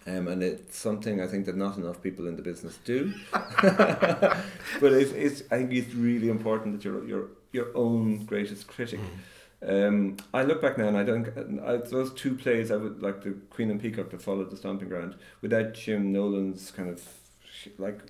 Um, 0.08 0.26
and 0.28 0.42
it's 0.42 0.76
something 0.76 1.20
I 1.20 1.26
think 1.28 1.46
that 1.46 1.56
not 1.56 1.76
enough 1.76 2.02
people 2.02 2.26
in 2.26 2.34
the 2.36 2.42
business 2.42 2.78
do. 2.84 3.12
but 3.32 4.92
it's, 4.92 5.12
it's, 5.12 5.42
I 5.52 5.58
think 5.58 5.72
it's 5.72 5.94
really 5.94 6.28
important 6.28 6.74
that 6.74 6.84
you're 6.84 7.06
your 7.06 7.28
your 7.52 7.68
own 7.76 8.24
greatest 8.26 8.66
critic. 8.66 9.00
Um, 9.66 10.16
I 10.34 10.42
look 10.42 10.60
back 10.60 10.76
now 10.76 10.88
and 10.88 10.96
I 10.96 11.04
don't. 11.04 11.26
I, 11.64 11.76
those 11.78 12.12
two 12.12 12.34
plays, 12.34 12.70
I 12.70 12.76
would 12.76 13.00
like 13.00 13.22
the 13.22 13.30
Queen 13.50 13.70
and 13.70 13.80
Peacock 13.80 14.10
that 14.10 14.22
followed 14.22 14.50
the 14.50 14.56
Stomping 14.56 14.88
Ground, 14.88 15.16
without 15.40 15.74
Jim 15.74 16.12
Nolan's 16.12 16.70
kind 16.72 16.90
of 16.90 17.02
like 17.78 18.00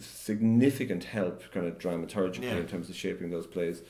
significant 0.00 1.04
help, 1.04 1.42
kind 1.52 1.66
of 1.66 1.78
dramaturgically 1.78 2.44
Yeah. 2.44 2.56
in 2.58 2.66
terms 2.66 2.88
of 2.88 2.96
shaping 2.96 3.30
those 3.30 3.46
plays. 3.46 3.82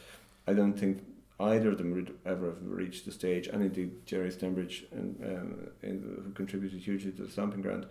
I 0.47 0.53
don't 0.55 0.79
think 0.79 1.03
either 1.38 1.70
of 1.72 1.79
them 1.79 1.92
would 1.92 2.14
ever 2.25 2.46
have 2.46 2.62
reached 2.62 3.05
the 3.05 3.12
stage, 3.12 3.46
and 3.46 3.62
indeed 3.62 4.07
Gerry 4.07 4.31
Stembridge, 4.31 4.85
and, 4.92 5.16
um, 5.25 5.68
in, 5.83 6.22
who 6.25 6.31
contributed 6.33 6.81
hugely 6.81 7.12
to 7.12 7.22
the 7.25 7.31
Stomping 7.31 7.62
Ground. 7.62 7.87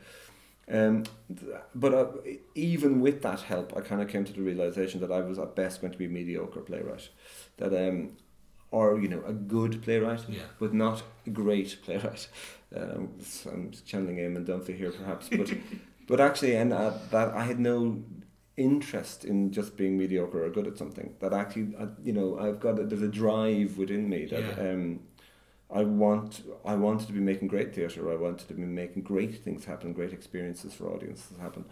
Um, 0.71 1.03
but 1.75 1.93
uh, 1.93 2.07
even 2.55 2.99
with 2.99 3.21
that 3.21 3.41
help, 3.41 3.77
I 3.77 3.81
kind 3.81 4.01
of 4.01 4.07
came 4.07 4.25
to 4.25 4.33
the 4.33 4.41
realization 4.41 4.99
that 5.01 5.11
I 5.11 5.21
was 5.21 5.37
at 5.37 5.55
best 5.55 5.79
going 5.81 5.93
to 5.93 5.99
be 5.99 6.05
a 6.05 6.09
mediocre 6.09 6.61
playwright. 6.61 7.09
That 7.57 7.71
um, 7.87 8.17
or 8.71 8.99
you 8.99 9.07
know 9.07 9.21
a 9.27 9.31
good 9.33 9.83
playwright, 9.83 10.21
Yeah. 10.27 10.39
but 10.59 10.73
not 10.73 11.03
a 11.27 11.29
great 11.29 11.77
playwright. 11.83 12.27
Um, 12.75 13.09
I'm 13.45 13.71
channeling 13.85 14.17
Eamon 14.17 14.45
Dunphy 14.45 14.75
here, 14.75 14.91
perhaps, 14.91 15.29
but 15.29 15.51
but 16.07 16.19
actually, 16.19 16.55
and 16.55 16.73
uh, 16.73 16.93
that 17.11 17.29
I 17.35 17.43
had 17.43 17.59
no 17.59 18.01
interest 18.57 19.25
in 19.25 19.51
just 19.51 19.75
being 19.75 19.97
mediocre 19.97 20.43
or 20.45 20.49
good 20.49 20.67
at 20.67 20.77
something. 20.77 21.13
That 21.19 21.33
actually, 21.33 21.75
uh, 21.77 21.87
you 22.03 22.13
know, 22.13 22.39
I've 22.39 22.59
got 22.59 22.79
a, 22.79 22.83
there's 22.83 23.01
a 23.01 23.07
drive 23.07 23.77
within 23.77 24.09
me 24.09 24.25
that 24.25 24.43
Yeah. 24.57 24.71
um, 24.71 24.99
I 25.73 25.83
want. 25.83 26.43
I 26.63 26.75
wanted 26.75 27.07
to 27.07 27.13
be 27.13 27.19
making 27.19 27.47
great 27.47 27.73
theatre. 27.73 28.11
I 28.11 28.15
wanted 28.15 28.47
to 28.47 28.53
be 28.53 28.61
making 28.63 29.01
great 29.03 29.43
things 29.43 29.65
happen, 29.65 29.93
great 29.93 30.13
experiences 30.13 30.73
for 30.73 30.87
audiences 30.93 31.37
happen. 31.39 31.65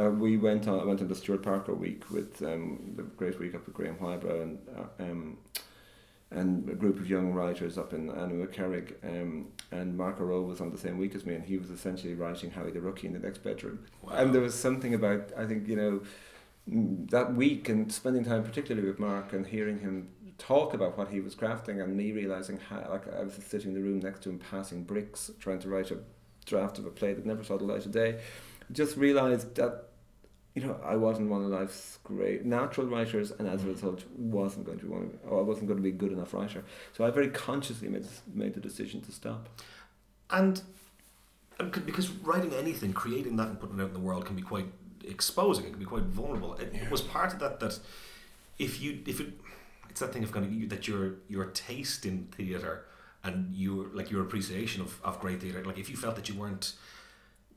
Uh, 0.00 0.10
we 0.10 0.36
went 0.36 0.68
on. 0.68 0.78
I 0.78 0.84
went 0.84 1.00
on 1.00 1.08
the 1.08 1.14
Stewart 1.14 1.42
Parker 1.42 1.74
week 1.74 2.10
with 2.10 2.42
um, 2.42 2.92
the 2.96 3.02
great 3.02 3.38
week 3.40 3.54
up 3.54 3.64
with 3.66 3.74
Graham 3.74 3.96
Whybrow 3.96 4.42
and 4.42 4.58
uh, 4.76 5.02
um, 5.02 5.38
and 6.30 6.68
a 6.68 6.74
group 6.74 6.98
of 6.98 7.10
young 7.10 7.32
writers 7.32 7.76
up 7.76 7.92
in 7.92 8.08
Anna 8.10 8.46
Carrig. 8.46 8.94
Um, 9.02 9.48
and 9.72 9.96
Mark 9.96 10.20
O'Rowe 10.20 10.42
was 10.42 10.60
on 10.60 10.70
the 10.70 10.78
same 10.78 10.98
week 10.98 11.14
as 11.14 11.26
me, 11.26 11.34
and 11.34 11.44
he 11.44 11.58
was 11.58 11.70
essentially 11.70 12.14
writing 12.14 12.50
Howie 12.50 12.70
the 12.70 12.80
Rookie 12.80 13.06
in 13.06 13.12
the 13.12 13.18
next 13.18 13.38
bedroom. 13.38 13.86
Wow. 14.02 14.12
And 14.14 14.34
there 14.34 14.42
was 14.42 14.54
something 14.54 14.94
about 14.94 15.30
I 15.36 15.46
think 15.46 15.68
you 15.68 15.76
know 15.76 16.00
that 16.66 17.34
week 17.34 17.68
and 17.68 17.92
spending 17.92 18.24
time 18.24 18.44
particularly 18.44 18.86
with 18.86 18.98
Mark 18.98 19.32
and 19.32 19.46
hearing 19.46 19.80
him 19.80 20.08
talk 20.38 20.72
about 20.72 20.96
what 20.96 21.08
he 21.08 21.20
was 21.20 21.34
crafting 21.34 21.82
and 21.82 21.96
me 21.96 22.12
realizing 22.12 22.58
how 22.58 22.86
like 22.90 23.12
I 23.12 23.22
was 23.24 23.34
sitting 23.34 23.70
in 23.70 23.74
the 23.74 23.82
room 23.82 24.00
next 24.00 24.22
to 24.22 24.30
him 24.30 24.38
passing 24.38 24.84
bricks 24.84 25.30
trying 25.40 25.58
to 25.60 25.68
write 25.68 25.90
a 25.90 25.98
draft 26.46 26.78
of 26.78 26.86
a 26.86 26.90
play 26.90 27.12
that 27.12 27.26
never 27.26 27.44
saw 27.44 27.58
the 27.58 27.64
light 27.64 27.86
of 27.86 27.92
day. 27.92 28.20
Just 28.72 28.96
realised 28.96 29.56
that 29.56 29.89
you 30.54 30.62
know, 30.62 30.76
I 30.84 30.96
wasn't 30.96 31.30
one 31.30 31.44
of 31.44 31.50
life's 31.50 31.98
great 32.02 32.44
natural 32.44 32.86
writers, 32.86 33.30
and 33.30 33.48
as 33.48 33.62
a 33.62 33.66
result, 33.66 34.04
wasn't 34.16 34.66
going 34.66 34.78
to 34.78 34.84
be 34.84 34.90
one. 34.90 35.18
Of, 35.24 35.32
I 35.32 35.42
wasn't 35.42 35.68
going 35.68 35.78
to 35.78 35.82
be 35.82 35.90
a 35.90 35.92
good 35.92 36.12
enough 36.12 36.34
writer. 36.34 36.64
So 36.96 37.04
I 37.04 37.10
very 37.10 37.28
consciously 37.28 37.88
made 37.88 38.06
made 38.34 38.54
the 38.54 38.60
decision 38.60 39.00
to 39.02 39.12
stop. 39.12 39.48
And 40.30 40.60
uh, 41.58 41.64
because 41.64 42.10
writing 42.10 42.52
anything, 42.54 42.92
creating 42.92 43.36
that, 43.36 43.48
and 43.48 43.60
putting 43.60 43.78
it 43.78 43.82
out 43.82 43.88
in 43.88 43.94
the 43.94 44.00
world 44.00 44.26
can 44.26 44.34
be 44.34 44.42
quite 44.42 44.66
exposing. 45.04 45.66
It 45.66 45.70
can 45.70 45.78
be 45.78 45.84
quite 45.84 46.04
vulnerable. 46.04 46.54
It 46.54 46.72
yeah. 46.74 46.90
was 46.90 47.00
part 47.00 47.32
of 47.32 47.38
that 47.40 47.60
that 47.60 47.78
if 48.58 48.80
you 48.80 49.00
if 49.06 49.20
it 49.20 49.32
it's 49.88 50.00
that 50.00 50.12
thing 50.12 50.24
of 50.24 50.32
kind 50.32 50.46
of 50.46 50.70
that 50.70 50.88
your 50.88 51.14
your 51.28 51.46
taste 51.46 52.06
in 52.06 52.26
theatre 52.32 52.86
and 53.22 53.54
your 53.54 53.86
like 53.92 54.10
your 54.10 54.22
appreciation 54.22 54.82
of, 54.82 55.00
of 55.04 55.20
great 55.20 55.40
theatre. 55.40 55.64
Like 55.64 55.78
if 55.78 55.90
you 55.90 55.96
felt 55.96 56.16
that 56.16 56.28
you 56.28 56.34
weren't 56.34 56.72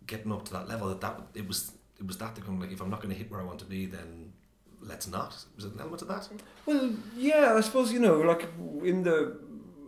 getting 0.06 0.32
up 0.32 0.46
to 0.46 0.54
that 0.54 0.68
level, 0.68 0.90
that 0.90 1.02
that 1.02 1.22
it 1.34 1.48
was 1.48 1.72
it 2.04 2.08
was 2.08 2.18
that 2.18 2.36
the 2.36 2.42
kind 2.42 2.56
of 2.56 2.62
like 2.62 2.74
if 2.74 2.82
I'm 2.82 2.90
not 2.90 3.02
going 3.02 3.14
to 3.14 3.18
hit 3.18 3.32
where 3.32 3.40
I 3.40 3.46
want 3.46 3.60
to 3.60 3.66
be, 3.66 3.86
then 3.86 4.34
let's 4.82 5.08
not. 5.08 5.38
Was 5.56 5.66
it 5.66 5.74
an 5.74 5.80
element 5.80 6.02
of 6.02 6.10
that? 6.10 6.28
Well, 6.66 6.92
yeah, 7.16 7.54
I 7.56 7.62
suppose 7.62 7.94
you 7.94 8.00
know, 8.00 8.20
like 8.20 8.50
in 8.84 9.04
the 9.04 9.40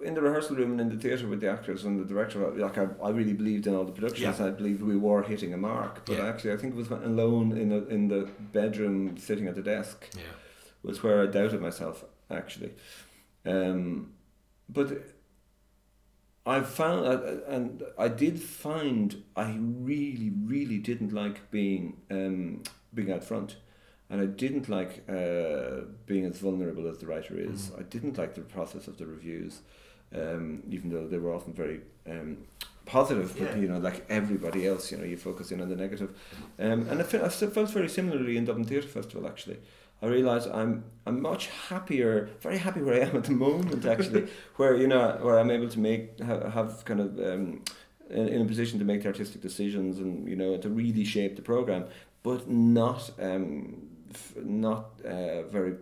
in 0.01 0.13
the 0.13 0.21
rehearsal 0.21 0.55
room 0.55 0.71
and 0.71 0.81
in 0.81 0.89
the 0.89 0.97
theatre 0.97 1.27
with 1.27 1.41
the 1.41 1.49
actors 1.51 1.83
and 1.83 1.99
the 1.99 2.05
director, 2.05 2.39
like 2.51 2.77
I, 2.77 2.87
I 3.03 3.09
really 3.09 3.33
believed 3.33 3.67
in 3.67 3.75
all 3.75 3.83
the 3.83 3.91
productions. 3.91 4.39
Yeah. 4.39 4.45
I 4.45 4.51
believed 4.51 4.81
we 4.81 4.95
were 4.95 5.23
hitting 5.23 5.53
a 5.53 5.57
mark. 5.57 6.05
But 6.05 6.17
yeah. 6.17 6.27
actually, 6.27 6.53
I 6.53 6.57
think 6.57 6.73
it 6.73 6.77
was 6.77 6.89
alone 6.89 7.57
in 7.57 7.69
the 7.69 7.85
in 7.87 8.07
the 8.07 8.29
bedroom, 8.53 9.17
sitting 9.17 9.47
at 9.47 9.55
the 9.55 9.61
desk, 9.61 10.09
yeah. 10.15 10.23
was 10.83 11.03
where 11.03 11.21
I 11.21 11.25
doubted 11.25 11.61
myself. 11.61 12.05
Actually, 12.31 12.71
um, 13.45 14.13
but 14.69 14.87
I 16.45 16.61
found, 16.61 17.07
and 17.47 17.83
I 17.97 18.07
did 18.07 18.39
find, 18.39 19.23
I 19.35 19.57
really, 19.59 20.31
really 20.43 20.77
didn't 20.77 21.11
like 21.11 21.49
being 21.49 21.97
um, 22.11 22.61
being 22.93 23.11
out 23.11 23.23
front, 23.23 23.57
and 24.09 24.21
I 24.21 24.27
didn't 24.27 24.69
like 24.69 25.03
uh, 25.09 25.85
being 26.05 26.25
as 26.25 26.37
vulnerable 26.37 26.87
as 26.87 26.99
the 26.99 27.07
writer 27.07 27.37
is. 27.37 27.69
Mm. 27.69 27.79
I 27.79 27.83
didn't 27.83 28.17
like 28.17 28.35
the 28.35 28.41
process 28.41 28.87
of 28.87 28.97
the 28.97 29.07
reviews, 29.07 29.61
um, 30.13 30.61
even 30.69 30.91
though 30.91 31.07
they 31.07 31.17
were 31.17 31.33
often 31.33 31.53
very 31.53 31.81
um, 32.07 32.37
positive. 32.85 33.35
But 33.39 33.57
you 33.57 33.67
know, 33.67 33.79
like 33.79 34.05
everybody 34.07 34.67
else, 34.67 34.91
you 34.91 34.99
know, 34.99 35.03
you 35.03 35.17
focus 35.17 35.51
in 35.51 35.61
on 35.61 35.69
the 35.69 35.75
negative, 35.75 36.15
um, 36.59 36.87
and 36.89 36.99
I, 36.99 37.03
felt, 37.03 37.23
I 37.23 37.29
felt 37.29 37.71
very 37.71 37.89
similarly 37.89 38.37
in 38.37 38.45
Dublin 38.45 38.67
Theatre 38.67 38.87
Festival 38.87 39.27
actually. 39.27 39.57
I 40.01 40.07
realise 40.07 40.45
I'm 40.45 40.83
I'm 41.05 41.21
much 41.21 41.47
happier, 41.47 42.29
very 42.41 42.57
happy 42.57 42.81
where 42.81 42.95
I 42.95 43.07
am 43.07 43.15
at 43.15 43.25
the 43.25 43.31
moment 43.31 43.85
actually, 43.85 44.27
where 44.55 44.75
you 44.75 44.87
know 44.87 45.17
where 45.21 45.39
I'm 45.39 45.51
able 45.51 45.69
to 45.69 45.79
make 45.79 46.19
have, 46.19 46.53
have 46.53 46.85
kind 46.85 46.99
of 46.99 47.19
um, 47.19 47.63
in, 48.09 48.27
in, 48.27 48.41
a 48.41 48.45
position 48.45 48.79
to 48.79 48.85
make 48.85 49.03
the 49.03 49.07
artistic 49.07 49.41
decisions 49.41 49.99
and 49.99 50.27
you 50.27 50.35
know 50.35 50.57
to 50.57 50.69
really 50.69 51.05
shape 51.05 51.35
the 51.35 51.41
program, 51.41 51.85
but 52.23 52.49
not 52.49 53.11
um, 53.19 53.87
f- 54.11 54.33
not 54.43 54.99
uh, 55.05 55.43
very 55.43 55.75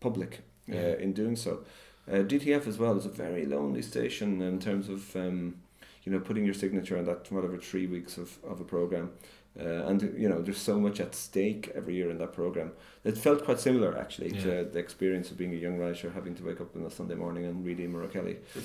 public 0.00 0.40
uh, 0.70 0.74
yeah. 0.74 0.94
in 0.94 1.12
doing 1.12 1.36
so. 1.36 1.64
Uh, 2.06 2.16
DTF 2.16 2.66
as 2.66 2.76
well 2.78 2.96
is 2.98 3.06
a 3.06 3.10
very 3.10 3.46
lonely 3.46 3.80
station 3.80 4.42
in 4.42 4.58
terms 4.58 4.88
of 4.88 5.14
um, 5.16 5.56
you 6.04 6.12
know 6.12 6.20
putting 6.20 6.44
your 6.44 6.54
signature 6.54 6.98
on 6.98 7.04
that 7.04 7.30
whatever 7.30 7.58
three 7.58 7.86
weeks 7.86 8.18
of, 8.18 8.38
of 8.44 8.60
a 8.60 8.64
program. 8.64 9.12
Uh, 9.58 9.86
and 9.86 10.02
you 10.18 10.28
know, 10.28 10.42
there's 10.42 10.58
so 10.58 10.80
much 10.80 10.98
at 10.98 11.14
stake 11.14 11.70
every 11.76 11.94
year 11.94 12.10
in 12.10 12.18
that 12.18 12.32
program. 12.32 12.72
It 13.04 13.16
felt 13.16 13.44
quite 13.44 13.60
similar 13.60 13.96
actually 13.96 14.34
yeah. 14.34 14.42
to 14.42 14.64
the 14.64 14.78
experience 14.80 15.30
of 15.30 15.36
being 15.36 15.52
a 15.52 15.56
young 15.56 15.78
writer, 15.78 16.10
having 16.10 16.34
to 16.34 16.44
wake 16.44 16.60
up 16.60 16.74
on 16.74 16.82
a 16.82 16.90
Sunday 16.90 17.14
morning 17.14 17.44
and 17.44 17.64
read 17.64 17.78
Emer 17.78 18.02
O'Kelly. 18.02 18.38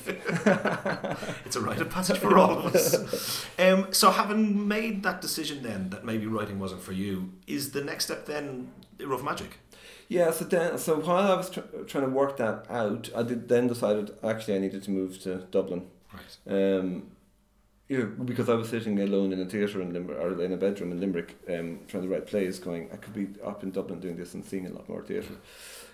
it's 1.45 1.55
a 1.55 1.61
rite 1.61 1.79
of 1.79 1.91
passage 1.91 2.17
for 2.17 2.37
all 2.37 2.57
of 2.57 2.75
us. 2.75 3.45
Um, 3.59 3.91
so, 3.91 4.09
having 4.09 4.67
made 4.67 5.03
that 5.03 5.21
decision, 5.21 5.63
then 5.63 5.89
that 5.89 6.05
maybe 6.05 6.25
writing 6.25 6.59
wasn't 6.59 6.81
for 6.81 6.93
you, 6.93 7.33
is 7.45 7.71
the 7.71 7.83
next 7.83 8.05
step 8.05 8.25
then 8.25 8.71
rough 8.99 9.21
magic? 9.21 9.59
Yeah, 10.07 10.31
so 10.31 10.45
then, 10.45 10.77
so 10.77 10.99
while 10.99 11.31
I 11.31 11.35
was 11.35 11.49
tr- 11.49 11.59
trying 11.85 12.05
to 12.05 12.09
work 12.09 12.37
that 12.37 12.65
out, 12.69 13.09
I 13.15 13.23
did 13.23 13.49
then 13.49 13.67
decided 13.67 14.11
actually 14.23 14.55
I 14.55 14.59
needed 14.59 14.83
to 14.83 14.91
move 14.91 15.21
to 15.23 15.39
Dublin. 15.51 15.87
Right. 16.13 16.77
Um, 16.77 17.11
know, 17.97 18.05
because 18.23 18.49
I 18.49 18.53
was 18.53 18.69
sitting 18.69 18.99
alone 18.99 19.33
in 19.33 19.39
a 19.41 19.45
theatre 19.45 19.81
in 19.81 19.91
Limerick, 19.91 20.19
or 20.19 20.43
in 20.43 20.53
a 20.53 20.57
bedroom 20.57 20.91
in 20.91 20.99
Limerick, 20.99 21.35
um, 21.49 21.79
trying 21.87 22.03
to 22.03 22.09
write 22.09 22.27
plays, 22.27 22.59
going, 22.59 22.87
I 22.93 22.97
could 22.97 23.13
be 23.13 23.27
up 23.43 23.63
in 23.63 23.71
Dublin 23.71 23.99
doing 23.99 24.15
this 24.15 24.35
and 24.35 24.45
seeing 24.45 24.67
a 24.67 24.69
lot 24.69 24.87
more 24.87 25.01
theatre, 25.01 25.33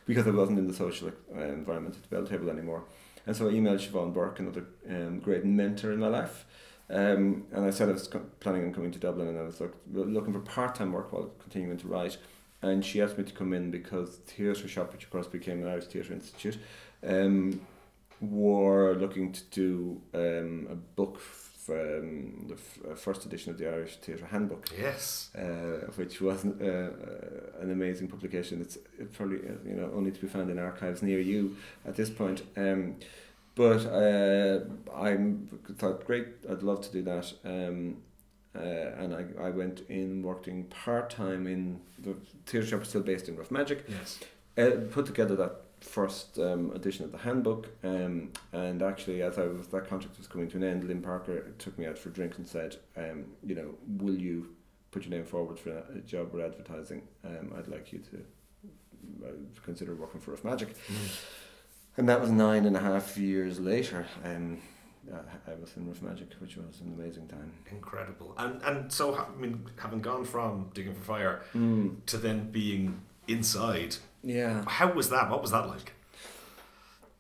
because 0.06 0.28
I 0.28 0.32
wasn't 0.32 0.60
in 0.60 0.68
the 0.68 0.74
social 0.74 1.10
uh, 1.34 1.40
environment 1.40 1.96
at 1.96 2.10
the 2.10 2.16
Belltable 2.16 2.50
anymore. 2.50 2.84
And 3.26 3.36
so 3.36 3.48
I 3.48 3.54
emailed 3.54 3.80
Siobhan 3.80 4.14
Bourke, 4.14 4.40
another 4.40 4.66
um, 4.90 5.20
great 5.20 5.46
mentor 5.46 5.94
in 5.94 6.00
my 6.00 6.08
life, 6.08 6.46
um, 6.90 7.46
and 7.54 7.66
I 7.66 7.70
said 7.70 7.88
I 7.88 7.94
was 7.94 8.08
co- 8.08 8.26
planning 8.42 8.66
on 8.66 8.74
coming 8.74 8.92
to 8.92 9.00
Dublin, 9.00 9.30
and 9.30 9.40
I 9.40 9.44
was 9.44 9.62
look, 9.62 9.76
looking 9.92 10.34
for 10.34 10.40
part 10.40 10.76
time 10.76 10.92
work 10.92 11.14
while 11.14 11.32
continuing 11.40 11.78
to 11.78 11.88
write. 11.88 12.18
And 12.62 12.84
she 12.84 13.02
asked 13.02 13.18
me 13.18 13.24
to 13.24 13.34
come 13.34 13.54
in 13.54 13.72
because 13.72 14.18
Theatre 14.26 14.68
Shop, 14.68 14.92
which 14.92 15.04
of 15.04 15.12
course 15.12 15.28
became 15.28 15.62
an 15.62 15.68
Irish 15.70 15.86
Theatre 15.86 16.14
Institute, 16.14 16.58
um, 17.06 17.62
were 18.22 18.96
looking 18.96 19.32
to 19.34 19.44
do 19.52 20.02
um, 20.14 20.68
a 20.70 20.76
book 20.76 21.20
um, 21.70 22.46
the 22.48 22.56
f- 22.56 22.80
uh, 22.92 22.96
first 22.96 23.26
edition 23.26 23.52
of 23.52 23.58
the 23.58 23.68
Irish 23.68 23.98
Theatre 23.98 24.26
Handbook. 24.26 24.68
Yes, 24.78 25.30
uh, 25.38 25.88
which 25.96 26.22
was 26.22 26.46
uh, 26.46 26.50
uh, 26.50 27.62
an 27.62 27.72
amazing 27.72 28.08
publication. 28.08 28.62
It's 28.62 28.78
probably 29.14 29.38
uh, 29.38 29.54
you 29.66 29.76
know 29.76 29.92
only 29.96 30.12
to 30.12 30.20
be 30.20 30.28
found 30.28 30.50
in 30.50 30.60
archives 30.60 31.02
near 31.02 31.20
you 31.20 31.56
at 31.86 31.96
this 31.96 32.10
point. 32.10 32.44
Um, 32.56 32.96
but 33.56 33.86
uh, 33.86 34.60
I 34.94 35.18
thought, 35.78 36.06
great, 36.06 36.28
I'd 36.50 36.62
love 36.62 36.82
to 36.82 36.92
do 36.92 37.02
that. 37.04 37.34
Um, 37.46 37.98
uh, 38.54 38.60
and 38.60 39.14
I, 39.14 39.48
I 39.48 39.50
went 39.50 39.82
in 39.90 40.24
working 40.24 40.66
part 40.66 41.10
time 41.10 41.48
in 41.48 41.80
the 42.00 42.16
theatre 42.46 42.68
shop, 42.68 42.86
still 42.86 43.02
based 43.02 43.28
in 43.28 43.36
Rough 43.36 43.52
Magic. 43.52 43.86
Yes. 43.88 44.20
Uh, 44.58 44.72
put 44.92 45.06
together 45.06 45.36
that 45.36 45.65
first 45.86 46.40
um, 46.40 46.72
edition 46.74 47.06
of 47.06 47.12
the 47.12 47.18
handbook. 47.20 47.70
Um, 47.84 48.32
and 48.52 48.82
actually, 48.82 49.22
as 49.22 49.38
I 49.38 49.46
was 49.46 49.68
that 49.68 49.88
contract 49.88 50.18
was 50.18 50.28
coming 50.28 50.50
to 50.50 50.58
an 50.58 50.64
end, 50.64 50.84
Lynn 50.84 51.02
Parker 51.02 51.52
took 51.58 51.78
me 51.78 51.86
out 51.86 51.98
for 51.98 52.10
a 52.10 52.12
drink 52.12 52.38
and 52.38 52.48
said, 52.48 52.78
um, 52.98 53.26
you 53.46 53.56
know, 53.56 53.76
will 53.88 54.16
you 54.16 54.56
put 54.92 55.04
your 55.04 55.12
name 55.12 55.26
forward 55.26 55.60
for 55.60 55.72
a 55.72 56.00
job 56.00 56.34
with 56.34 56.44
advertising? 56.44 57.04
Um, 57.24 57.54
I'd 57.58 57.68
like 57.68 57.94
you 57.94 58.00
to 58.00 59.28
uh, 59.28 59.32
consider 59.64 59.96
working 59.96 60.20
for 60.20 60.32
Rough 60.32 60.44
Magic. 60.44 60.70
Mm. 60.88 61.18
And 61.98 62.10
that 62.10 62.20
was 62.20 62.32
nine 62.32 62.66
and 62.66 62.76
a 62.76 62.82
half 62.82 63.18
years 63.18 63.60
later. 63.60 64.06
Um, 64.24 64.60
I 65.48 65.54
was 65.62 65.72
in 65.78 65.88
Rough 65.88 66.02
Magic, 66.02 66.34
which 66.40 66.58
was 66.58 66.82
an 66.82 66.94
amazing 66.98 67.28
time. 67.28 67.52
Incredible. 67.72 68.34
And 68.38 68.62
and 68.64 68.92
so, 68.92 69.16
I 69.16 69.40
mean, 69.40 69.66
having 69.78 70.02
gone 70.02 70.26
from 70.26 70.72
Digging 70.74 70.96
for 70.96 71.04
Fire 71.04 71.42
mm. 71.54 72.04
to 72.08 72.18
then 72.18 72.50
being 72.52 73.02
inside 73.28 73.98
yeah. 74.26 74.64
How 74.68 74.92
was 74.92 75.10
that? 75.10 75.30
What 75.30 75.42
was 75.42 75.52
that 75.52 75.68
like? 75.68 75.94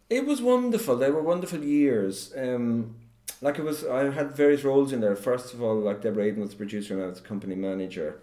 It 0.10 0.26
was 0.26 0.42
wonderful. 0.42 0.98
They 0.98 1.12
were 1.12 1.22
wonderful 1.22 1.64
years. 1.64 2.34
Um, 2.36 2.96
like 3.42 3.60
it 3.60 3.64
was, 3.64 3.86
I 3.86 4.10
had 4.10 4.36
various 4.36 4.64
roles 4.64 4.92
in 4.92 5.02
there. 5.02 5.16
First 5.16 5.54
of 5.54 5.62
all, 5.62 5.76
like 5.76 6.02
Deborah 6.02 6.26
Aydon 6.26 6.42
was 6.42 6.52
the 6.52 6.56
producer 6.56 6.96
and 6.96 7.04
I 7.04 7.08
was 7.08 7.22
the 7.22 7.28
company 7.28 7.56
manager. 7.56 8.20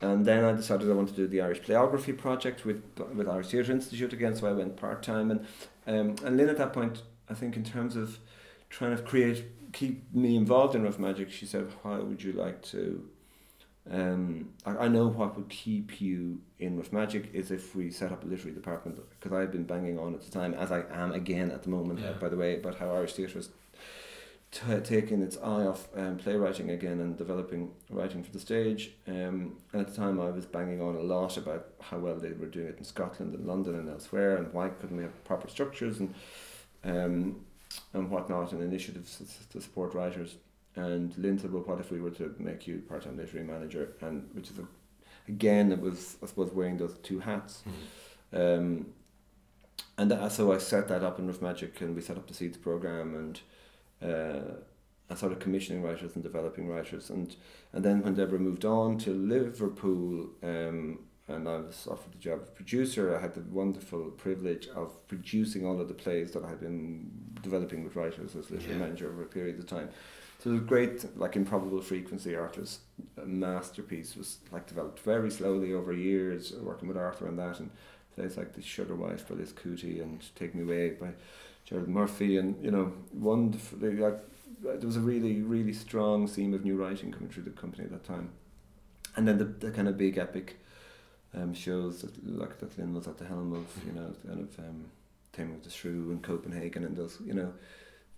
And 0.00 0.26
then 0.26 0.44
I 0.44 0.52
decided 0.52 0.90
I 0.90 0.94
wanted 0.94 1.14
to 1.14 1.22
do 1.22 1.28
the 1.28 1.42
Irish 1.42 1.60
Playography 1.60 2.16
project 2.16 2.64
with 2.64 2.82
with 3.14 3.28
Irish 3.28 3.48
Theatre 3.48 3.70
Institute 3.70 4.12
again, 4.12 4.34
so 4.34 4.48
I 4.48 4.52
went 4.52 4.76
part 4.76 5.00
time. 5.02 5.30
And 5.30 5.46
um, 5.86 6.16
and 6.26 6.36
Lynn 6.36 6.48
at 6.48 6.58
that 6.58 6.72
point, 6.72 7.02
I 7.30 7.34
think 7.34 7.54
in 7.54 7.62
terms 7.62 7.94
of 7.94 8.18
trying 8.68 8.96
to 8.96 9.02
create, 9.02 9.44
keep 9.72 10.12
me 10.12 10.34
involved 10.34 10.74
in 10.74 10.82
Rough 10.82 10.98
Magic, 10.98 11.30
she 11.30 11.46
said, 11.46 11.68
"How 11.84 12.00
would 12.00 12.20
you 12.20 12.32
like 12.32 12.62
to 12.72 13.08
um, 13.90 14.50
I, 14.64 14.70
I 14.70 14.88
know 14.88 15.08
what 15.08 15.36
would 15.36 15.48
keep 15.48 16.00
you 16.00 16.40
in 16.58 16.76
with 16.76 16.92
Magic 16.92 17.30
is 17.32 17.50
if 17.50 17.74
we 17.74 17.90
set 17.90 18.12
up 18.12 18.22
a 18.22 18.26
literary 18.26 18.54
department 18.54 19.00
because 19.10 19.32
I 19.32 19.40
had 19.40 19.50
been 19.50 19.64
banging 19.64 19.98
on 19.98 20.14
at 20.14 20.22
the 20.22 20.30
time, 20.30 20.54
as 20.54 20.70
I 20.70 20.84
am 20.92 21.12
again 21.12 21.50
at 21.50 21.62
the 21.64 21.70
moment, 21.70 22.00
yeah. 22.00 22.12
by 22.12 22.28
the 22.28 22.36
way, 22.36 22.56
about 22.56 22.76
how 22.76 22.90
Irish 22.90 23.14
theatre 23.14 23.40
is 23.40 23.48
t- 24.52 24.80
taking 24.84 25.20
its 25.20 25.36
eye 25.38 25.64
off 25.64 25.88
um, 25.96 26.16
playwriting 26.16 26.70
again 26.70 27.00
and 27.00 27.16
developing 27.16 27.72
writing 27.90 28.22
for 28.22 28.30
the 28.30 28.38
stage. 28.38 28.92
Um, 29.08 29.56
and 29.72 29.80
at 29.80 29.88
the 29.88 29.96
time, 29.96 30.20
I 30.20 30.30
was 30.30 30.46
banging 30.46 30.80
on 30.80 30.94
a 30.94 31.02
lot 31.02 31.36
about 31.36 31.66
how 31.80 31.98
well 31.98 32.14
they 32.14 32.32
were 32.32 32.46
doing 32.46 32.68
it 32.68 32.78
in 32.78 32.84
Scotland 32.84 33.34
and 33.34 33.46
London 33.46 33.74
and 33.74 33.88
elsewhere, 33.88 34.36
and 34.36 34.52
why 34.52 34.68
couldn't 34.68 34.96
we 34.96 35.02
have 35.02 35.24
proper 35.24 35.48
structures 35.48 35.98
and 35.98 36.14
um, 36.84 37.44
and 37.94 38.10
whatnot, 38.10 38.52
and 38.52 38.62
initiatives 38.62 39.16
to, 39.16 39.48
to 39.48 39.60
support 39.60 39.94
writers. 39.94 40.36
And 40.74 41.16
Lynn 41.18 41.38
said, 41.38 41.52
well, 41.52 41.62
what 41.62 41.80
if 41.80 41.90
we 41.90 42.00
were 42.00 42.10
to 42.12 42.34
make 42.38 42.66
you 42.66 42.82
part-time 42.88 43.16
literary 43.16 43.46
manager? 43.46 43.92
And 44.00 44.28
which 44.32 44.50
is, 44.50 44.58
a, 44.58 44.66
again, 45.28 45.70
it 45.70 45.80
was, 45.80 46.16
I 46.22 46.26
suppose, 46.26 46.50
wearing 46.52 46.78
those 46.78 46.96
two 47.02 47.20
hats. 47.20 47.62
Mm. 48.32 48.58
Um, 48.58 48.86
and 49.98 50.10
that, 50.10 50.32
so 50.32 50.52
I 50.52 50.58
set 50.58 50.88
that 50.88 51.02
up 51.02 51.18
in 51.18 51.26
Rough 51.26 51.42
Magic 51.42 51.80
and 51.82 51.94
we 51.94 52.00
set 52.00 52.16
up 52.16 52.26
the 52.26 52.34
Seeds 52.34 52.56
program 52.56 53.14
and 53.14 54.10
uh, 54.10 54.54
I 55.10 55.14
started 55.14 55.40
commissioning 55.40 55.82
writers 55.82 56.14
and 56.14 56.22
developing 56.24 56.68
writers. 56.68 57.10
And, 57.10 57.36
and 57.74 57.84
then 57.84 58.02
when 58.02 58.14
Deborah 58.14 58.38
moved 58.38 58.64
on 58.64 58.96
to 58.98 59.10
Liverpool, 59.10 60.30
um, 60.42 61.00
and 61.28 61.48
I 61.48 61.56
was 61.58 61.86
offered 61.90 62.12
the 62.12 62.18
job 62.18 62.40
of 62.40 62.54
producer. 62.54 63.16
I 63.16 63.20
had 63.20 63.34
the 63.34 63.42
wonderful 63.42 64.10
privilege 64.10 64.68
of 64.68 65.06
producing 65.06 65.64
all 65.64 65.80
of 65.80 65.88
the 65.88 65.94
plays 65.94 66.32
that 66.32 66.44
I 66.44 66.48
had 66.48 66.60
been 66.60 67.10
developing 67.42 67.84
with 67.84 67.94
writers 67.94 68.34
as 68.34 68.50
literary 68.50 68.74
Yeah. 68.74 68.80
manager 68.80 69.08
over 69.10 69.22
a 69.22 69.26
period 69.26 69.58
of 69.58 69.66
time. 69.66 69.90
So 70.42 70.50
it 70.50 70.54
was 70.54 70.62
great, 70.62 71.16
like 71.16 71.36
Improbable 71.36 71.80
Frequency, 71.80 72.34
Arthur's 72.34 72.80
masterpiece 73.24 74.16
was 74.16 74.38
like 74.50 74.66
developed 74.66 74.98
very 74.98 75.30
slowly 75.30 75.72
over 75.72 75.92
years, 75.92 76.52
working 76.60 76.88
with 76.88 76.96
Arthur 76.96 77.28
on 77.28 77.36
that, 77.36 77.60
and 77.60 77.70
plays 78.16 78.36
like 78.36 78.52
The 78.52 78.60
Sugar 78.60 78.96
Wife 78.96 79.28
by 79.28 79.36
Liz 79.36 79.52
Kuti 79.52 80.02
and 80.02 80.20
Take 80.34 80.56
Me 80.56 80.64
Away 80.64 80.90
by 81.00 81.10
Gerald 81.64 81.86
Murphy, 81.86 82.38
and 82.38 82.60
you 82.60 82.72
know, 82.72 82.92
wonderfully 83.12 83.96
like 83.98 84.18
there 84.64 84.80
was 84.80 84.96
a 84.96 85.00
really 85.00 85.42
really 85.42 85.72
strong 85.72 86.26
theme 86.26 86.54
of 86.54 86.64
new 86.64 86.76
writing 86.76 87.12
coming 87.12 87.28
through 87.28 87.44
the 87.44 87.50
company 87.50 87.84
at 87.84 87.92
that 87.92 88.04
time, 88.04 88.30
and 89.14 89.28
then 89.28 89.38
the, 89.38 89.44
the 89.44 89.70
kind 89.70 89.86
of 89.86 89.96
big 89.96 90.18
epic 90.18 90.58
um, 91.34 91.54
shows 91.54 92.02
that 92.02 92.26
like 92.26 92.58
that 92.58 92.76
Lynn 92.76 92.94
was 92.94 93.06
at 93.06 93.16
the 93.16 93.26
helm 93.26 93.52
of, 93.52 93.66
you 93.86 93.92
know, 93.92 94.12
kind 94.26 94.40
of 94.40 94.58
um, 94.58 94.86
Taming 95.32 95.54
of 95.54 95.62
the 95.62 95.70
Shrew 95.70 96.10
and 96.10 96.20
Copenhagen 96.20 96.82
and 96.82 96.96
those, 96.96 97.18
you 97.24 97.32
know, 97.32 97.52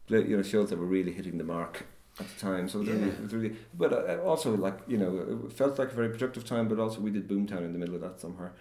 you 0.09 0.39
know 0.39 0.43
shows 0.43 0.71
that 0.71 0.79
were 0.79 0.87
really 0.87 1.13
hitting 1.13 1.37
the 1.37 1.45
mark 1.45 1.85
at 2.21 2.27
the 2.29 2.41
time. 2.41 2.69
So 2.69 2.79
it 2.79 2.83
was, 2.83 2.89
really, 2.91 3.01
Yeah. 3.01 3.13
it 3.13 3.23
was 3.23 3.35
really, 3.35 3.57
but 3.75 3.93
uh, 3.93 4.23
also 4.25 4.57
like 4.57 4.79
you 4.87 4.99
know, 4.99 5.43
it 5.47 5.53
felt 5.53 5.79
like 5.79 5.93
a 5.93 5.95
very 5.95 6.11
productive 6.11 6.45
time. 6.45 6.69
But 6.69 6.79
also 6.79 7.01
we 7.01 7.11
did 7.11 7.29
Boomtown 7.29 7.65
in 7.65 7.73
the 7.73 7.79
middle 7.79 7.95
of 7.95 8.01
that 8.03 8.21
somewhere. 8.21 8.53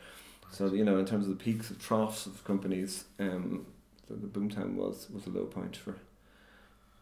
So 0.52 0.74
you 0.74 0.84
know, 0.84 0.98
in 0.98 1.06
terms 1.06 1.28
of 1.28 1.38
the 1.38 1.44
peaks 1.44 1.70
of 1.70 1.80
troughs 1.82 2.26
of 2.26 2.44
companies, 2.44 3.06
um, 3.20 3.66
the, 4.08 4.16
the 4.16 4.28
Boomtown 4.28 4.76
was 4.76 5.10
was 5.10 5.26
a 5.28 5.30
low 5.30 5.46
point 5.46 5.76
for 5.78 5.96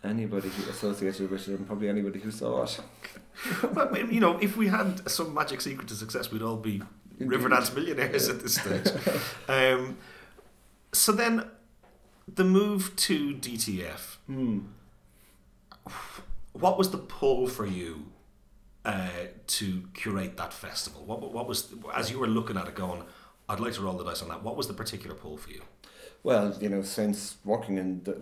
anybody 0.04 0.50
who 0.50 0.70
associated 0.70 1.30
with 1.30 1.48
it, 1.48 1.58
and 1.58 1.68
probably 1.68 1.88
anybody 1.88 2.20
who 2.20 2.32
saw 2.32 2.64
it. 2.64 2.80
But, 3.74 4.12
you 4.12 4.20
know, 4.20 4.38
if 4.40 4.58
we 4.58 4.68
had 4.68 5.10
some 5.10 5.34
magic 5.34 5.62
secret 5.62 5.88
to 5.88 5.96
success, 5.96 6.32
we'd 6.32 6.42
all 6.42 6.58
be 6.58 6.82
Riverdance 7.20 7.74
millionaires 7.76 8.28
at 8.28 8.42
this 8.42 8.56
stage. 8.56 8.88
um, 9.48 9.98
so 10.92 11.12
then, 11.12 11.46
the 12.28 12.44
move 12.44 12.96
to 12.98 13.36
DTF. 13.36 14.18
Hmm. 14.28 14.60
What 16.62 16.78
was 16.78 16.92
the 16.92 17.00
pull 17.00 17.48
for 17.48 17.66
you 17.66 18.12
uh, 18.86 19.10
to 19.48 19.84
curate 19.96 20.38
that 20.38 20.54
festival? 20.54 21.04
What, 21.06 21.34
what 21.34 21.48
was 21.48 21.74
as 21.94 22.12
you 22.12 22.20
were 22.20 22.28
looking 22.28 22.56
at 22.56 22.68
it, 22.68 22.76
going, 22.76 23.04
"I'd 23.50 23.60
like 23.60 23.74
to 23.74 23.82
roll 23.82 23.98
the 23.98 24.04
dice 24.04 24.22
on 24.22 24.30
that." 24.30 24.44
What 24.44 24.56
was 24.56 24.68
the 24.68 24.76
particular 24.76 25.16
pull 25.16 25.38
for 25.38 25.50
you? 25.50 25.64
Well, 26.22 26.56
you 26.62 26.70
know, 26.70 26.84
since 26.84 27.38
working 27.44 27.78
in 27.80 28.04
the 28.04 28.16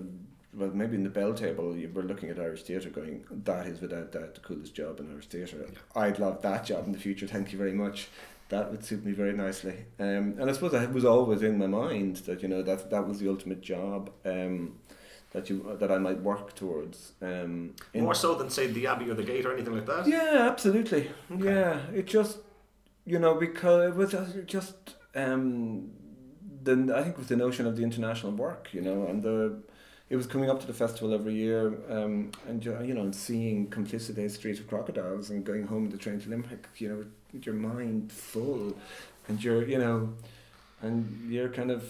well, 0.54 0.72
maybe 0.74 0.96
in 0.96 1.04
the 1.04 1.10
Belltable, 1.10 1.80
you 1.80 1.92
were 1.94 2.02
looking 2.02 2.30
at 2.30 2.40
Irish 2.40 2.64
theatre, 2.64 2.90
going, 2.90 3.26
"That 3.30 3.68
is 3.68 3.82
without 3.82 4.14
doubt 4.14 4.36
the 4.36 4.42
coolest 4.42 4.74
job 4.74 5.02
in 5.02 5.12
Irish 5.12 5.28
theatre." 5.28 5.66
I'd 5.94 6.18
love 6.18 6.42
that 6.42 6.66
job 6.66 6.86
in 6.86 6.94
the 6.94 6.98
future. 6.98 7.28
Thank 7.28 7.52
you 7.52 7.58
very 7.58 7.74
much. 7.74 8.08
That 8.48 8.72
would 8.72 8.86
suit 8.86 9.04
me 9.06 9.12
very 9.12 9.34
nicely. 9.34 9.86
Um, 10.00 10.36
and 10.40 10.50
I 10.50 10.54
suppose 10.54 10.74
it 10.74 10.94
was 10.94 11.06
always 11.06 11.44
in 11.44 11.58
my 11.58 11.68
mind 11.68 12.18
that 12.28 12.42
you 12.42 12.48
know 12.48 12.64
that 12.64 12.90
that 12.90 13.06
was 13.06 13.20
the 13.20 13.30
ultimate 13.30 13.62
job. 13.62 14.12
Um, 14.26 14.80
that 15.32 15.50
you 15.50 15.78
that 15.80 15.92
I 15.92 15.98
might 15.98 16.20
work 16.22 16.56
towards. 16.56 17.14
Um, 17.22 17.76
More 17.94 18.16
so 18.16 18.36
than 18.36 18.50
say 18.50 18.68
the 18.68 18.88
Abbey 18.88 19.10
or 19.10 19.14
the 19.14 19.24
Gate 19.24 19.46
or 19.46 19.54
anything 19.54 19.76
like 19.76 19.86
that. 19.86 20.08
yeah, 20.08 20.48
absolutely. 20.52 21.10
Okay. 21.32 21.46
Yeah, 21.46 21.80
it 21.94 22.06
just 22.08 22.40
you 23.06 23.20
know 23.20 23.36
because 23.36 23.90
it 23.92 23.96
was 23.96 24.12
just- 24.12 24.46
just 24.46 24.76
um, 25.16 25.92
the 26.64 26.74
I 26.96 27.02
think 27.04 27.14
it 27.16 27.18
was 27.18 27.28
the 27.28 27.36
notion 27.36 27.66
of 27.68 27.76
the 27.78 27.84
international 27.84 28.32
work, 28.34 28.70
you 28.74 28.82
know, 28.82 29.06
and 29.08 29.22
the 29.24 29.60
it 30.10 30.16
was 30.16 30.26
coming 30.26 30.50
up 30.50 30.60
to 30.60 30.66
the 30.68 30.74
festival 30.74 31.14
every 31.14 31.36
year, 31.36 31.68
um, 31.90 32.32
and 32.48 32.66
you 32.66 32.94
know, 32.96 33.02
and 33.02 33.16
seeing 33.16 33.68
Complicite 33.70 34.32
Street 34.32 34.60
of 34.60 34.68
Crocodiles 34.68 35.30
and 35.30 35.46
going 35.46 35.68
home 35.68 35.90
the 35.92 35.98
train 35.98 36.20
to 36.22 36.30
Limerick, 36.30 36.66
you 36.78 36.90
know, 36.90 37.06
with 37.34 37.46
your 37.46 37.54
mind 37.56 38.12
full, 38.12 38.76
and 39.28 39.44
you're 39.44 39.64
you 39.68 39.78
know, 39.78 40.14
and 40.82 41.30
you're 41.32 41.50
kind 41.50 41.70
of 41.72 41.84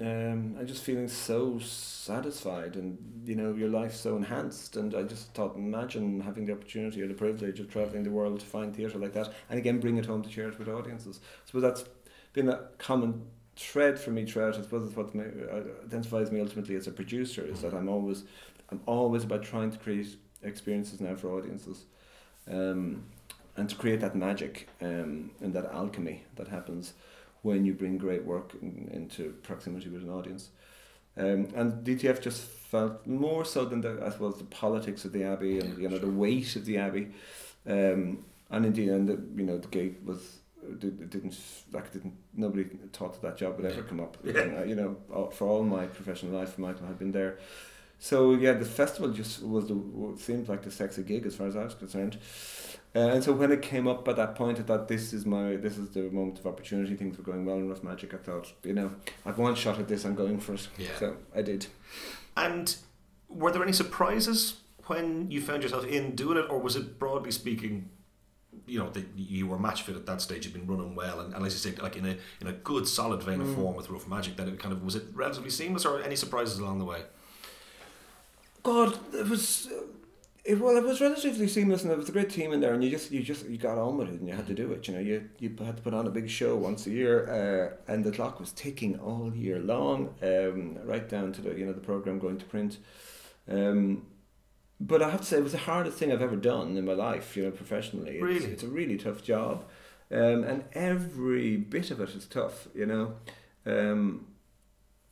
um, 0.00 0.56
and 0.58 0.66
just 0.66 0.82
feeling 0.82 1.06
so 1.06 1.58
satisfied 1.60 2.74
and 2.74 2.98
you 3.24 3.36
know 3.36 3.54
your 3.54 3.68
life 3.68 3.94
so 3.94 4.16
enhanced. 4.16 4.76
And 4.76 4.94
I 4.94 5.02
just 5.02 5.32
thought 5.34 5.56
imagine 5.56 6.20
having 6.20 6.46
the 6.46 6.52
opportunity 6.52 7.00
or 7.02 7.06
the 7.06 7.14
privilege 7.14 7.60
of 7.60 7.70
travelling 7.70 8.02
the 8.02 8.10
world 8.10 8.40
to 8.40 8.46
find 8.46 8.74
theatre 8.74 8.98
like 8.98 9.12
that 9.12 9.32
and 9.48 9.58
again 9.58 9.78
bring 9.78 9.96
it 9.96 10.06
home 10.06 10.22
to 10.22 10.30
share 10.30 10.48
it 10.48 10.58
with 10.58 10.68
audiences. 10.68 11.20
Suppose 11.44 11.62
that's 11.62 11.84
been 12.32 12.48
a 12.48 12.68
common 12.78 13.22
thread 13.56 13.98
for 13.98 14.10
me 14.10 14.26
throughout 14.26 14.56
I 14.56 14.62
suppose 14.62 14.88
it's 14.88 14.96
what 14.96 15.14
uh, 15.14 15.84
identifies 15.84 16.32
me 16.32 16.40
ultimately 16.40 16.74
as 16.74 16.88
a 16.88 16.90
producer 16.90 17.44
is 17.46 17.62
that 17.62 17.72
I'm 17.72 17.88
always 17.88 18.24
I'm 18.70 18.80
always 18.86 19.22
about 19.22 19.44
trying 19.44 19.70
to 19.70 19.78
create 19.78 20.16
experiences 20.42 21.00
now 21.00 21.14
for 21.14 21.30
audiences 21.30 21.84
um, 22.50 23.04
and 23.56 23.68
to 23.68 23.76
create 23.76 24.00
that 24.00 24.16
magic 24.16 24.68
um, 24.82 25.30
and 25.40 25.54
that 25.54 25.66
alchemy 25.66 26.24
that 26.34 26.48
happens 26.48 26.94
when 27.44 27.64
you 27.64 27.74
bring 27.74 27.98
great 27.98 28.24
work 28.24 28.52
in, 28.60 28.90
into 28.92 29.30
proximity 29.42 29.88
with 29.88 30.02
an 30.02 30.10
audience. 30.10 30.48
Um, 31.16 31.48
and 31.54 31.84
DTF 31.84 32.20
just 32.20 32.42
felt 32.42 33.06
more 33.06 33.44
so 33.44 33.64
than 33.64 33.82
the, 33.82 34.02
I 34.04 34.10
suppose, 34.10 34.38
the 34.38 34.44
politics 34.44 35.04
of 35.04 35.12
the 35.12 35.22
Abbey 35.22 35.60
and 35.60 35.78
you 35.78 35.88
know 35.88 35.98
the 35.98 36.10
weight 36.10 36.56
of 36.56 36.64
the 36.64 36.78
Abbey, 36.78 37.12
um, 37.68 38.24
and 38.50 38.66
indeed, 38.66 38.88
and 38.88 39.08
the, 39.08 39.12
you 39.36 39.46
know 39.46 39.58
the 39.58 39.68
gate 39.68 39.98
was 40.04 40.38
did, 40.78 41.10
didn't 41.10 41.38
like 41.72 41.92
didn't 41.92 42.14
nobody 42.34 42.64
thought 42.92 43.12
that 43.12 43.22
that 43.22 43.36
job 43.36 43.56
would 43.56 43.70
ever 43.70 43.82
come 43.82 44.00
up. 44.00 44.16
Yeah. 44.24 44.40
And, 44.40 44.58
uh, 44.58 44.64
you 44.64 44.74
know, 44.74 45.30
for 45.30 45.46
all 45.46 45.62
my 45.62 45.86
professional 45.86 46.32
life, 46.32 46.58
Michael 46.58 46.86
had 46.86 46.98
been 46.98 47.12
there. 47.12 47.38
So 47.98 48.32
yeah, 48.34 48.52
the 48.52 48.64
festival 48.64 49.10
just 49.10 49.42
was 49.42 49.68
the 49.68 49.80
seemed 50.16 50.48
like 50.48 50.62
the 50.62 50.70
sexy 50.70 51.02
gig 51.02 51.26
as 51.26 51.36
far 51.36 51.46
as 51.46 51.56
I 51.56 51.64
was 51.64 51.74
concerned. 51.74 52.18
Uh, 52.96 53.08
and 53.08 53.24
so 53.24 53.32
when 53.32 53.50
it 53.50 53.60
came 53.60 53.88
up 53.88 54.06
at 54.06 54.14
that 54.14 54.36
point, 54.36 54.58
I 54.60 54.62
thought 54.62 54.86
this 54.86 55.12
is 55.12 55.26
my 55.26 55.56
this 55.56 55.76
is 55.76 55.90
the 55.90 56.02
moment 56.10 56.38
of 56.38 56.46
opportunity. 56.46 56.94
Things 56.94 57.18
were 57.18 57.24
going 57.24 57.44
well 57.44 57.56
in 57.56 57.68
Rough 57.68 57.82
Magic. 57.82 58.14
I 58.14 58.18
thought, 58.18 58.52
you 58.62 58.72
know, 58.72 58.92
I've 59.26 59.36
one 59.38 59.56
shot 59.56 59.80
at 59.80 59.88
this. 59.88 60.04
I'm 60.04 60.14
going 60.14 60.38
for 60.38 60.54
it. 60.54 60.68
Yeah. 60.78 60.88
So 60.98 61.16
I 61.34 61.42
did. 61.42 61.66
And 62.36 62.76
were 63.28 63.50
there 63.50 63.62
any 63.64 63.72
surprises 63.72 64.60
when 64.86 65.30
you 65.30 65.40
found 65.40 65.62
yourself 65.64 65.84
in 65.86 66.14
doing 66.14 66.38
it, 66.38 66.46
or 66.48 66.60
was 66.60 66.76
it 66.76 66.98
broadly 66.98 67.32
speaking, 67.32 67.88
you 68.66 68.78
know, 68.78 68.90
that 68.90 69.06
you 69.16 69.46
were 69.48 69.58
match 69.58 69.82
fit 69.82 69.96
at 69.96 70.06
that 70.06 70.20
stage, 70.20 70.44
you'd 70.44 70.54
been 70.54 70.66
running 70.66 70.94
well, 70.94 71.18
and, 71.20 71.34
and 71.34 71.44
as 71.44 71.52
you 71.54 71.58
say, 71.72 71.76
like 71.82 71.96
in 71.96 72.06
a 72.06 72.16
in 72.40 72.46
a 72.46 72.52
good 72.52 72.86
solid 72.86 73.22
vein 73.24 73.40
of 73.40 73.52
form 73.56 73.74
with 73.74 73.90
Rough 73.90 74.06
Magic, 74.06 74.36
that 74.36 74.46
it 74.46 74.58
kind 74.60 74.72
of 74.72 74.84
was 74.84 74.94
it 74.94 75.04
relatively 75.12 75.50
seamless, 75.50 75.84
or 75.84 76.00
any 76.02 76.14
surprises 76.14 76.58
along 76.58 76.78
the 76.78 76.84
way? 76.84 77.02
God, 78.62 78.96
it 79.12 79.28
was. 79.28 79.66
uh, 79.66 79.82
It, 80.44 80.60
well, 80.60 80.76
it 80.76 80.84
was 80.84 81.00
relatively 81.00 81.48
seamless, 81.48 81.82
and 81.82 81.90
there 81.90 81.96
was 81.96 82.10
a 82.10 82.12
great 82.12 82.28
team 82.28 82.52
in 82.52 82.60
there, 82.60 82.74
and 82.74 82.84
you 82.84 82.90
just 82.90 83.10
you 83.10 83.22
just 83.22 83.48
you 83.48 83.56
got 83.56 83.78
on 83.78 83.96
with 83.96 84.08
it, 84.08 84.20
and 84.20 84.28
you 84.28 84.34
had 84.34 84.46
to 84.46 84.54
do 84.54 84.72
it. 84.72 84.86
You 84.86 84.94
know, 84.94 85.00
you 85.00 85.30
you 85.38 85.48
had 85.64 85.78
to 85.78 85.82
put 85.82 85.94
on 85.94 86.06
a 86.06 86.10
big 86.10 86.28
show 86.28 86.54
once 86.54 86.86
a 86.86 86.90
year, 86.90 87.76
uh, 87.88 87.92
and 87.92 88.04
the 88.04 88.12
clock 88.12 88.40
was 88.40 88.52
ticking 88.52 88.98
all 89.00 89.34
year 89.34 89.58
long, 89.58 90.14
um, 90.22 90.78
right 90.84 91.08
down 91.08 91.32
to 91.32 91.40
the 91.40 91.54
you 91.58 91.64
know 91.64 91.72
the 91.72 91.80
program 91.80 92.18
going 92.18 92.36
to 92.38 92.44
print. 92.44 92.76
Um, 93.48 94.06
but 94.78 95.00
I 95.00 95.08
have 95.08 95.20
to 95.20 95.26
say, 95.26 95.38
it 95.38 95.42
was 95.42 95.52
the 95.52 95.58
hardest 95.58 95.96
thing 95.96 96.12
I've 96.12 96.20
ever 96.20 96.36
done 96.36 96.76
in 96.76 96.84
my 96.84 96.92
life. 96.92 97.36
You 97.38 97.44
know, 97.44 97.50
professionally, 97.50 98.16
it's, 98.16 98.22
Really? 98.22 98.44
it's 98.44 98.62
a 98.64 98.68
really 98.68 98.98
tough 98.98 99.22
job, 99.22 99.64
um, 100.10 100.44
and 100.44 100.64
every 100.74 101.56
bit 101.56 101.90
of 101.90 102.00
it 102.00 102.10
is 102.10 102.26
tough. 102.26 102.68
You 102.74 102.84
know. 102.84 103.14
Um, 103.64 104.26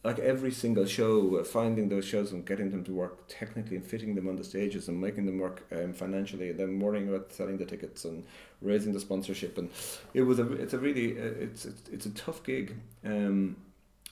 like 0.04 0.18
every 0.18 0.50
single 0.50 0.84
show, 0.84 1.42
finding 1.44 1.88
those 1.88 2.04
shows 2.04 2.32
and 2.32 2.44
getting 2.44 2.70
them 2.70 2.82
to 2.84 2.92
work 2.92 3.24
technically 3.28 3.76
and 3.76 3.84
fitting 3.84 4.14
them 4.16 4.28
on 4.28 4.34
the 4.34 4.42
stages 4.42 4.88
and 4.88 5.00
making 5.00 5.26
them 5.26 5.38
work 5.38 5.64
um, 5.72 5.92
financially, 5.92 6.50
and 6.50 6.58
then 6.58 6.80
worrying 6.80 7.08
about 7.08 7.32
selling 7.32 7.56
the 7.56 7.64
tickets 7.64 8.04
and 8.04 8.24
raising 8.60 8.92
the 8.92 9.00
sponsorship, 9.00 9.58
and 9.58 9.70
it 10.12 10.22
was 10.22 10.38
a 10.40 10.52
it's 10.54 10.74
a 10.74 10.78
really 10.78 11.18
uh, 11.18 11.24
it's 11.38 11.64
it's, 11.64 11.88
it's 11.90 12.06
a 12.06 12.10
tough 12.10 12.42
gig, 12.42 12.74
um, 13.04 13.56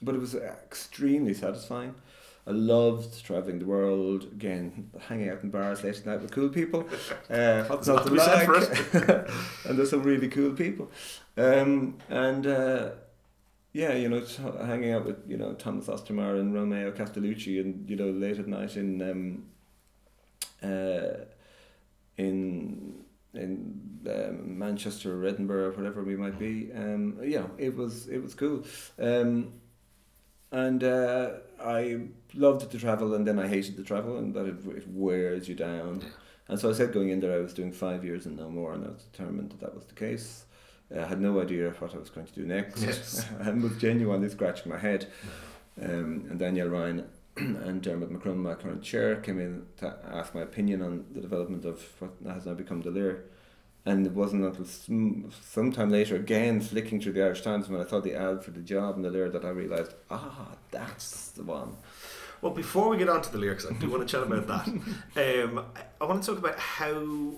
but 0.00 0.14
it 0.14 0.20
was 0.20 0.34
extremely 0.36 1.34
satisfying. 1.34 1.94
I 2.46 2.52
loved 2.52 3.24
traveling 3.24 3.58
the 3.58 3.66
world 3.66 4.24
again, 4.24 4.90
hanging 5.08 5.28
out 5.28 5.42
in 5.42 5.50
bars 5.50 5.84
late 5.84 5.98
at 5.98 6.06
night 6.06 6.22
with 6.22 6.30
cool 6.30 6.48
people. 6.48 6.88
Uh, 7.30 7.62
what's 7.64 7.86
Not 7.86 7.94
not 7.94 8.02
to 8.04 8.08
to 8.08 8.14
be 8.14 8.20
said 8.20 8.44
for 8.46 8.58
like? 8.58 9.30
and 9.66 9.78
there's 9.78 9.90
some 9.90 10.02
really 10.02 10.28
cool 10.28 10.52
people, 10.52 10.88
um, 11.36 11.98
and. 12.08 12.46
Uh, 12.46 12.90
yeah, 13.72 13.94
you 13.94 14.08
know, 14.08 14.24
hanging 14.64 14.92
out 14.92 15.04
with 15.04 15.28
you 15.28 15.36
know 15.36 15.54
Thomas 15.54 15.86
Ostermeier 15.86 16.40
and 16.40 16.54
Romeo 16.54 16.90
Castellucci, 16.90 17.60
and 17.60 17.88
you 17.88 17.96
know 17.96 18.10
late 18.10 18.38
at 18.38 18.48
night 18.48 18.76
in 18.76 19.00
um, 19.02 19.44
uh, 20.62 21.24
in 22.16 23.04
in 23.32 24.00
um, 24.08 24.58
Manchester 24.58 25.20
or 25.20 25.26
Edinburgh 25.26 25.68
or 25.68 25.70
whatever 25.72 26.02
we 26.02 26.16
might 26.16 26.38
be. 26.38 26.70
Um, 26.74 27.18
yeah, 27.22 27.46
it 27.58 27.76
was 27.76 28.08
it 28.08 28.22
was 28.22 28.34
cool, 28.34 28.64
um, 28.98 29.52
and 30.50 30.82
uh, 30.82 31.30
I 31.62 32.08
loved 32.34 32.70
to 32.70 32.78
travel, 32.78 33.14
and 33.14 33.26
then 33.26 33.38
I 33.38 33.46
hated 33.46 33.76
to 33.76 33.84
travel, 33.84 34.18
and 34.18 34.34
that 34.34 34.46
it, 34.46 34.66
it 34.76 34.88
wears 34.88 35.48
you 35.48 35.54
down. 35.54 36.02
And 36.48 36.58
so 36.58 36.68
I 36.68 36.72
said 36.72 36.92
going 36.92 37.10
in 37.10 37.20
there, 37.20 37.32
I 37.32 37.38
was 37.38 37.54
doing 37.54 37.70
five 37.70 38.04
years 38.04 38.26
and 38.26 38.36
no 38.36 38.50
more, 38.50 38.72
and 38.72 38.84
I 38.84 38.88
was 38.88 39.04
determined 39.04 39.52
that 39.52 39.60
that 39.60 39.74
was 39.76 39.84
the 39.84 39.94
case. 39.94 40.46
I 40.96 41.06
had 41.06 41.20
no 41.20 41.40
idea 41.40 41.70
what 41.78 41.94
I 41.94 41.98
was 41.98 42.10
going 42.10 42.26
to 42.26 42.32
do 42.32 42.44
next. 42.44 42.82
Yes. 42.82 43.26
I 43.42 43.50
was 43.50 43.76
genuinely 43.76 44.28
scratching 44.28 44.72
my 44.72 44.78
head. 44.78 45.06
Um, 45.80 46.26
and 46.28 46.38
Danielle 46.38 46.68
Ryan 46.68 47.06
and 47.36 47.80
Dermot 47.80 48.10
McCrum, 48.10 48.36
my 48.36 48.54
current 48.54 48.82
chair, 48.82 49.16
came 49.16 49.38
in 49.38 49.66
to 49.78 49.96
ask 50.12 50.34
my 50.34 50.42
opinion 50.42 50.82
on 50.82 51.04
the 51.12 51.20
development 51.20 51.64
of 51.64 51.80
what 52.00 52.12
has 52.26 52.46
now 52.46 52.54
become 52.54 52.82
the 52.82 52.90
Lir. 52.90 53.24
And 53.86 54.06
it 54.06 54.12
wasn't 54.12 54.44
until 54.44 54.66
some, 54.66 55.30
sometime 55.40 55.90
later, 55.90 56.16
again 56.16 56.60
flicking 56.60 57.00
through 57.00 57.12
the 57.12 57.24
Irish 57.24 57.40
Times, 57.40 57.68
when 57.68 57.80
I 57.80 57.86
saw 57.86 58.00
the 58.00 58.14
ad 58.14 58.44
for 58.44 58.50
the 58.50 58.60
job 58.60 58.96
in 58.96 59.02
the 59.02 59.10
Lir, 59.10 59.30
that 59.30 59.44
I 59.44 59.50
realised, 59.50 59.94
ah, 60.10 60.48
that's 60.70 61.30
the 61.30 61.44
one. 61.44 61.76
Well, 62.42 62.52
before 62.52 62.88
we 62.88 62.98
get 62.98 63.08
on 63.08 63.22
to 63.22 63.32
the 63.32 63.38
lyrics, 63.38 63.66
I 63.66 63.72
do 63.74 63.90
want 63.90 64.06
to 64.06 64.08
chat 64.08 64.26
about 64.26 64.46
that. 64.48 64.68
Um, 65.44 65.64
I 66.00 66.04
want 66.04 66.22
to 66.22 66.30
talk 66.30 66.38
about 66.38 66.58
how 66.58 67.34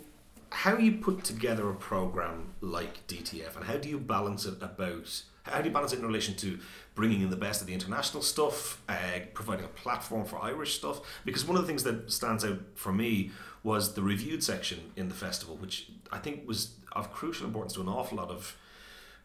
how 0.53 0.77
you 0.77 0.93
put 0.93 1.25
together 1.25 1.69
a 1.71 1.75
program 1.75 2.55
like 2.61 3.07
DTF, 3.07 3.57
and 3.57 3.65
how 3.65 3.77
do 3.77 3.89
you 3.89 3.99
balance 3.99 4.45
it 4.45 4.63
about 4.63 5.23
how 5.45 5.61
do 5.61 5.69
you 5.69 5.75
balance 5.75 5.93
it 5.93 5.99
in 5.99 6.07
relation 6.07 6.37
to 6.37 6.59
bringing 6.95 7.21
in 7.21 7.31
the 7.31 7.37
best 7.37 7.61
of 7.61 7.67
the 7.67 7.75
international 7.75 8.23
stuff, 8.23 8.81
uh, 8.89 9.21
providing 9.35 9.65
a 9.65 9.69
platform 9.69 10.25
for 10.25 10.41
Irish 10.41 10.77
stuff? 10.77 11.01
Because 11.25 11.45
one 11.45 11.57
of 11.57 11.63
the 11.63 11.67
things 11.67 11.83
that 11.83 12.13
stands 12.13 12.45
out 12.45 12.61
for 12.75 12.93
me 12.93 13.33
was 13.65 13.95
the 13.95 14.03
reviewed 14.03 14.45
section 14.45 14.93
in 14.95 15.09
the 15.09 15.15
festival, 15.15 15.57
which 15.57 15.89
I 16.13 16.19
think 16.19 16.47
was 16.47 16.75
of 16.93 17.13
crucial 17.13 17.47
importance 17.47 17.75
to 17.75 17.81
an 17.81 17.89
awful 17.89 18.19
lot 18.19 18.31
of 18.31 18.57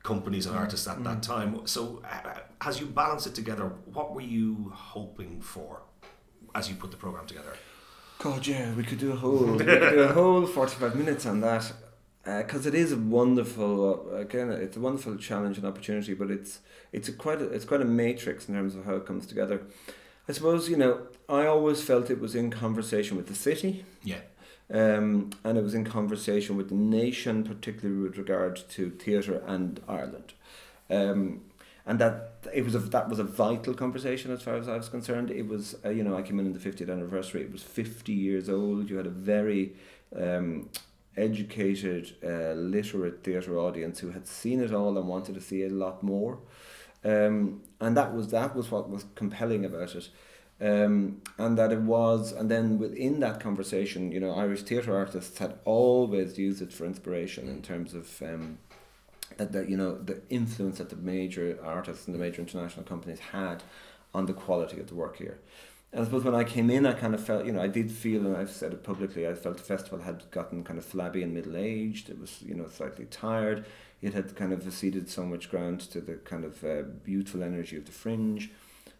companies 0.03 0.45
and 0.45 0.55
artists 0.55 0.87
at 0.87 0.97
mm. 0.97 1.03
that 1.03 1.21
time. 1.21 1.67
So, 1.67 2.01
uh, 2.09 2.39
as 2.61 2.79
you 2.79 2.87
balance 2.87 3.27
it 3.27 3.35
together, 3.35 3.73
what 3.93 4.15
were 4.15 4.21
you 4.21 4.71
hoping 4.73 5.41
for 5.41 5.81
as 6.55 6.69
you 6.69 6.75
put 6.75 6.91
the 6.91 6.97
program 6.97 7.27
together? 7.27 7.53
God, 8.19 8.47
yeah, 8.47 8.73
we 8.73 8.83
could 8.83 8.97
do 8.97 9.11
a 9.11 9.15
whole, 9.15 9.45
we 9.45 9.57
could 9.59 9.65
do 9.91 9.99
a 9.99 10.13
whole 10.13 10.45
forty-five 10.45 10.95
minutes 10.95 11.25
on 11.25 11.41
that 11.41 11.71
because 12.27 12.65
uh, 12.65 12.69
it 12.69 12.75
is 12.75 12.91
a 12.91 12.97
wonderful 12.97 14.11
uh, 14.11 14.17
again 14.17 14.51
it's 14.51 14.75
a 14.75 14.79
wonderful 14.79 15.15
challenge 15.15 15.57
and 15.57 15.65
opportunity 15.65 16.13
but 16.13 16.29
it's 16.29 16.59
it's 16.91 17.07
a 17.07 17.13
quite 17.13 17.41
a, 17.41 17.45
it's 17.45 17.63
quite 17.63 17.79
a 17.79 17.85
matrix 17.85 18.49
in 18.49 18.55
terms 18.55 18.75
of 18.75 18.85
how 18.85 18.95
it 18.95 19.05
comes 19.05 19.25
together. 19.25 19.61
I 20.27 20.33
suppose 20.33 20.69
you 20.69 20.75
know 20.75 21.07
i 21.29 21.45
always 21.45 21.81
felt 21.81 22.09
it 22.09 22.19
was 22.19 22.35
in 22.35 22.51
conversation 22.51 23.15
with 23.17 23.27
the 23.27 23.35
city. 23.35 23.85
Yeah. 24.03 24.21
Um, 24.69 25.29
and 25.45 25.57
it 25.57 25.63
was 25.63 25.73
in 25.73 25.85
conversation 25.85 26.57
with 26.57 26.67
the 26.67 26.75
nation, 26.75 27.45
particularly 27.45 28.01
with 28.01 28.17
regard 28.17 28.57
to 28.71 28.89
theatre 28.89 29.41
and 29.47 29.79
Ireland. 29.87 30.33
Um, 30.89 31.41
and 31.87 31.97
that 31.99 32.33
it 32.53 32.63
was 32.63 32.75
a 32.75 32.79
that 32.79 33.09
was 33.09 33.17
a 33.17 33.23
vital 33.23 33.73
conversation 33.73 34.31
as 34.31 34.41
far 34.41 34.55
as 34.55 34.67
I 34.67 34.75
was 34.75 34.89
concerned. 34.89 35.31
It 35.31 35.47
was 35.47 35.75
uh, 35.83 35.89
you 35.89 36.03
know 36.03 36.15
I 36.15 36.21
came 36.21 36.39
in 36.39 36.45
in 36.45 36.53
the 36.53 36.59
50th 36.59 36.91
anniversary. 36.91 37.41
It 37.41 37.51
was 37.51 37.63
50 37.63 38.11
years 38.11 38.49
old. 38.49 38.89
You 38.89 38.97
had 38.97 39.07
a 39.07 39.11
very 39.11 39.73
um, 40.15 40.69
educated, 41.15 42.13
uh, 42.23 42.53
literate 42.53 43.23
theatre 43.23 43.57
audience 43.57 43.99
who 43.99 44.11
had 44.11 44.27
seen 44.27 44.61
it 44.61 44.73
all 44.73 44.97
and 44.97 45.07
wanted 45.07 45.35
to 45.35 45.41
see 45.41 45.63
a 45.63 45.69
lot 45.69 46.03
more. 46.03 46.39
Um, 47.05 47.61
and 47.79 47.95
that 47.95 48.13
was 48.13 48.29
that 48.29 48.53
was 48.53 48.69
what 48.69 48.89
was 48.89 49.05
compelling 49.15 49.63
about 49.63 49.95
it. 49.95 50.09
Um, 50.59 51.21
and 51.37 51.57
that 51.57 51.71
it 51.71 51.81
was, 51.81 52.31
and 52.31 52.49
then 52.49 52.79
within 52.79 53.19
that 53.19 53.39
conversation, 53.39 54.11
you 54.11 54.19
know, 54.19 54.31
Irish 54.31 54.63
theatre 54.63 54.97
artists 54.97 55.37
had 55.37 55.59
always 55.65 56.39
used 56.39 56.63
it 56.63 56.73
for 56.73 56.85
inspiration 56.85 57.47
in 57.47 57.61
terms 57.61 57.93
of 57.93 58.21
um, 58.23 58.57
that, 59.37 59.51
that 59.51 59.69
you 59.69 59.77
know 59.77 59.97
the 59.97 60.21
influence 60.29 60.77
that 60.77 60.89
the 60.89 60.95
major 60.95 61.57
artists 61.63 62.07
and 62.07 62.15
the 62.15 62.19
major 62.19 62.41
international 62.41 62.85
companies 62.85 63.19
had 63.19 63.63
on 64.13 64.25
the 64.25 64.33
quality 64.33 64.79
of 64.79 64.87
the 64.87 64.95
work 64.95 65.17
here. 65.17 65.39
And 65.91 66.01
I 66.01 66.05
suppose 66.05 66.23
when 66.23 66.35
I 66.35 66.43
came 66.43 66.69
in, 66.69 66.85
I 66.85 66.93
kind 66.93 67.13
of 67.13 67.23
felt, 67.23 67.45
you 67.45 67.53
know, 67.53 67.61
I 67.61 67.67
did 67.67 67.91
feel, 67.91 68.25
and 68.25 68.35
I've 68.35 68.51
said 68.51 68.73
it 68.73 68.83
publicly, 68.83 69.25
I 69.25 69.33
felt 69.33 69.57
the 69.57 69.63
festival 69.63 69.99
had 69.99 70.29
gotten 70.31 70.63
kind 70.63 70.77
of 70.77 70.83
flabby 70.85 71.23
and 71.23 71.33
middle 71.33 71.55
aged. 71.55 72.09
It 72.09 72.19
was, 72.19 72.41
you 72.41 72.55
know, 72.55 72.67
slightly 72.67 73.05
tired. 73.05 73.65
It 74.01 74.13
had 74.13 74.35
kind 74.35 74.51
of 74.51 74.71
ceded 74.73 75.09
so 75.09 75.25
much 75.25 75.49
ground 75.49 75.79
to 75.81 76.01
the 76.01 76.15
kind 76.15 76.43
of 76.43 76.63
uh, 76.63 76.83
beautiful 77.03 77.41
energy 77.41 77.77
of 77.77 77.85
the 77.85 77.93
fringe 77.93 78.51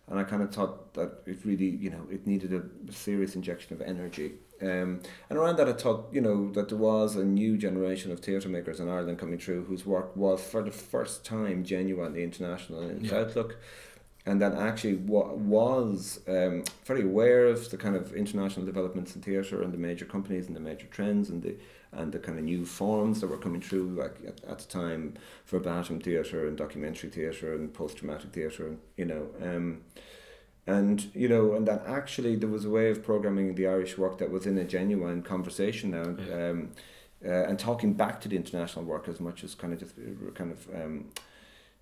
and 0.10 0.20
I 0.20 0.24
kind 0.24 0.42
of 0.42 0.54
thought 0.54 0.94
that 0.94 1.22
it 1.26 1.40
really, 1.44 1.66
you 1.66 1.90
know, 1.90 2.08
it 2.10 2.26
needed 2.26 2.54
a 2.54 2.92
serious 2.92 3.36
injection 3.36 3.74
of 3.74 3.82
energy. 3.82 4.34
Um, 4.62 5.01
and 5.30 5.38
around 5.38 5.58
that, 5.58 5.70
I 5.70 5.74
thought, 5.74 6.08
you 6.12 6.22
know, 6.22 6.51
that 6.53 6.70
there 6.70 6.78
was 6.78 7.16
a 7.16 7.24
new 7.24 7.58
generation 7.58 8.12
of 8.12 8.20
theatre 8.20 8.49
makers 8.49 8.80
in 8.80 8.89
Ireland 8.89 9.20
coming 9.20 9.38
through 9.38 9.66
whose 9.66 9.86
work 9.86 10.16
was, 10.16 10.41
for 10.43 10.64
the 10.64 10.72
first 10.72 11.24
time, 11.24 11.64
genuinely 11.64 12.24
international 12.24 12.82
in 12.82 12.97
its 12.97 13.12
yeah. 13.12 13.20
outlook, 13.20 13.58
and 14.26 14.41
that 14.41 14.55
actually 14.55 14.95
wa- 14.95 15.34
was 15.34 16.20
um, 16.28 16.64
very 16.86 17.03
aware 17.03 17.47
of 17.47 17.70
the 17.70 17.78
kind 17.78 17.95
of 17.95 18.14
international 18.14 18.66
developments 18.66 19.16
in 19.16 19.22
theatre 19.22 19.62
and 19.62 19.74
the 19.74 19.78
major 19.78 20.05
companies 20.05 20.47
and 20.47 20.55
the 20.55 20.60
major 20.60 20.88
trends 20.88 21.30
and 21.30 21.43
the 21.43 21.55
and 21.93 22.12
the 22.12 22.20
kind 22.20 22.38
of 22.38 22.43
new 22.43 22.66
forms 22.66 23.22
that 23.22 23.28
were 23.28 23.38
coming 23.38 23.62
through, 23.62 23.89
like 23.91 24.18
at, 24.28 24.43
at 24.43 24.60
the 24.60 24.68
time, 24.68 25.14
verbatim 25.45 25.99
theatre 26.01 26.45
and 26.45 26.58
documentary 26.58 27.10
theatre 27.10 27.53
and 27.53 27.74
post 27.74 27.97
dramatic 27.97 28.32
theatre, 28.34 28.68
and 28.68 28.80
you 28.97 29.05
know, 29.05 29.28
um, 29.41 29.82
and 30.68 31.09
you 31.15 31.30
know, 31.30 31.53
and 31.53 31.65
that 31.68 31.84
actually 31.88 32.36
there 32.36 32.49
was 32.49 32.65
a 32.65 32.70
way 32.70 32.91
of 32.91 33.03
programming 33.03 33.55
the 33.55 33.68
Irish 33.68 33.97
work 33.97 34.18
that 34.18 34.30
was 34.30 34.45
in 34.45 34.57
a 34.57 34.65
genuine 34.65 35.24
conversation 35.24 35.91
now, 35.91 36.15
yeah. 36.28 36.49
um, 36.49 36.72
uh, 37.26 37.45
and 37.47 37.57
talking 37.57 37.93
back 37.93 38.20
to 38.22 38.28
the 38.28 38.36
international 38.36 38.84
work 38.84 39.07
as 39.07 39.22
much 39.22 39.43
as 39.43 39.55
kind 39.55 39.74
of 39.74 39.80
just 39.80 39.95
kind 40.36 40.51
of 40.51 40.68
um, 40.76 41.05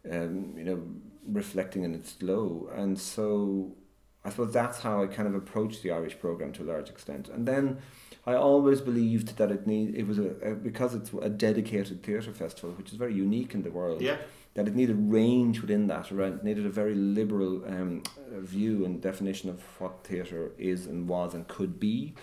um, 0.09 0.53
you 0.55 0.63
know 0.63 0.83
reflecting 1.27 1.83
in 1.83 1.95
its 1.95 2.11
flow, 2.11 2.69
and 2.75 2.99
so 2.99 3.75
I 4.23 4.29
suppose 4.29 4.53
that's 4.53 4.79
how 4.79 5.01
I 5.01 5.07
kind 5.07 5.27
of 5.27 5.33
approached 5.33 5.81
the 5.81 5.89
Irish 5.89 6.19
program 6.19 6.53
to 6.53 6.63
a 6.63 6.67
large 6.71 6.89
extent, 6.89 7.27
and 7.27 7.47
then 7.47 7.79
I 8.27 8.35
always 8.35 8.81
believed 8.81 9.37
that 9.37 9.49
it 9.49 9.65
need 9.65 9.95
it 9.95 10.05
was 10.05 10.19
a, 10.19 10.29
a 10.43 10.53
because 10.53 10.93
it's 10.93 11.11
a 11.19 11.29
dedicated 11.29 12.03
theatre 12.03 12.33
festival, 12.33 12.71
which 12.71 12.91
is 12.91 12.97
very 12.97 13.15
unique 13.15 13.55
in 13.55 13.63
the 13.63 13.71
world. 13.71 14.03
Yeah. 14.03 14.17
That 14.55 14.67
it 14.67 14.75
needed 14.75 15.11
range 15.11 15.59
within 15.61 15.87
that, 15.87 16.11
around 16.11 16.43
needed 16.43 16.65
a 16.65 16.69
very 16.69 16.95
liberal 16.95 17.65
um, 17.65 18.03
view 18.31 18.85
and 18.85 19.01
definition 19.01 19.49
of 19.49 19.61
what 19.79 20.03
theatre 20.05 20.51
is 20.57 20.85
and 20.85 21.07
was 21.07 21.33
and 21.33 21.47
could 21.47 21.79
be. 21.79 22.15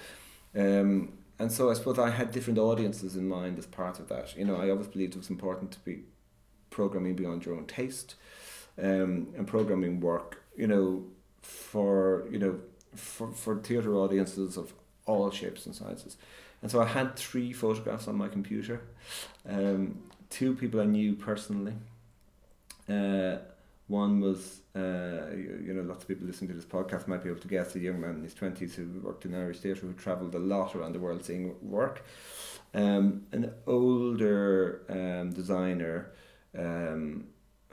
Um, 0.57 1.13
and 1.39 1.53
so 1.53 1.71
I 1.71 1.75
suppose 1.75 1.99
I 1.99 2.11
had 2.11 2.31
different 2.31 2.59
audiences 2.59 3.17
in 3.17 3.29
mind 3.29 3.59
as 3.59 3.67
part 3.67 3.99
of 3.99 4.09
that. 4.09 4.37
You 4.37 4.45
know, 4.45 4.57
I 4.57 4.71
always 4.71 4.87
believed 4.87 5.15
it 5.15 5.19
was 5.19 5.31
important 5.31 5.73
to 5.73 5.81
be 5.81 6.05
programming 6.71 7.17
beyond 7.17 7.45
your 7.45 7.55
own 7.55 7.67
taste, 7.67 8.15
um, 8.79 9.29
and 9.37 9.47
programming 9.47 10.01
work. 10.01 10.43
You 10.57 10.67
know, 10.67 11.05
for 11.43 12.27
you 12.31 12.39
know 12.39 12.61
for 12.95 13.33
for 13.33 13.59
theatre 13.59 13.95
audiences 13.95 14.57
of 14.57 14.73
all 15.07 15.31
shapes 15.31 15.67
and 15.67 15.75
sizes. 15.75 16.17
And 16.63 16.71
so 16.71 16.81
I 16.81 16.87
had 16.87 17.17
three 17.17 17.53
photographs 17.53 18.07
on 18.07 18.17
my 18.17 18.29
computer. 18.29 18.83
Um, 19.49 20.03
two 20.31 20.55
people 20.55 20.81
I 20.81 20.85
knew 20.85 21.15
personally. 21.15 21.75
Uh, 22.89 23.39
one 23.89 24.21
was, 24.21 24.61
uh, 24.75 25.35
you, 25.35 25.75
know, 25.75 25.83
lots 25.83 26.03
of 26.03 26.09
people 26.09 26.27
listening 26.27 26.49
to 26.49 26.55
this 26.55 26.65
podcast 26.65 27.07
might 27.09 27.23
be 27.23 27.29
able 27.29 27.41
to 27.41 27.49
guess 27.49 27.75
a 27.75 27.79
young 27.79 28.01
man 28.01 28.17
in 28.17 28.23
his 28.23 28.35
20s 28.35 28.75
who 28.75 29.01
worked 29.03 29.25
in 29.25 29.35
Irish 29.35 29.59
theatre 29.59 29.83
who 29.83 29.93
travelled 29.93 30.35
a 30.35 30.39
lot 30.39 30.75
around 30.75 30.93
the 30.95 30.99
world 30.99 31.25
seeing 31.25 31.55
work. 31.61 32.05
Um, 32.75 33.27
an 33.33 33.53
older 33.67 34.83
um, 34.89 35.33
designer 35.33 36.13
um, 36.57 37.25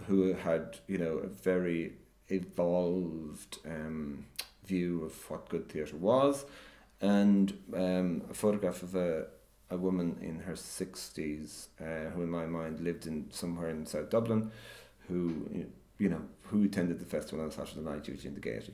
who 0.07 0.33
had, 0.33 0.79
you 0.87 0.97
know, 0.97 1.19
a 1.19 1.27
very 1.27 1.93
evolved 2.27 3.59
um, 3.65 4.25
view 4.65 5.05
of 5.05 5.29
what 5.29 5.47
good 5.49 5.69
theatre 5.69 5.95
was 5.95 6.45
and 7.01 7.57
um, 7.73 8.21
a 8.29 8.33
photograph 8.33 8.83
of 8.83 8.95
a, 8.95 9.27
a 9.69 9.77
woman 9.77 10.17
in 10.21 10.39
her 10.39 10.53
60s 10.53 11.67
uh, 11.79 12.09
who 12.11 12.23
in 12.23 12.29
my 12.29 12.45
mind 12.45 12.79
lived 12.81 13.07
in 13.07 13.27
somewhere 13.31 13.69
in 13.69 13.85
South 13.85 14.09
Dublin 14.09 14.51
who 15.09 15.65
you 15.97 16.09
know 16.09 16.21
who 16.43 16.63
attended 16.63 16.99
the 16.99 17.05
festival 17.05 17.43
on 17.43 17.51
Saturday 17.51 17.81
night 17.81 18.07
usually 18.07 18.29
in 18.29 18.35
the 18.35 18.41
Gaiety. 18.41 18.73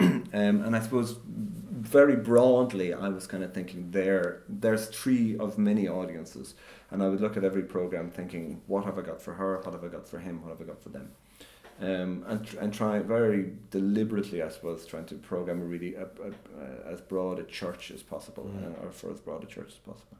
Um, 0.34 0.62
and 0.62 0.74
I 0.74 0.80
suppose 0.80 1.16
very 1.24 2.16
broadly 2.16 2.92
I 2.92 3.08
was 3.08 3.28
kind 3.28 3.44
of 3.44 3.54
thinking 3.54 3.92
there 3.92 4.42
there's 4.48 4.88
three 4.88 5.38
of 5.38 5.58
many 5.58 5.86
audiences 5.86 6.54
and 6.90 7.04
I 7.04 7.08
would 7.08 7.20
look 7.20 7.36
at 7.36 7.44
every 7.44 7.62
program 7.62 8.10
thinking 8.10 8.60
what 8.66 8.84
have 8.84 8.98
I 8.98 9.02
got 9.02 9.22
for 9.22 9.34
her? 9.34 9.58
What 9.58 9.72
have 9.72 9.84
I 9.84 9.88
got 9.88 10.08
for 10.08 10.18
him? 10.18 10.42
What 10.42 10.48
have 10.48 10.60
I 10.60 10.64
got 10.64 10.82
for 10.82 10.88
them? 10.88 11.12
Um, 11.80 12.24
and 12.26 12.48
and 12.60 12.72
try 12.72 12.98
very 13.00 13.52
deliberately, 13.70 14.42
I 14.42 14.48
suppose, 14.48 14.86
trying 14.86 15.06
to 15.06 15.16
program 15.16 15.60
a 15.60 15.64
really 15.64 15.94
a, 15.94 16.04
a, 16.04 16.88
a, 16.88 16.92
as 16.92 17.00
broad 17.00 17.38
a 17.38 17.44
church 17.44 17.90
as 17.90 18.02
possible, 18.02 18.44
mm. 18.44 18.64
uh, 18.64 18.86
or 18.86 18.92
for 18.92 19.10
as 19.10 19.20
broad 19.20 19.42
a 19.42 19.46
church 19.46 19.68
as 19.68 19.78
possible. 19.78 20.16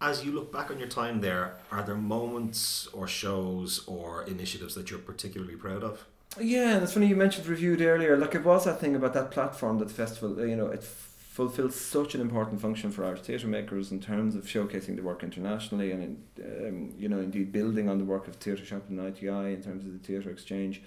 As 0.00 0.24
you 0.24 0.30
look 0.32 0.52
back 0.52 0.70
on 0.70 0.78
your 0.78 0.88
time 0.88 1.20
there, 1.20 1.56
are 1.72 1.82
there 1.82 1.96
moments 1.96 2.86
or 2.92 3.08
shows 3.08 3.84
or 3.86 4.22
initiatives 4.24 4.74
that 4.76 4.90
you're 4.90 5.00
particularly 5.00 5.56
proud 5.56 5.82
of? 5.82 6.06
Yeah, 6.40 6.78
that's 6.78 6.92
funny 6.92 7.06
you 7.06 7.16
mentioned 7.16 7.46
reviewed 7.46 7.80
earlier. 7.80 8.16
Like 8.16 8.34
it 8.34 8.44
was 8.44 8.64
that 8.64 8.80
thing 8.80 8.94
about 8.94 9.14
that 9.14 9.30
platform 9.30 9.78
that 9.78 9.88
the 9.88 9.94
festival, 9.94 10.46
you 10.46 10.54
know, 10.54 10.66
it 10.66 10.84
fulfills 10.84 11.76
such 11.76 12.16
an 12.16 12.20
important 12.20 12.60
function 12.60 12.90
for 12.90 13.04
Irish 13.04 13.20
theatre 13.20 13.46
makers 13.46 13.92
in 13.92 14.00
terms 14.00 14.34
of 14.34 14.44
showcasing 14.44 14.96
the 14.96 15.02
work 15.02 15.22
internationally 15.22 15.92
and 15.92 16.20
um, 16.44 16.92
you 16.98 17.08
know 17.08 17.20
indeed 17.20 17.52
building 17.52 17.88
on 17.88 17.98
the 17.98 18.04
work 18.04 18.26
of 18.26 18.34
Theatre 18.36 18.64
Shop 18.64 18.82
and 18.88 18.98
ITI 18.98 19.54
in 19.54 19.62
terms 19.62 19.84
of 19.84 19.92
the 19.92 20.00
theatre 20.00 20.30
exchange. 20.30 20.82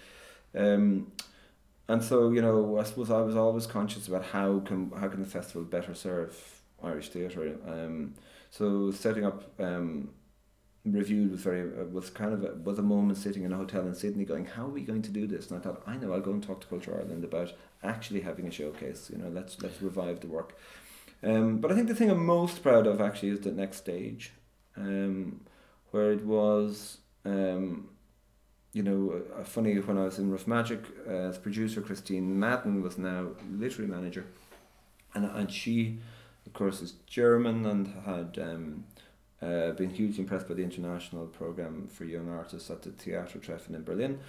Um, 0.53 1.11
and 1.87 2.03
so 2.03 2.31
you 2.31 2.41
know 2.41 2.77
I 2.77 2.83
suppose 2.83 3.09
I 3.09 3.21
was 3.21 3.37
always 3.37 3.65
conscious 3.65 4.09
about 4.09 4.25
how 4.25 4.59
can 4.59 4.91
how 4.91 5.07
can 5.07 5.21
the 5.21 5.25
festival 5.25 5.63
better 5.63 5.95
serve 5.95 6.37
Irish 6.83 7.07
theatre. 7.09 7.55
Um, 7.65 8.15
so 8.51 8.91
setting 8.91 9.25
up 9.25 9.59
um, 9.59 10.09
reviewed 10.85 11.31
was 11.31 11.41
very 11.41 11.61
uh, 11.61 11.85
was 11.85 12.11
kind 12.11 12.33
of 12.33 12.43
a, 12.43 12.53
was 12.53 12.77
a 12.77 12.83
moment 12.83 13.17
sitting 13.17 13.43
in 13.43 13.51
a 13.51 13.57
hotel 13.57 13.87
in 13.87 13.95
Sydney 13.95 14.23
going 14.23 14.45
how 14.45 14.65
are 14.65 14.69
we 14.69 14.81
going 14.81 15.01
to 15.01 15.09
do 15.09 15.25
this? 15.25 15.49
And 15.49 15.59
I 15.59 15.63
thought 15.63 15.81
I 15.87 15.97
know 15.97 16.13
I'll 16.13 16.21
go 16.21 16.31
and 16.31 16.43
talk 16.43 16.61
to 16.61 16.67
Culture 16.67 16.95
Ireland 16.95 17.23
about 17.23 17.53
actually 17.83 18.21
having 18.21 18.47
a 18.47 18.51
showcase 18.51 19.09
you 19.11 19.17
know 19.17 19.29
let's 19.29 19.59
let's 19.63 19.81
revive 19.81 20.19
the 20.19 20.27
work. 20.27 20.55
Um, 21.23 21.57
but 21.57 21.71
I 21.71 21.75
think 21.75 21.87
the 21.87 21.95
thing 21.95 22.11
I'm 22.11 22.25
most 22.25 22.61
proud 22.61 22.85
of 22.85 23.01
actually 23.01 23.29
is 23.29 23.39
the 23.39 23.51
next 23.51 23.77
stage 23.77 24.33
um, 24.77 25.41
where 25.91 26.11
it 26.11 26.23
was 26.23 26.97
um, 27.25 27.89
you 28.73 28.83
know, 28.83 29.21
uh, 29.37 29.43
funny 29.43 29.75
when 29.79 29.97
I 29.97 30.03
was 30.03 30.17
in 30.17 30.31
Rough 30.31 30.47
Magic, 30.47 30.79
uh, 31.07 31.11
as 31.11 31.37
producer 31.37 31.81
Christine 31.81 32.39
Madden 32.39 32.81
was 32.81 32.97
now 32.97 33.29
literary 33.51 33.91
manager, 33.91 34.25
and 35.13 35.25
and 35.25 35.51
she, 35.51 35.99
of 36.45 36.53
course, 36.53 36.81
is 36.81 36.93
German 37.07 37.65
and 37.65 37.87
had 38.05 38.39
um, 38.41 38.85
uh, 39.41 39.71
been 39.71 39.89
hugely 39.89 40.23
impressed 40.23 40.47
by 40.47 40.53
the 40.53 40.63
international 40.63 41.27
program 41.27 41.87
for 41.87 42.05
young 42.05 42.29
artists 42.29 42.69
at 42.69 42.81
the 42.81 42.89
Theatertreffen 42.89 43.75
in 43.75 43.83
Berlin. 43.83 44.19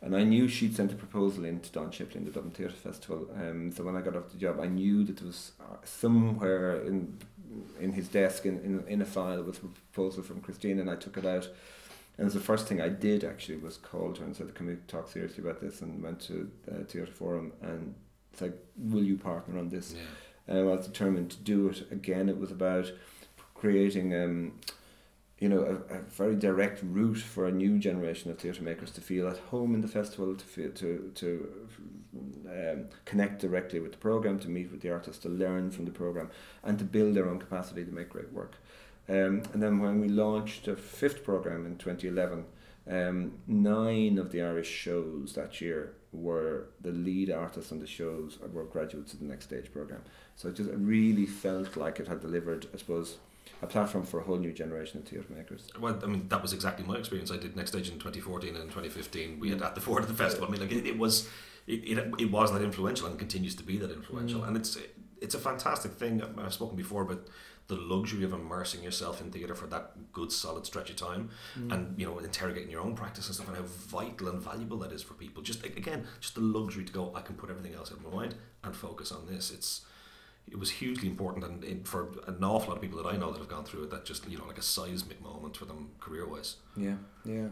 And 0.00 0.14
I 0.14 0.22
knew 0.22 0.48
she'd 0.48 0.76
sent 0.76 0.92
a 0.92 0.96
proposal 0.96 1.44
in 1.44 1.60
to 1.60 1.70
Don 1.72 1.90
Shipley, 1.90 2.20
the 2.20 2.30
Dublin 2.30 2.52
Theatre 2.52 2.74
Festival. 2.74 3.28
Um, 3.36 3.72
so 3.72 3.84
when 3.84 3.96
I 3.96 4.00
got 4.00 4.16
off 4.16 4.30
the 4.30 4.38
job, 4.38 4.60
I 4.60 4.66
knew 4.66 5.04
that 5.04 5.16
there 5.16 5.26
was 5.26 5.52
uh, 5.60 5.76
somewhere 5.84 6.82
in 6.82 7.18
in 7.80 7.92
his 7.92 8.08
desk 8.08 8.46
in, 8.46 8.58
in, 8.60 8.84
in 8.88 9.00
a 9.02 9.04
file 9.04 9.42
was 9.42 9.58
a 9.58 9.60
proposal 9.60 10.22
from 10.22 10.40
Christine, 10.40 10.80
and 10.80 10.90
I 10.90 10.96
took 10.96 11.16
it 11.16 11.24
out. 11.24 11.48
And 12.18 12.30
the 12.30 12.40
first 12.40 12.66
thing 12.66 12.80
I 12.80 12.88
did 12.88 13.24
actually 13.24 13.58
was 13.58 13.76
called 13.76 14.18
her 14.18 14.24
and 14.24 14.36
said, 14.36 14.54
"Can 14.54 14.66
we 14.66 14.76
talk 14.88 15.08
seriously 15.08 15.42
about 15.42 15.60
this?" 15.60 15.80
And 15.80 16.02
went 16.02 16.20
to 16.22 16.50
the 16.64 16.84
Theatre 16.84 17.12
Forum 17.12 17.52
and 17.62 17.94
said, 18.32 18.54
"Will 18.76 19.02
you 19.02 19.16
partner 19.16 19.58
on 19.58 19.68
this?" 19.68 19.94
Yeah. 19.94 20.02
Um, 20.48 20.58
I 20.58 20.62
was 20.62 20.86
determined 20.86 21.30
to 21.30 21.38
do 21.38 21.68
it. 21.68 21.90
Again, 21.90 22.28
it 22.28 22.38
was 22.38 22.50
about 22.50 22.92
creating, 23.54 24.14
um, 24.14 24.60
you 25.38 25.48
know, 25.48 25.82
a, 25.90 25.94
a 25.94 26.00
very 26.02 26.36
direct 26.36 26.80
route 26.82 27.18
for 27.18 27.46
a 27.46 27.52
new 27.52 27.78
generation 27.78 28.30
of 28.30 28.38
theatre 28.38 28.62
makers 28.62 28.90
to 28.92 29.00
feel 29.00 29.28
at 29.28 29.38
home 29.38 29.74
in 29.74 29.80
the 29.80 29.88
festival, 29.88 30.34
to 30.34 30.44
feel 30.44 30.70
to 30.72 31.10
to 31.14 31.68
um, 32.48 32.84
connect 33.04 33.40
directly 33.40 33.80
with 33.80 33.92
the 33.92 33.98
program, 33.98 34.38
to 34.40 34.48
meet 34.48 34.70
with 34.70 34.80
the 34.80 34.90
artists, 34.90 35.22
to 35.22 35.28
learn 35.28 35.70
from 35.70 35.84
the 35.84 35.90
program, 35.90 36.30
and 36.62 36.78
to 36.78 36.84
build 36.84 37.14
their 37.14 37.28
own 37.28 37.38
capacity 37.38 37.84
to 37.84 37.92
make 37.92 38.10
great 38.10 38.32
work. 38.32 38.56
Um, 39.08 39.42
and 39.52 39.62
then 39.62 39.80
when 39.80 40.00
we 40.00 40.08
launched 40.08 40.66
a 40.68 40.76
fifth 40.76 41.24
program 41.24 41.66
in 41.66 41.76
2011, 41.76 42.46
um, 42.90 43.32
nine 43.46 44.18
of 44.18 44.30
the 44.30 44.42
Irish 44.42 44.68
shows 44.68 45.34
that 45.34 45.60
year 45.60 45.94
were 46.12 46.68
the 46.80 46.92
lead 46.92 47.30
artists 47.30 47.72
on 47.72 47.80
the 47.80 47.86
shows 47.86 48.38
were 48.52 48.64
graduates 48.64 49.12
of 49.12 49.20
the 49.20 49.26
Next 49.26 49.46
Stage 49.46 49.72
program. 49.72 50.02
So 50.36 50.48
it 50.48 50.56
just 50.56 50.70
really 50.72 51.26
felt 51.26 51.76
like 51.76 52.00
it 52.00 52.08
had 52.08 52.20
delivered, 52.20 52.66
I 52.74 52.78
suppose, 52.78 53.18
a 53.62 53.66
platform 53.66 54.04
for 54.04 54.18
a 54.20 54.22
whole 54.24 54.36
new 54.38 54.52
generation 54.52 54.98
of 55.00 55.06
theatre 55.08 55.26
makers. 55.34 55.68
Well, 55.78 55.98
I 56.02 56.06
mean, 56.06 56.28
that 56.28 56.42
was 56.42 56.52
exactly 56.52 56.84
my 56.84 56.96
experience. 56.96 57.30
I 57.30 57.36
did 57.36 57.56
Next 57.56 57.70
Stage 57.70 57.88
in 57.88 57.94
2014 57.94 58.56
and 58.56 58.64
2015. 58.64 59.38
We 59.38 59.50
had 59.50 59.62
at 59.62 59.74
the 59.74 59.80
Ford 59.80 60.02
of 60.02 60.08
the 60.08 60.14
festival. 60.14 60.48
I 60.48 60.50
mean, 60.50 60.60
like 60.60 60.72
it, 60.72 60.86
it 60.86 60.98
was, 60.98 61.28
it, 61.66 61.98
it, 61.98 62.14
it 62.18 62.30
was 62.30 62.52
that 62.52 62.62
influential 62.62 63.06
and 63.06 63.18
continues 63.18 63.54
to 63.56 63.62
be 63.62 63.78
that 63.78 63.90
influential. 63.90 64.40
Mm. 64.40 64.48
And 64.48 64.56
it's 64.56 64.76
it's 65.20 65.34
a 65.34 65.38
fantastic 65.38 65.92
thing. 65.92 66.22
I've 66.38 66.52
spoken 66.52 66.76
before 66.76 67.02
about 67.02 67.28
the 67.68 67.76
luxury 67.76 68.24
of 68.24 68.34
immersing 68.34 68.82
yourself 68.82 69.22
in 69.22 69.30
theatre 69.30 69.54
for 69.54 69.66
that 69.68 70.12
good 70.12 70.30
solid 70.30 70.66
stretch 70.66 70.90
of 70.90 70.96
time, 70.96 71.30
Mm. 71.58 71.72
and 71.72 71.98
you 71.98 72.06
know 72.06 72.18
interrogating 72.18 72.70
your 72.70 72.82
own 72.82 72.94
practice 72.94 73.26
and 73.28 73.34
stuff, 73.36 73.48
and 73.48 73.56
how 73.56 73.62
vital 73.62 74.28
and 74.28 74.42
valuable 74.42 74.76
that 74.78 74.92
is 74.92 75.02
for 75.02 75.14
people. 75.14 75.42
Just 75.42 75.64
again, 75.64 76.06
just 76.20 76.34
the 76.34 76.42
luxury 76.42 76.84
to 76.84 76.92
go. 76.92 77.12
I 77.14 77.20
can 77.22 77.36
put 77.36 77.48
everything 77.50 77.74
else 77.74 77.90
out 77.92 77.98
of 77.98 78.04
my 78.04 78.10
mind 78.10 78.34
and 78.64 78.76
focus 78.76 79.12
on 79.12 79.26
this. 79.26 79.50
It's 79.50 79.82
it 80.50 80.58
was 80.58 80.70
hugely 80.70 81.08
important, 81.08 81.44
and 81.44 81.64
it, 81.64 81.88
for 81.88 82.08
an 82.26 82.42
awful 82.44 82.68
lot 82.68 82.76
of 82.76 82.82
people 82.82 83.02
that 83.02 83.08
I 83.08 83.16
know 83.16 83.30
that 83.32 83.38
have 83.38 83.48
gone 83.48 83.64
through 83.64 83.84
it, 83.84 83.90
that 83.90 84.04
just 84.04 84.28
you 84.28 84.38
know 84.38 84.46
like 84.46 84.58
a 84.58 84.62
seismic 84.62 85.22
moment 85.22 85.56
for 85.56 85.64
them 85.64 85.90
career 86.00 86.26
wise. 86.26 86.56
Yeah, 86.76 86.96
yeah, 87.24 87.48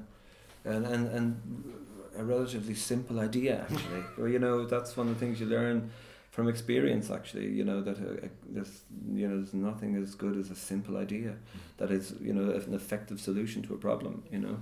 and 0.65 0.87
and 0.87 1.09
and 1.09 1.75
a 2.17 2.25
relatively 2.25 2.75
simple 2.75 3.21
idea 3.21 3.63
actually. 3.63 4.05
well, 4.19 4.29
you 4.29 4.39
know, 4.39 4.67
that's 4.67 4.97
one 4.97 5.09
of 5.09 5.15
the 5.15 5.21
things 5.21 5.41
you 5.41 5.47
learn 5.47 5.91
from 6.31 6.49
experience. 6.49 7.11
Actually, 7.11 7.49
you 7.49 7.65
know 7.65 7.81
that 7.81 7.97
uh, 7.97 8.27
uh, 8.27 8.29
there's 8.49 8.83
you 9.13 9.27
know 9.27 9.37
there's 9.37 9.55
nothing 9.55 9.97
as 9.97 10.15
good 10.15 10.37
as 10.37 10.51
a 10.51 10.57
simple 10.57 10.97
idea 10.97 11.37
that 11.79 11.91
is 11.91 12.15
you 12.21 12.33
know 12.33 12.53
an 12.53 12.75
effective 12.75 13.21
solution 13.21 13.63
to 13.63 13.75
a 13.75 13.79
problem. 13.79 14.23
You 14.31 14.39
know. 14.39 14.59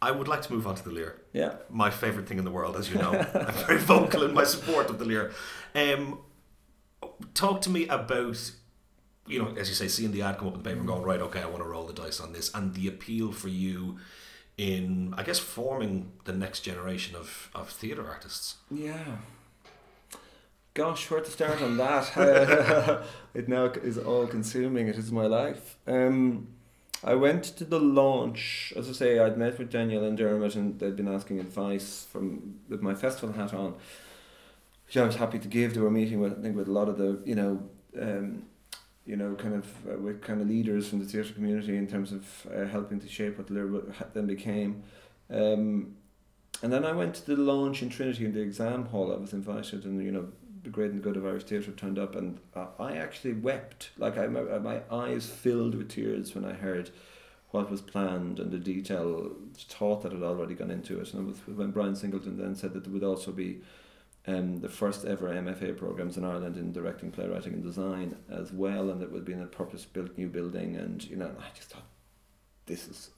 I 0.00 0.10
would 0.10 0.26
like 0.26 0.42
to 0.42 0.52
move 0.52 0.66
on 0.66 0.74
to 0.74 0.82
the 0.82 0.90
Lir. 0.90 1.22
Yeah. 1.32 1.54
My 1.70 1.88
favourite 1.88 2.26
thing 2.26 2.38
in 2.38 2.44
the 2.44 2.50
world, 2.50 2.74
as 2.74 2.90
you 2.90 2.98
know. 2.98 3.12
I'm 3.34 3.54
very 3.66 3.78
vocal 3.78 4.24
in 4.24 4.34
my 4.34 4.42
support 4.42 4.90
of 4.90 4.98
the 4.98 5.04
Lir. 5.04 5.30
Um, 5.76 6.18
talk 7.34 7.60
to 7.62 7.70
me 7.70 7.86
about, 7.88 8.52
you 9.26 9.38
know, 9.38 9.54
as 9.56 9.68
you 9.68 9.74
say, 9.74 9.88
seeing 9.88 10.12
the 10.12 10.22
ad 10.22 10.38
come 10.38 10.48
up 10.48 10.54
in 10.54 10.62
the 10.62 10.68
paper 10.68 10.78
and 10.78 10.86
going, 10.86 11.02
right, 11.02 11.20
okay, 11.20 11.40
I 11.40 11.46
want 11.46 11.58
to 11.58 11.68
roll 11.68 11.86
the 11.86 11.92
dice 11.92 12.20
on 12.20 12.32
this, 12.32 12.52
and 12.54 12.74
the 12.74 12.88
appeal 12.88 13.32
for 13.32 13.48
you 13.48 13.98
in, 14.58 15.14
I 15.16 15.22
guess, 15.22 15.38
forming 15.38 16.12
the 16.24 16.32
next 16.32 16.60
generation 16.60 17.16
of, 17.16 17.50
of 17.54 17.68
theatre 17.68 18.06
artists. 18.06 18.56
Yeah. 18.70 19.16
Gosh, 20.74 21.10
where 21.10 21.20
to 21.20 21.30
start 21.30 21.60
on 21.60 21.76
that? 21.76 23.04
it 23.34 23.48
now 23.48 23.64
is 23.66 23.98
all 23.98 24.26
consuming. 24.26 24.88
It 24.88 24.96
is 24.96 25.12
my 25.12 25.26
life. 25.26 25.76
Um, 25.86 26.48
I 27.04 27.14
went 27.14 27.44
to 27.44 27.64
the 27.64 27.80
launch. 27.80 28.72
As 28.76 28.88
I 28.88 28.92
say, 28.92 29.18
I'd 29.18 29.36
met 29.36 29.58
with 29.58 29.70
Danielle 29.70 30.04
and 30.04 30.16
Dermot, 30.16 30.54
and 30.54 30.78
they'd 30.78 30.96
been 30.96 31.12
asking 31.12 31.40
advice 31.40 32.06
from 32.10 32.60
with 32.68 32.80
my 32.80 32.94
festival 32.94 33.34
hat 33.34 33.52
on, 33.52 33.74
which 34.92 35.00
I 35.00 35.06
was 35.06 35.16
happy 35.16 35.38
to 35.38 35.48
give. 35.48 35.72
They 35.72 35.80
were 35.80 35.90
meeting 35.90 36.20
with, 36.20 36.38
I 36.38 36.42
think, 36.42 36.54
with 36.54 36.68
a 36.68 36.70
lot 36.70 36.86
of 36.86 36.98
the, 36.98 37.18
you 37.24 37.34
know, 37.34 37.62
um, 37.98 38.44
you 39.06 39.16
know, 39.16 39.34
kind 39.36 39.54
of 39.54 39.66
uh, 39.90 39.96
with 39.96 40.20
kind 40.20 40.42
of 40.42 40.48
leaders 40.48 40.86
from 40.86 40.98
the 40.98 41.06
theatre 41.06 41.32
community 41.32 41.78
in 41.78 41.86
terms 41.86 42.12
of 42.12 42.46
uh, 42.54 42.66
helping 42.66 43.00
to 43.00 43.08
shape 43.08 43.38
what 43.38 43.46
the 43.46 43.54
Lir 43.54 43.82
then 44.12 44.26
became. 44.26 44.82
Um, 45.30 45.96
and 46.62 46.70
then 46.70 46.84
I 46.84 46.92
went 46.92 47.14
to 47.14 47.24
the 47.24 47.36
launch 47.36 47.80
in 47.80 47.88
Trinity 47.88 48.26
in 48.26 48.34
the 48.34 48.42
exam 48.42 48.84
hall. 48.84 49.10
I 49.14 49.16
was 49.16 49.32
invited, 49.32 49.86
and 49.86 50.04
you 50.04 50.12
know, 50.12 50.28
the 50.62 50.68
great 50.68 50.90
and 50.90 51.02
good 51.02 51.16
of 51.16 51.24
Irish 51.24 51.44
theatre 51.44 51.72
turned 51.72 51.98
up, 51.98 52.14
and 52.14 52.38
uh, 52.54 52.66
I 52.78 52.98
actually 52.98 53.32
wept. 53.32 53.92
Like 53.96 54.18
I, 54.18 54.26
my, 54.26 54.42
my 54.58 54.82
eyes 54.90 55.24
filled 55.24 55.74
with 55.74 55.88
tears 55.88 56.34
when 56.34 56.44
I 56.44 56.52
heard 56.52 56.90
what 57.50 57.70
was 57.70 57.80
planned 57.80 58.38
and 58.38 58.50
the 58.50 58.58
detail 58.58 59.30
thought 59.56 60.02
that 60.02 60.12
had 60.12 60.22
already 60.22 60.54
gone 60.54 60.70
into 60.70 61.00
it. 61.00 61.12
And 61.14 61.28
it 61.28 61.46
was 61.46 61.56
when 61.56 61.70
Brian 61.70 61.96
Singleton 61.96 62.36
then 62.36 62.54
said 62.54 62.74
that 62.74 62.84
there 62.84 62.92
would 62.92 63.04
also 63.04 63.30
be 63.30 63.60
um, 64.26 64.60
the 64.60 64.68
first 64.68 65.04
ever 65.04 65.28
MFA 65.30 65.76
programs 65.76 66.16
in 66.16 66.24
Ireland 66.24 66.56
in 66.56 66.72
directing, 66.72 67.10
playwriting, 67.10 67.54
and 67.54 67.62
design 67.62 68.16
as 68.30 68.52
well, 68.52 68.90
and 68.90 69.02
it 69.02 69.10
would 69.10 69.24
be 69.24 69.32
in 69.32 69.42
a 69.42 69.46
purpose-built 69.46 70.16
new 70.16 70.28
building. 70.28 70.76
And 70.76 71.02
you 71.04 71.16
know, 71.16 71.30
I 71.40 71.46
just 71.56 71.70
thought, 71.70 71.82
this 72.66 72.86
is 72.88 73.10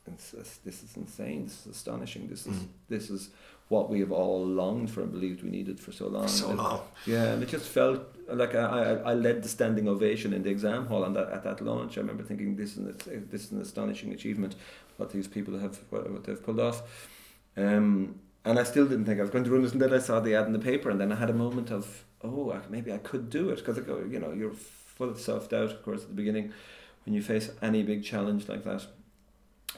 this 0.64 0.82
is 0.82 0.96
insane. 0.96 1.44
This 1.44 1.60
is 1.66 1.76
astonishing. 1.76 2.28
This 2.28 2.46
is 2.46 2.56
Mm. 2.56 2.66
this 2.88 3.10
is 3.10 3.30
what 3.68 3.88
we 3.90 4.00
have 4.00 4.12
all 4.12 4.44
longed 4.46 4.90
for 4.90 5.00
and 5.02 5.10
believed 5.10 5.42
we 5.42 5.48
needed 5.50 5.80
for 5.80 5.90
so 5.92 6.06
long. 6.06 6.28
So 6.28 6.48
And- 6.50 6.58
long. 6.58 6.80
yeah, 7.06 7.32
and 7.32 7.42
it 7.42 7.48
just 7.48 7.66
felt 7.66 8.00
like 8.28 8.54
I, 8.54 8.60
I, 8.60 9.12
I 9.12 9.14
led 9.14 9.42
the 9.42 9.48
standing 9.48 9.88
ovation 9.88 10.32
in 10.34 10.42
the 10.42 10.50
exam 10.50 10.86
hall 10.86 11.04
and 11.04 11.16
that, 11.16 11.30
at 11.30 11.42
that 11.44 11.60
launch. 11.62 11.96
I 11.96 12.00
remember 12.02 12.22
thinking 12.22 12.56
this 12.56 12.76
is 12.76 12.78
an, 12.78 13.28
this 13.30 13.44
is 13.46 13.52
an 13.52 13.60
astonishing 13.62 14.12
achievement 14.12 14.54
what 14.98 15.10
these 15.10 15.26
people 15.28 15.58
have 15.58 15.78
what, 15.90 16.10
what 16.10 16.24
they've 16.24 16.42
pulled 16.42 16.60
off. 16.60 16.82
Um, 17.56 18.18
and 18.44 18.58
I 18.58 18.64
still 18.64 18.86
didn't 18.86 19.06
think 19.06 19.18
I 19.18 19.22
was 19.22 19.30
going 19.30 19.44
to 19.44 19.50
run 19.50 19.62
this, 19.62 19.72
and 19.72 19.80
then 19.80 19.92
I 19.92 19.98
saw 19.98 20.20
the 20.20 20.34
ad 20.34 20.46
in 20.46 20.52
the 20.52 20.58
paper, 20.58 20.90
and 20.90 21.00
then 21.00 21.12
I 21.12 21.16
had 21.16 21.30
a 21.30 21.34
moment 21.34 21.70
of 21.70 22.04
oh 22.22 22.60
maybe 22.70 22.92
I 22.92 22.98
could 22.98 23.30
do 23.30 23.50
it 23.50 23.56
because 23.56 23.76
you 23.78 24.18
know 24.18 24.32
you're 24.32 24.52
full 24.52 25.10
of 25.10 25.20
self 25.20 25.48
doubt 25.48 25.70
of 25.70 25.82
course 25.82 26.02
at 26.02 26.08
the 26.08 26.14
beginning 26.14 26.52
when 27.04 27.14
you 27.14 27.22
face 27.22 27.50
any 27.62 27.82
big 27.82 28.04
challenge 28.04 28.48
like 28.48 28.64
that. 28.64 28.86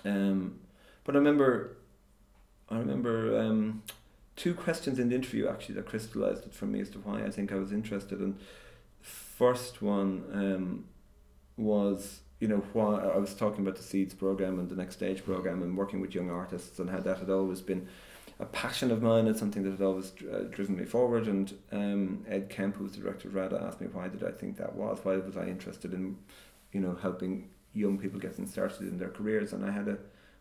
Um, 0.04 0.60
but 1.04 1.14
I 1.14 1.18
remember 1.18 1.76
I 2.68 2.78
remember 2.78 3.38
um, 3.38 3.82
two 4.34 4.54
questions 4.54 4.98
in 4.98 5.08
the 5.08 5.14
interview 5.14 5.48
actually 5.48 5.76
that 5.76 5.86
crystallized 5.86 6.46
it 6.46 6.54
for 6.54 6.66
me 6.66 6.80
as 6.80 6.90
to 6.90 6.98
why 6.98 7.22
I 7.24 7.30
think 7.30 7.52
I 7.52 7.56
was 7.56 7.72
interested. 7.72 8.20
And 8.20 8.38
first 9.00 9.82
one 9.82 10.24
um, 10.32 10.84
was 11.56 12.20
you 12.40 12.48
know 12.48 12.62
why 12.72 13.00
I 13.00 13.16
was 13.16 13.34
talking 13.34 13.60
about 13.60 13.76
the 13.76 13.82
Seeds 13.82 14.14
program 14.14 14.58
and 14.58 14.68
the 14.68 14.76
Next 14.76 14.96
Stage 14.96 15.24
program 15.24 15.62
and 15.62 15.76
working 15.76 16.00
with 16.00 16.14
young 16.14 16.30
artists 16.30 16.78
and 16.78 16.90
how 16.90 17.00
that 17.00 17.18
had 17.18 17.30
always 17.30 17.60
been 17.60 17.88
a 18.38 18.44
passion 18.44 18.90
of 18.90 19.02
mine 19.02 19.26
and 19.26 19.36
something 19.36 19.62
that 19.62 19.70
had 19.70 19.82
always 19.82 20.12
uh, 20.30 20.44
driven 20.50 20.76
me 20.76 20.84
forward. 20.84 21.26
And 21.26 21.54
um, 21.72 22.24
Ed 22.28 22.48
Kemp, 22.50 22.76
who's 22.76 22.92
the 22.92 23.00
director 23.00 23.28
of 23.28 23.34
RADA, 23.34 23.62
asked 23.62 23.80
me 23.80 23.88
why 23.88 24.08
did 24.08 24.22
I 24.22 24.30
think 24.30 24.56
that 24.58 24.74
was? 24.74 24.98
Why 25.02 25.16
was 25.16 25.36
I 25.36 25.46
interested 25.46 25.94
in 25.94 26.16
you 26.72 26.80
know 26.80 26.96
helping 27.00 27.48
young 27.72 27.98
people 27.98 28.20
getting 28.20 28.46
started 28.46 28.82
in 28.82 28.98
their 28.98 29.08
careers? 29.08 29.52
And 29.52 29.64
I 29.64 29.70
had 29.70 29.88
a 29.88 29.98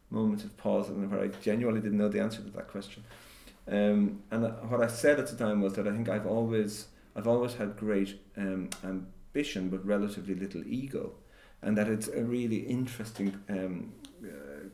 moment 0.10 0.44
of 0.44 0.56
pause 0.58 0.90
and 0.90 1.10
where 1.10 1.22
I 1.22 1.28
genuinely 1.28 1.82
didn't 1.82 1.98
know 1.98 2.10
the 2.10 2.22
answer 2.22 2.42
to 2.42 2.50
that 2.52 2.68
question. 2.68 3.04
Um, 3.68 4.22
and 4.30 4.44
what 4.70 4.82
I 4.82 4.88
said 4.88 5.20
at 5.20 5.28
the 5.28 5.36
time 5.36 5.62
was 5.62 5.74
that 5.74 5.88
I 5.88 5.92
think 5.92 6.10
I've 6.10 6.28
always 6.28 6.88
I've 7.16 7.28
always 7.28 7.54
had 7.56 7.78
great 7.78 8.20
um, 8.36 8.70
ambition 8.84 9.70
but 9.70 9.86
relatively 9.86 10.36
little 10.36 10.64
ego, 10.68 11.14
and 11.62 11.78
that 11.78 11.88
it's 11.88 12.10
a 12.10 12.24
really 12.24 12.58
interesting 12.58 13.40
um, 13.50 13.94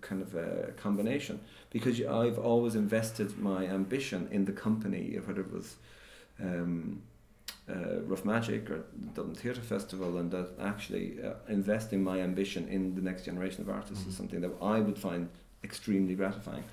kind 0.02 0.22
of 0.22 0.36
a 0.36 0.72
combination 0.78 1.40
because 1.70 2.02
I've 2.02 2.40
always 2.40 2.76
invested 2.76 3.38
my 3.38 3.66
ambition 3.66 4.28
in 4.32 4.46
the 4.46 4.52
company, 4.52 5.18
whether 5.26 5.42
it 5.42 5.52
was. 5.54 5.76
Um, 6.42 7.02
uh, 7.70 8.02
Rough 8.02 8.26
Magic 8.26 8.70
or 8.70 8.84
Dublin 9.14 9.36
Theatre 9.36 9.62
Festival, 9.62 10.18
and 10.18 10.32
that 10.32 10.50
actually 10.60 11.20
uh, 11.24 11.34
investing 11.48 12.04
my 12.04 12.20
ambition 12.20 12.68
in 12.68 12.96
the 12.96 13.02
next 13.02 13.24
generation 13.26 13.62
of 13.62 13.70
artists 13.70 14.04
Mhm. 14.04 14.10
is 14.10 14.18
something 14.18 14.42
that 14.42 14.52
I 14.62 14.80
would 14.80 14.98
find 14.98 15.30
extremely 15.64 16.16
gratifying. 16.16 16.64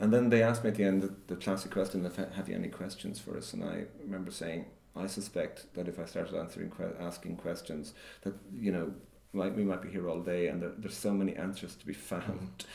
And 0.00 0.12
then 0.12 0.28
they 0.30 0.42
asked 0.42 0.64
me 0.64 0.70
at 0.70 0.76
the 0.76 0.84
end 0.84 1.02
the, 1.02 1.14
the 1.28 1.36
classic 1.36 1.70
question: 1.70 2.04
"Have 2.36 2.48
you 2.48 2.54
any 2.54 2.68
questions 2.68 3.18
for 3.20 3.36
us?" 3.36 3.52
And 3.54 3.62
I 3.62 3.86
remember 4.02 4.30
saying, 4.30 4.64
"I 4.96 5.06
suspect 5.06 5.72
that 5.74 5.86
if 5.88 5.98
I 5.98 6.06
started 6.06 6.34
answering 6.34 6.72
asking 6.98 7.36
questions, 7.36 7.94
that 8.22 8.34
you 8.52 8.72
know, 8.72 8.92
might, 9.32 9.54
we 9.56 9.64
might 9.64 9.82
be 9.82 9.88
here 9.90 10.08
all 10.08 10.20
day, 10.20 10.48
and 10.48 10.60
there, 10.62 10.72
there's 10.76 10.96
so 10.96 11.12
many 11.12 11.34
answers 11.36 11.74
to 11.76 11.86
be 11.86 11.92
found." 11.94 12.64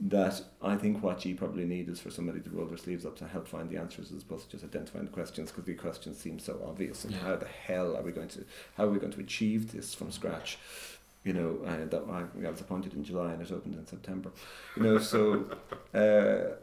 that 0.00 0.42
I 0.60 0.74
think 0.74 1.04
what 1.04 1.24
you 1.24 1.36
probably 1.36 1.64
need 1.64 1.88
is 1.88 2.00
for 2.00 2.10
somebody 2.10 2.40
to 2.40 2.50
roll 2.50 2.66
their 2.66 2.76
sleeves 2.76 3.06
up 3.06 3.16
to 3.18 3.28
help 3.28 3.46
find 3.46 3.70
the 3.70 3.76
answers 3.76 4.10
as 4.10 4.22
opposed 4.24 4.46
to 4.46 4.50
just 4.56 4.64
identifying 4.64 5.04
the 5.04 5.10
questions 5.12 5.50
because 5.52 5.64
the 5.66 5.74
questions 5.74 6.18
seem 6.18 6.40
so 6.40 6.60
obvious 6.66 7.04
and 7.04 7.14
Yeah. 7.14 7.20
how 7.20 7.36
the 7.36 7.46
hell 7.46 7.96
are 7.96 8.02
we 8.02 8.10
going 8.10 8.26
to 8.30 8.44
how 8.76 8.86
are 8.86 8.90
we 8.90 8.98
going 8.98 9.12
to 9.12 9.20
achieve 9.20 9.70
this 9.70 9.94
from 9.94 10.10
scratch 10.10 10.58
you 11.22 11.32
know 11.32 11.60
uh, 11.64 11.84
that 11.86 12.02
I, 12.10 12.24
I 12.44 12.50
was 12.50 12.60
appointed 12.60 12.94
in 12.94 13.04
July 13.04 13.34
and 13.34 13.40
it 13.42 13.52
opened 13.52 13.76
in 13.76 13.86
September 13.86 14.32
you 14.76 14.82
know 14.82 14.98
so 14.98 15.44
uh, 15.94 16.56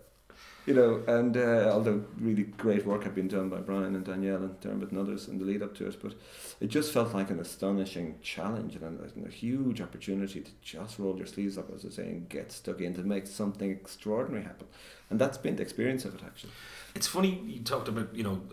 you 0.66 0.74
know 0.74 1.04
and 1.08 1.38
uh, 1.38 1.70
although 1.72 2.04
really 2.20 2.44
great 2.44 2.86
work 2.86 3.04
had 3.04 3.16
been 3.16 3.28
done 3.28 3.50
by 3.50 3.58
Brian 3.58 3.96
and 3.96 4.06
Danielle 4.06 4.44
and 4.44 4.60
Dermot 4.60 4.92
and 4.92 5.00
others 5.00 5.28
in 5.28 5.40
the 5.40 5.46
lead 5.46 5.62
up 5.62 5.76
to 5.76 5.88
it 5.88 6.02
but 6.02 6.14
it 6.62 6.68
just 6.68 6.94
felt 6.94 7.14
like 7.14 7.32
an 7.32 7.40
astonishing 7.40 8.20
challenge 8.22 8.76
and 8.76 8.84
a, 8.84 9.04
and 9.16 9.26
a 9.26 9.32
huge 9.32 9.82
opportunity 9.82 10.42
to 10.42 10.52
just 10.62 11.00
roll 11.00 11.18
your 11.18 11.26
sleeves 11.26 11.58
up, 11.58 11.74
as 11.74 11.84
I 11.84 11.90
say, 11.90 12.04
and 12.04 12.30
get 12.30 12.52
stuck 12.52 12.82
in 12.82 12.94
to 12.94 13.02
make 13.02 13.26
something 13.26 13.72
extraordinary 13.72 14.44
happen. 14.44 14.68
And 15.10 15.20
that's 15.20 15.40
been 15.40 15.56
the 15.56 15.64
experience 15.64 16.06
of 16.06 16.14
it, 16.14 16.22
actually. 16.24 16.52
It's 16.94 17.08
funny 17.08 17.42
you 17.46 17.64
talked 17.64 17.88
about 17.88 18.16
you 18.16 18.24
know 18.24 18.44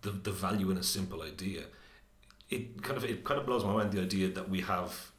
the 0.00 0.10
the 0.10 0.32
value 0.32 0.70
in 0.70 0.78
a 0.78 0.82
simple 0.82 1.22
idea. 1.22 1.64
It 2.48 2.82
kind 2.82 2.96
of 2.96 3.04
it 3.04 3.24
kind 3.24 3.38
of 3.38 3.44
blows 3.44 3.62
my 3.62 3.74
mind 3.74 3.92
the 3.92 4.00
idea 4.00 4.28
that 4.28 4.48
we 4.48 4.62
have 4.62 5.10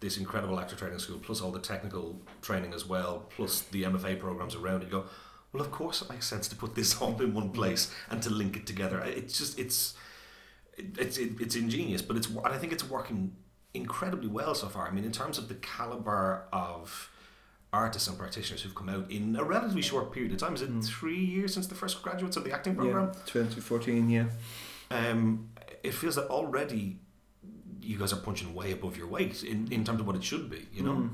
this 0.00 0.16
incredible 0.16 0.58
actor 0.58 0.76
training 0.76 0.98
school 0.98 1.18
plus 1.18 1.42
all 1.42 1.52
the 1.52 1.60
technical 1.60 2.18
training 2.40 2.72
as 2.72 2.86
well 2.86 3.26
plus 3.36 3.60
the 3.60 3.82
MFA 3.82 4.18
programs 4.18 4.54
around 4.54 4.82
it. 4.82 4.86
You 4.86 4.92
go, 4.92 5.04
well, 5.52 5.62
of 5.62 5.70
course 5.70 6.02
it 6.02 6.08
makes 6.10 6.26
sense 6.26 6.48
to 6.48 6.56
put 6.56 6.74
this 6.74 6.96
all 7.02 7.20
in 7.20 7.34
one 7.34 7.50
place 7.50 7.92
and 8.10 8.22
to 8.22 8.30
link 8.30 8.56
it 8.56 8.66
together. 8.66 9.00
It's 9.00 9.36
just 9.38 9.58
it's 9.58 9.94
it- 10.76 10.96
it's 10.98 11.18
it's 11.18 11.56
ingenious, 11.56 12.02
but 12.02 12.16
it's 12.16 12.28
and 12.28 12.46
I 12.46 12.58
think 12.58 12.72
it's 12.72 12.88
working 12.88 13.32
incredibly 13.74 14.28
well 14.28 14.54
so 14.54 14.68
far. 14.68 14.88
I 14.88 14.90
mean, 14.90 15.04
in 15.04 15.12
terms 15.12 15.38
of 15.38 15.48
the 15.48 15.54
caliber 15.56 16.44
of 16.52 17.10
artists 17.72 18.08
and 18.08 18.18
practitioners 18.18 18.62
who've 18.62 18.74
come 18.74 18.88
out 18.88 19.08
in 19.10 19.36
a 19.36 19.44
relatively 19.44 19.80
short 19.82 20.10
period 20.10 20.32
of 20.32 20.38
time. 20.38 20.54
Is 20.54 20.62
it 20.62 20.70
three 20.82 21.24
years 21.24 21.54
since 21.54 21.68
the 21.68 21.76
first 21.76 22.02
graduates 22.02 22.36
of 22.36 22.42
the 22.42 22.50
acting 22.52 22.74
program? 22.74 23.12
Yeah, 23.14 23.20
2014, 23.26 24.10
yeah. 24.10 24.24
Um, 24.90 25.50
it 25.84 25.94
feels 25.94 26.16
that 26.16 26.26
already 26.26 26.98
you 27.80 27.96
guys 27.96 28.12
are 28.12 28.16
punching 28.16 28.54
way 28.54 28.72
above 28.72 28.96
your 28.96 29.06
weight 29.06 29.44
in, 29.44 29.70
in 29.72 29.84
terms 29.84 30.00
of 30.00 30.06
what 30.08 30.16
it 30.16 30.24
should 30.24 30.50
be. 30.50 30.66
You 30.72 30.82
know, 30.82 30.92
Mm. 30.94 31.10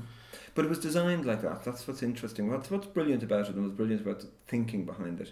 But 0.57 0.65
it 0.65 0.69
was 0.69 0.79
designed 0.79 1.25
like 1.25 1.43
that. 1.43 1.63
That's 1.63 1.87
what's 1.87 2.03
interesting. 2.03 2.51
What's 2.51 2.71
what's 2.71 2.87
brilliant 2.87 3.23
about 3.23 3.47
it, 3.47 3.55
and 3.55 3.63
what's 3.63 3.77
brilliant 3.77 4.01
about 4.01 4.21
the 4.21 4.27
thinking 4.47 4.85
behind 4.85 5.21
it. 5.21 5.31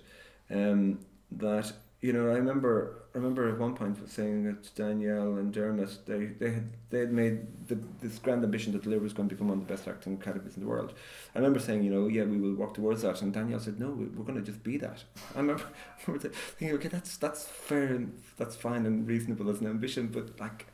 Um, 0.51 0.99
that 1.31 1.73
you 2.01 2.13
know, 2.13 2.29
I 2.29 2.35
remember. 2.35 3.01
I 3.15 3.17
remember 3.17 3.49
at 3.49 3.57
one 3.57 3.75
point 3.75 3.97
saying 4.09 4.43
that 4.43 4.75
Danielle 4.75 5.37
and 5.37 5.53
Dermot 5.53 6.05
they 6.05 6.25
they 6.25 6.51
had 6.51 6.67
they 6.91 6.99
had 6.99 7.11
made 7.13 7.67
the, 7.69 7.79
this 8.01 8.19
grand 8.19 8.43
ambition 8.43 8.73
that 8.73 8.85
Lir 8.85 8.99
was 8.99 9.13
going 9.13 9.29
to 9.29 9.35
become 9.35 9.47
one 9.47 9.59
of 9.61 9.67
the 9.67 9.73
best 9.73 9.87
acting 9.87 10.13
academies 10.15 10.55
in 10.57 10.61
the 10.63 10.69
world. 10.69 10.93
I 11.33 11.39
remember 11.39 11.59
saying, 11.59 11.83
you 11.83 11.91
know, 11.91 12.07
yeah, 12.07 12.25
we 12.25 12.37
will 12.37 12.53
work 12.55 12.73
towards 12.75 13.01
that, 13.03 13.21
and 13.23 13.33
Danielle 13.33 13.61
said, 13.61 13.79
no, 13.79 13.89
we- 13.89 14.05
we're 14.05 14.25
going 14.25 14.37
to 14.37 14.45
just 14.45 14.63
be 14.63 14.77
that. 14.77 15.03
I 15.35 15.39
remember, 15.39 15.63
I 15.63 16.01
remember 16.05 16.29
thinking, 16.29 16.77
okay, 16.77 16.89
that's 16.89 17.17
that's 17.17 17.45
fair 17.45 17.85
and 17.85 18.21
that's 18.37 18.55
fine 18.55 18.85
and 18.85 19.07
reasonable 19.07 19.49
as 19.49 19.61
an 19.61 19.67
ambition, 19.67 20.07
but 20.07 20.39
like 20.39 20.67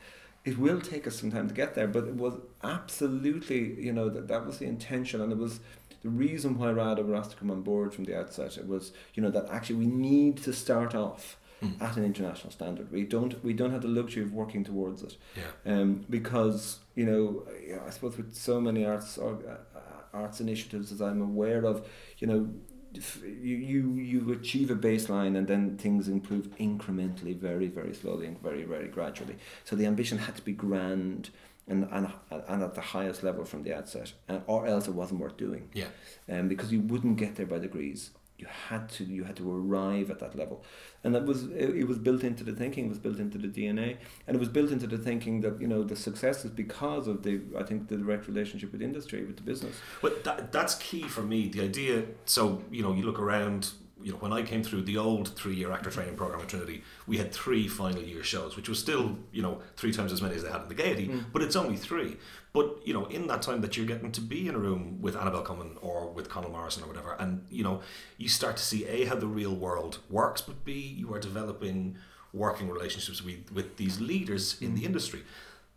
it 0.44 0.58
will 0.58 0.82
take 0.82 1.06
us 1.08 1.20
some 1.20 1.32
time 1.32 1.48
to 1.48 1.54
get 1.54 1.76
there, 1.76 1.88
but 1.88 2.06
it 2.06 2.16
was 2.16 2.36
absolutely, 2.64 3.80
you 3.82 3.94
know, 3.94 4.10
that, 4.10 4.28
that 4.28 4.46
was 4.46 4.58
the 4.58 4.66
intention, 4.66 5.22
and 5.22 5.32
it 5.32 5.38
was 5.38 5.60
the 6.02 6.10
reason 6.10 6.58
why 6.58 6.72
RADA 6.72 7.04
were 7.04 7.16
asked 7.16 7.32
to 7.32 7.38
come 7.38 7.52
on 7.52 7.62
board 7.62 7.94
from 7.94 8.06
the 8.06 8.18
outset. 8.18 8.58
It 8.58 8.68
was, 8.68 8.92
you 9.14 9.22
know, 9.22 9.30
that 9.30 9.48
actually 9.52 9.76
we 9.76 9.86
need 9.86 10.38
to 10.44 10.54
start 10.54 10.96
off 10.96 11.38
Mm. 11.64 11.80
at 11.80 11.96
an 11.96 12.04
international 12.04 12.52
standard. 12.52 12.92
We 12.92 13.04
don't, 13.04 13.44
we 13.44 13.54
don't 13.54 13.70
have 13.70 13.84
the 13.84 13.88
luxury 13.88 14.24
of 14.24 14.34
working 14.34 14.64
towards 14.64 15.04
it, 15.04 15.16
yeah, 15.38 15.72
um, 15.72 16.04
because 16.10 16.80
you 16.96 17.06
know, 17.06 17.44
I 17.86 17.92
suppose 17.92 18.18
with 18.18 18.34
so 18.34 18.60
many 18.60 18.84
arts 18.84 19.16
or 19.20 19.38
uh, 19.48 19.80
arts 20.12 20.42
initiatives 20.42 20.92
as 20.92 21.02
I'm 21.04 21.22
aware 21.22 21.64
of, 21.64 21.88
you 22.18 22.26
know. 22.26 22.50
You, 22.94 23.56
you 23.56 23.94
you 23.96 24.32
achieve 24.34 24.70
a 24.70 24.76
baseline 24.76 25.38
and 25.38 25.48
then 25.48 25.78
things 25.78 26.08
improve 26.08 26.48
incrementally, 26.58 27.36
very 27.38 27.68
very 27.68 27.94
slowly 27.94 28.28
and 28.28 28.42
very 28.42 28.64
very 28.64 28.88
gradually. 28.88 29.38
So 29.64 29.76
the 29.76 29.86
ambition 29.86 30.18
had 30.18 30.36
to 30.36 30.42
be 30.42 30.54
grand 30.54 31.30
and 31.68 31.88
and, 31.92 32.12
and 32.30 32.64
at 32.64 32.76
the 32.76 32.82
highest 32.82 33.24
level 33.24 33.46
from 33.46 33.64
the 33.64 33.74
outset, 33.74 34.14
uh, 34.28 34.40
or 34.48 34.68
else 34.68 34.88
it 34.88 34.94
wasn't 34.94 35.22
worth 35.22 35.38
doing. 35.38 35.70
yeah. 35.74 35.88
Um, 36.30 36.48
because 36.48 36.72
you 36.72 36.82
wouldn't 36.82 37.18
get 37.18 37.36
there 37.36 37.46
by 37.46 37.60
degrees. 37.60 38.12
You 38.42 38.48
had 38.70 38.90
to 38.90 39.04
you 39.04 39.24
had 39.24 39.36
to 39.36 39.56
arrive 39.56 40.10
at 40.10 40.20
that 40.20 40.36
level, 40.36 40.64
and 41.04 41.14
that 41.14 41.26
was 41.26 41.44
it, 41.46 41.76
it 41.82 41.88
was 41.88 42.00
built 42.00 42.24
into 42.24 42.44
the 42.44 42.54
thinking. 42.54 42.86
It 42.86 42.90
was 42.90 42.98
built 42.98 43.20
into 43.20 43.38
the 43.38 43.48
DNA, 43.48 43.98
and 44.26 44.36
it 44.36 44.40
was 44.40 44.50
built 44.50 44.72
into 44.72 44.88
the 44.88 44.98
thinking 44.98 45.42
that 45.42 45.62
you 45.62 45.68
know 45.68 45.84
the 45.84 45.96
success 45.96 46.44
is 46.44 46.50
because 46.50 47.08
of 47.08 47.22
the 47.22 47.40
I 47.56 47.62
think 47.62 47.88
the 47.88 47.98
direct 47.98 48.28
relationship 48.28 48.72
with 48.72 48.82
industry 48.82 49.24
with 49.24 49.38
the 49.38 49.44
business. 49.44 49.76
But 50.02 50.24
that, 50.24 50.52
that's 50.52 50.74
key 50.76 51.04
for 51.04 51.22
me. 51.22 51.50
The 51.50 51.62
idea. 51.62 52.06
So 52.26 52.64
you 52.72 52.82
know, 52.82 52.94
you 52.94 53.04
look 53.04 53.20
around. 53.20 53.72
You 54.04 54.12
know, 54.12 54.18
when 54.18 54.34
I 54.34 54.42
came 54.44 54.64
through 54.64 54.84
the 54.84 54.98
old 54.98 55.30
three-year 55.30 55.72
actor 55.72 55.90
training 55.92 56.16
program 56.16 56.42
at 56.42 56.48
Trinity, 56.50 56.84
we 57.08 57.18
had 57.18 57.32
three 57.32 57.68
final 57.68 58.02
year 58.02 58.24
shows, 58.24 58.56
which 58.56 58.68
was 58.70 58.80
still 58.80 59.18
you 59.32 59.42
know 59.42 59.62
three 59.78 59.92
times 59.94 60.12
as 60.12 60.22
many 60.22 60.36
as 60.36 60.44
they 60.44 60.50
had 60.52 60.62
in 60.64 60.68
the 60.70 60.76
Gaiety, 60.76 61.08
Mm. 61.08 61.26
but 61.34 61.42
it's 61.42 61.56
only 61.56 61.78
three. 61.78 62.18
But 62.54 62.86
you 62.86 62.94
know, 62.94 63.06
in 63.06 63.28
that 63.28 63.42
time 63.42 63.62
that 63.62 63.78
you're 63.78 63.86
getting 63.86 64.12
to 64.12 64.22
be 64.22 64.48
in 64.48 64.56
a 64.56 64.60
room 64.60 65.02
with 65.02 65.16
Annabelle 65.16 65.44
Comyn 65.44 65.78
or 65.82 66.10
with 66.12 66.28
Conal 66.30 66.52
Morrison 66.52 66.84
or 66.84 66.88
whatever, 66.88 67.16
and 67.20 67.46
you 67.50 67.64
know, 67.64 67.82
you 68.18 68.28
start 68.30 68.58
to 68.58 68.64
see 68.64 68.86
a 68.88 69.06
how 69.06 69.16
the 69.16 69.28
real 69.28 69.56
world 69.56 70.00
works, 70.10 70.42
but 70.42 70.64
b 70.66 70.74
you 70.74 71.14
are 71.14 71.20
developing 71.20 71.98
working 72.34 72.70
relationships 72.70 73.22
with 73.24 73.52
with 73.52 73.78
these 73.78 74.00
leaders 74.02 74.58
in 74.62 74.76
the 74.76 74.86
industry. 74.86 75.22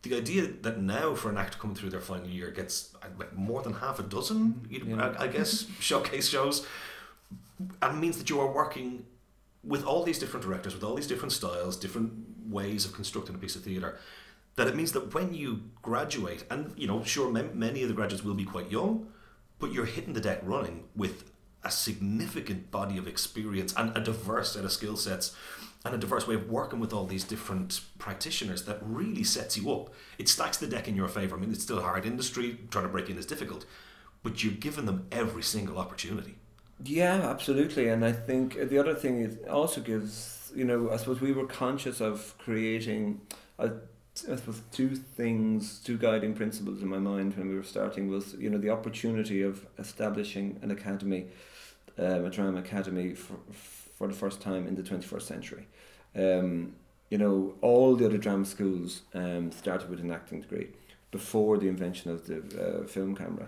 The 0.02 0.14
idea 0.16 0.48
that 0.62 0.80
now 0.82 1.14
for 1.14 1.30
an 1.30 1.38
actor 1.38 1.56
coming 1.58 1.74
through 1.76 1.88
their 1.90 2.00
final 2.00 2.28
year 2.28 2.50
gets 2.50 2.94
uh, 3.02 3.06
like 3.18 3.34
more 3.34 3.62
than 3.62 3.72
half 3.72 3.98
a 3.98 4.02
dozen, 4.02 4.66
you 4.68 4.84
know, 4.84 4.96
Yeah. 4.96 5.14
I, 5.18 5.24
I 5.24 5.28
guess, 5.28 5.66
showcase 5.80 6.28
shows, 6.28 6.66
and 7.58 7.96
it 7.96 8.00
means 8.00 8.18
that 8.18 8.30
you 8.30 8.40
are 8.40 8.50
working 8.50 9.06
with 9.62 9.84
all 9.84 10.02
these 10.02 10.18
different 10.18 10.44
directors, 10.44 10.74
with 10.74 10.84
all 10.84 10.94
these 10.94 11.06
different 11.06 11.32
styles, 11.32 11.76
different 11.76 12.12
ways 12.46 12.84
of 12.84 12.92
constructing 12.92 13.34
a 13.34 13.38
piece 13.38 13.56
of 13.56 13.62
theatre. 13.62 13.98
That 14.56 14.68
it 14.68 14.76
means 14.76 14.92
that 14.92 15.14
when 15.14 15.34
you 15.34 15.62
graduate, 15.82 16.44
and 16.50 16.72
you 16.76 16.86
know, 16.86 17.02
sure, 17.02 17.36
m- 17.36 17.58
many 17.58 17.82
of 17.82 17.88
the 17.88 17.94
graduates 17.94 18.24
will 18.24 18.34
be 18.34 18.44
quite 18.44 18.70
young, 18.70 19.08
but 19.58 19.72
you're 19.72 19.86
hitting 19.86 20.12
the 20.12 20.20
deck 20.20 20.40
running 20.42 20.84
with 20.94 21.30
a 21.64 21.70
significant 21.70 22.70
body 22.70 22.98
of 22.98 23.08
experience 23.08 23.72
and 23.76 23.96
a 23.96 24.00
diverse 24.00 24.52
set 24.52 24.64
of 24.64 24.72
skill 24.72 24.96
sets 24.96 25.34
and 25.84 25.94
a 25.94 25.98
diverse 25.98 26.26
way 26.26 26.34
of 26.34 26.50
working 26.50 26.78
with 26.78 26.92
all 26.92 27.06
these 27.06 27.24
different 27.24 27.80
practitioners 27.98 28.64
that 28.64 28.78
really 28.82 29.24
sets 29.24 29.56
you 29.56 29.72
up. 29.72 29.92
It 30.18 30.28
stacks 30.28 30.58
the 30.58 30.66
deck 30.66 30.88
in 30.88 30.96
your 30.96 31.08
favor. 31.08 31.36
I 31.36 31.38
mean, 31.40 31.52
it's 31.52 31.62
still 31.62 31.78
a 31.78 31.82
hard 31.82 32.06
industry, 32.06 32.58
trying 32.70 32.84
to 32.84 32.90
break 32.90 33.08
in 33.10 33.18
is 33.18 33.26
difficult, 33.26 33.66
but 34.22 34.42
you're 34.42 34.52
giving 34.52 34.86
them 34.86 35.06
every 35.10 35.42
single 35.42 35.78
opportunity. 35.78 36.36
Yeah, 36.82 37.28
absolutely. 37.30 37.88
And 37.88 38.04
I 38.04 38.12
think 38.12 38.68
the 38.68 38.78
other 38.78 38.94
thing 38.94 39.22
it 39.22 39.48
also 39.48 39.80
gives, 39.80 40.52
you 40.54 40.64
know, 40.64 40.90
I 40.90 40.96
suppose 40.96 41.20
we 41.20 41.32
were 41.32 41.46
conscious 41.46 42.00
of 42.00 42.34
creating, 42.38 43.20
a, 43.58 43.70
I 44.30 44.36
suppose, 44.36 44.60
two 44.72 44.96
things, 44.96 45.78
two 45.78 45.96
guiding 45.96 46.34
principles 46.34 46.82
in 46.82 46.88
my 46.88 46.98
mind 46.98 47.36
when 47.36 47.48
we 47.48 47.54
were 47.54 47.62
starting 47.62 48.08
was, 48.08 48.34
you 48.34 48.50
know, 48.50 48.58
the 48.58 48.70
opportunity 48.70 49.42
of 49.42 49.66
establishing 49.78 50.58
an 50.62 50.70
academy, 50.70 51.26
um, 51.98 52.24
a 52.24 52.30
drama 52.30 52.58
academy 52.58 53.14
for, 53.14 53.36
for 53.96 54.08
the 54.08 54.14
first 54.14 54.40
time 54.40 54.66
in 54.66 54.74
the 54.74 54.82
21st 54.82 55.22
century. 55.22 55.66
Um, 56.16 56.74
you 57.08 57.18
know, 57.18 57.54
all 57.60 57.94
the 57.94 58.06
other 58.06 58.18
drama 58.18 58.44
schools 58.44 59.02
um, 59.14 59.52
started 59.52 59.88
with 59.88 60.00
an 60.00 60.10
acting 60.10 60.40
degree 60.40 60.68
before 61.12 61.58
the 61.58 61.68
invention 61.68 62.10
of 62.10 62.26
the 62.26 62.38
uh, 62.82 62.86
film 62.86 63.14
camera. 63.14 63.46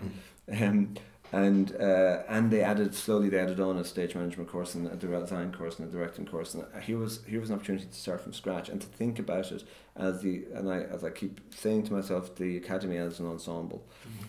Um, 0.61 0.95
and 1.31 1.75
uh, 1.75 2.23
and 2.29 2.51
they 2.51 2.61
added 2.61 2.95
slowly 2.95 3.29
they 3.29 3.39
added 3.39 3.59
on 3.59 3.77
a 3.77 3.83
stage 3.83 4.15
management 4.15 4.49
course 4.49 4.75
and 4.75 4.87
a 4.87 4.95
design 4.95 5.51
course 5.51 5.79
and 5.79 5.87
a 5.87 5.91
directing 5.91 6.25
course. 6.25 6.53
And 6.53 6.65
here 6.83 6.97
was 6.97 7.23
here 7.25 7.39
was 7.39 7.49
an 7.49 7.55
opportunity 7.55 7.85
to 7.85 7.93
start 7.93 8.21
from 8.21 8.33
scratch 8.33 8.69
and 8.69 8.79
to 8.79 8.87
think 8.87 9.19
about 9.19 9.51
it 9.51 9.63
as 9.95 10.21
the 10.21 10.45
and 10.53 10.71
I 10.71 10.81
as 10.83 11.03
I 11.03 11.09
keep 11.09 11.41
saying 11.53 11.83
to 11.83 11.93
myself 11.93 12.35
the 12.35 12.57
academy 12.57 12.97
as 12.97 13.19
an 13.19 13.27
ensemble. 13.27 13.85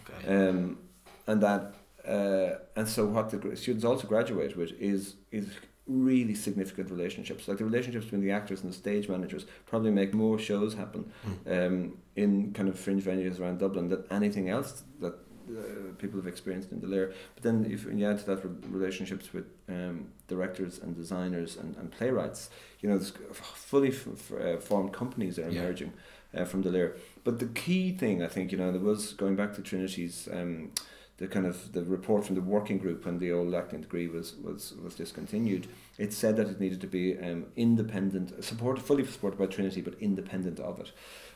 Okay. 0.09 0.49
um, 0.49 0.79
and 1.27 1.43
that 1.43 1.75
uh, 2.07 2.59
and 2.75 2.89
so 2.89 3.07
what 3.07 3.31
the 3.31 3.57
students 3.57 3.85
also 3.85 4.09
graduate 4.09 4.57
with 4.57 4.73
is 4.81 5.15
is 5.31 5.49
really 5.87 6.35
significant 6.35 6.91
relationships. 6.91 7.49
Like 7.49 7.59
the 7.59 7.65
relationships 7.65 8.05
between 8.07 8.21
the 8.21 8.31
actors 8.31 8.63
and 8.63 8.71
the 8.71 8.77
stage 8.77 9.09
managers 9.09 9.47
probably 9.67 9.91
make 9.91 10.13
more 10.13 10.39
shows 10.39 10.75
happen 10.75 11.11
um, 11.47 11.97
in 12.15 12.53
kind 12.53 12.69
of 12.69 12.79
fringe 12.79 13.03
venues 13.05 13.41
around 13.41 13.59
Dublin 13.59 13.89
than 13.89 14.05
anything 14.11 14.51
else 14.51 14.83
that 15.01 15.15
uh, 15.51 15.93
people 15.99 16.19
have 16.21 16.27
experienced 16.27 16.73
in 16.73 16.81
the 16.81 16.87
Lir. 16.87 17.13
But 17.35 17.43
then 17.43 17.65
if 17.71 17.85
you 17.85 18.07
add 18.07 18.19
to 18.21 18.27
that 18.27 18.45
re- 18.45 18.51
relationships 18.69 19.33
with 19.33 19.47
um, 19.69 20.09
directors 20.27 20.79
and 20.79 20.95
designers 20.97 21.57
and, 21.57 21.77
and 21.77 21.91
playwrights, 21.91 22.51
you 22.81 22.89
know, 22.89 22.99
there's 22.99 23.13
fully 23.33 23.91
uh, 23.91 24.59
formed 24.59 24.93
companies 24.93 25.37
that 25.37 25.47
are 25.47 25.51
Yeah. 25.51 25.63
emerging 25.63 25.93
uh, 26.37 26.45
from 26.45 26.63
the 26.63 26.71
Lir. 26.71 26.97
But 27.25 27.39
the 27.39 27.47
key 27.47 27.93
thing, 27.93 28.23
I 28.23 28.29
think, 28.29 28.53
you 28.53 28.59
know, 28.59 28.71
there 28.73 28.81
was 28.81 29.13
going 29.15 29.37
back 29.37 29.55
to 29.55 29.63
Trinity's. 29.63 30.29
Um, 30.33 30.73
the 31.19 31.27
kind 31.27 31.47
of 31.47 31.73
the 31.73 31.83
report 31.83 32.25
from 32.25 32.37
the 32.37 32.41
working 32.41 32.79
group 32.79 33.05
when 33.05 33.19
the 33.19 33.33
old 33.33 33.53
acting 33.53 33.81
degree 33.81 34.07
was 34.07 34.37
was 34.37 34.75
was 34.85 34.95
discontinued, 34.95 35.67
it 35.99 36.13
said 36.13 36.37
that 36.37 36.49
it 36.49 36.61
needed 36.61 36.81
to 36.81 36.87
be 36.87 37.19
um, 37.19 37.47
independent, 37.57 38.45
supported 38.45 38.85
fully 38.85 39.05
supported 39.05 39.37
by 39.37 39.47
Trinity, 39.47 39.81
but 39.81 39.95
independent 40.01 40.61
of 40.61 40.79
it, 40.79 40.93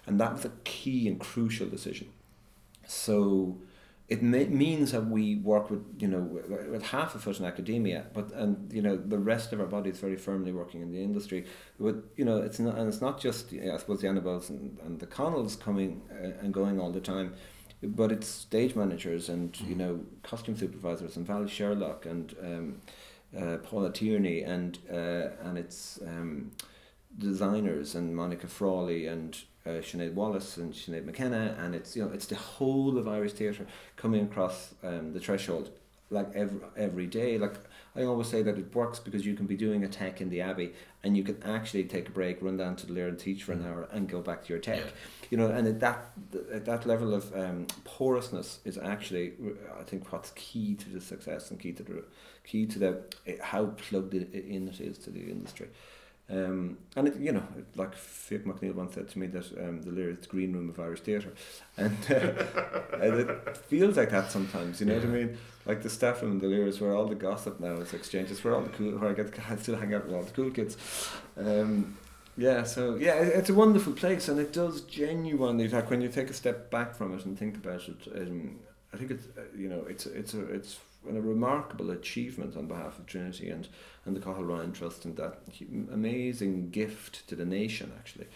and 0.07 0.21
that 0.21 0.35
was 0.35 0.45
a 0.45 0.53
key 0.63 1.09
and 1.09 1.19
crucial 1.19 1.67
decision. 1.67 2.07
So, 2.87 3.59
it 4.21 4.51
means 4.51 4.93
that 4.93 5.07
we 5.07 5.37
work 5.37 5.71
with 5.71 5.83
you 5.99 6.09
know 6.09 6.21
with, 6.21 6.83
half 6.83 7.15
a 7.15 7.19
foot 7.19 7.39
in 7.39 7.47
academia, 7.47 8.07
but 8.13 8.33
and 8.33 8.73
you 8.73 8.83
know 8.83 8.97
the 8.97 9.19
rest 9.19 9.53
of 9.53 9.61
our 9.61 9.67
body 9.67 9.91
is 9.91 9.99
very 9.99 10.17
firmly 10.17 10.53
working 10.53 10.83
in 10.83 10.93
the 10.93 11.03
industry. 11.03 11.47
With 11.79 12.05
you 12.17 12.25
know 12.25 12.39
it's 12.39 12.59
not 12.59 12.77
and 12.79 12.89
it's 12.89 13.01
not 13.01 13.21
just 13.21 13.53
I 13.53 13.77
suppose 13.79 14.01
the 14.01 14.09
Annabelles 14.09 14.51
and, 14.51 14.79
and 14.85 15.01
the 15.01 15.07
Conals 15.07 15.59
coming 15.59 16.03
uh, 16.11 16.43
and 16.43 16.53
going 16.53 16.79
all 16.79 16.91
the 16.91 17.01
time, 17.01 17.35
but 17.83 18.13
it's 18.13 18.29
stage 18.29 18.75
managers 18.77 19.29
and 19.29 19.59
you 19.61 19.75
know 19.75 20.01
costume 20.23 20.57
supervisors 20.57 21.17
and 21.17 21.27
Val 21.27 21.47
Sherlock 21.47 22.05
and 22.07 22.35
um, 22.43 22.81
uh, 23.37 23.57
Paula 23.59 23.91
Tierney 23.93 24.43
and 24.43 24.79
uh, 24.91 25.29
and 25.47 25.57
it's 25.57 26.01
um, 26.07 26.53
designers 27.19 27.95
and 27.95 28.15
Monica 28.15 28.47
Frawley 28.47 29.07
and 29.07 29.43
uh, 29.67 29.71
Sinead 29.71 30.15
Wallace 30.15 30.57
and 30.57 30.73
Sinead 30.73 31.05
McKenna, 31.05 31.57
and 31.59 31.75
it's 31.75 31.97
you 31.97 32.05
know 32.05 32.11
it's 32.13 32.27
the 32.27 32.37
whole 32.37 32.99
of 32.99 33.09
Irish 33.09 33.33
theatre 33.33 33.67
coming 33.97 34.25
across 34.25 34.75
um, 34.83 35.13
the 35.13 35.21
threshold 35.21 35.71
like 36.13 36.29
every 36.35 36.61
every 36.77 37.07
day. 37.07 37.39
Like 37.39 37.55
I 37.97 38.05
always 38.05 38.29
say 38.29 38.43
that 38.43 38.59
it 38.59 38.75
works 38.75 38.99
because 38.99 39.27
you 39.27 39.35
can 39.35 39.47
be 39.47 39.57
doing 39.57 39.83
a 39.85 39.89
tech 39.89 40.21
in 40.21 40.31
the 40.31 40.41
Abbey 40.41 40.73
and 41.03 41.17
you 41.17 41.25
can 41.25 41.43
actually 41.43 41.85
take 41.85 42.09
a 42.09 42.13
break, 42.13 42.41
run 42.41 42.57
down 42.57 42.77
to 42.77 42.87
the 42.87 42.93
Lir 42.93 43.09
and 43.09 43.19
teach 43.19 43.43
for 43.43 43.53
an 43.53 43.67
hour, 43.67 43.89
and 43.91 44.09
go 44.09 44.21
back 44.21 44.45
to 44.45 44.49
your 44.51 44.61
tech. 44.61 44.79
Yeah. 44.79 44.91
You 45.31 45.39
know, 45.39 45.49
and 45.49 45.67
at 45.67 45.81
that 45.81 46.13
at 46.53 46.65
that 46.67 46.87
level 46.87 47.15
of 47.15 47.35
um, 47.35 47.67
porousness 47.85 48.61
is 48.65 48.79
actually 48.79 49.33
I 49.79 49.83
think 49.83 50.13
what's 50.13 50.31
key 50.33 50.75
to 50.75 50.91
the 50.91 51.01
success 51.01 51.51
and 51.51 51.59
key 51.59 51.73
to 51.73 51.83
the 51.83 52.05
key 52.45 52.67
to 52.67 52.79
the 52.79 53.03
how 53.41 53.67
plugged 53.67 54.15
in 54.15 54.69
it 54.69 54.81
is 54.81 54.99
to 54.99 55.11
the 55.11 55.31
industry. 55.31 55.69
Um, 56.33 56.79
and 56.97 57.09
it, 57.09 57.17
you 57.17 57.31
know, 57.31 57.43
like 57.77 57.95
Fiach 57.95 58.45
McNeil 58.45 58.75
once 58.75 58.95
said 58.95 59.09
to 59.11 59.19
me 59.19 59.27
that 59.27 59.47
um, 59.59 59.83
the 59.83 59.91
Lir 59.91 60.09
is 60.09 60.27
green 60.27 60.55
room 60.55 60.71
of 60.71 60.81
Irish 60.81 61.01
theatre, 61.01 61.35
and, 61.77 61.97
uh, 62.09 62.95
and 63.03 63.21
it 63.21 63.57
feels 63.57 63.99
like 63.99 64.11
that 64.11 64.31
sometimes. 64.31 64.81
You 64.81 64.87
know 64.87 64.95
what 64.95 65.05
I 65.05 65.09
mean? 65.09 65.39
Like 65.67 65.83
the 65.83 65.91
staff 65.91 66.23
room 66.23 66.39
the 66.39 66.47
Lir 66.47 66.67
is 66.67 66.81
where 66.81 66.95
all 66.95 67.07
the 67.07 67.15
gossip 67.15 67.61
now 67.61 67.75
is 67.75 67.93
exchanged. 67.93 68.31
It's 68.31 68.43
where 68.43 68.55
all 68.55 68.63
the 68.63 68.71
cool, 68.71 68.93
where 68.93 69.11
I 69.11 69.13
get 69.13 69.39
I 69.51 69.57
still 69.61 69.77
hang 69.77 69.93
out 69.93 70.07
with 70.07 70.15
all 70.15 70.23
the 70.23 70.31
cool 70.31 70.51
kids. 70.51 70.79
Um, 71.37 71.99
yeah, 72.39 72.63
so 72.63 72.97
yeah, 72.97 73.17
it, 73.17 73.29
it's 73.29 73.51
a 73.51 73.55
wonderful 73.55 73.93
place, 73.93 74.29
and 74.29 74.41
it 74.41 74.55
does 74.55 74.81
genuinely 74.83 75.69
like 75.69 75.91
when 75.91 76.01
you 76.01 76.09
take 76.09 76.31
a 76.31 76.35
step 76.35 76.71
back 76.71 76.95
from 76.95 77.15
it 77.15 77.27
and 77.27 77.39
think 77.39 77.57
about 77.57 77.87
it. 77.87 78.09
Um, 78.17 78.61
I 78.95 78.97
think 78.97 79.11
it's 79.11 79.27
uh, 79.37 79.43
you 79.55 79.69
know 79.69 79.85
it's 79.87 80.07
it's 80.07 80.33
a 80.33 80.45
it's 80.47 80.79
a 81.09 81.21
remarkable 81.21 81.91
achievement 81.91 82.57
on 82.57 82.67
behalf 82.67 82.99
of 82.99 83.07
Trinity 83.07 83.51
and, 83.51 83.69
and 84.05 84.17
the 84.17 84.21
Cathal 84.21 84.45
Ryan 84.45 84.73
Trust 84.73 85.05
and 85.05 85.17
that 85.17 85.41
amazing 85.93 86.71
gift 86.71 87.27
to 87.29 87.37
the 87.37 87.45
nation 87.45 87.93
actually. 87.99 88.27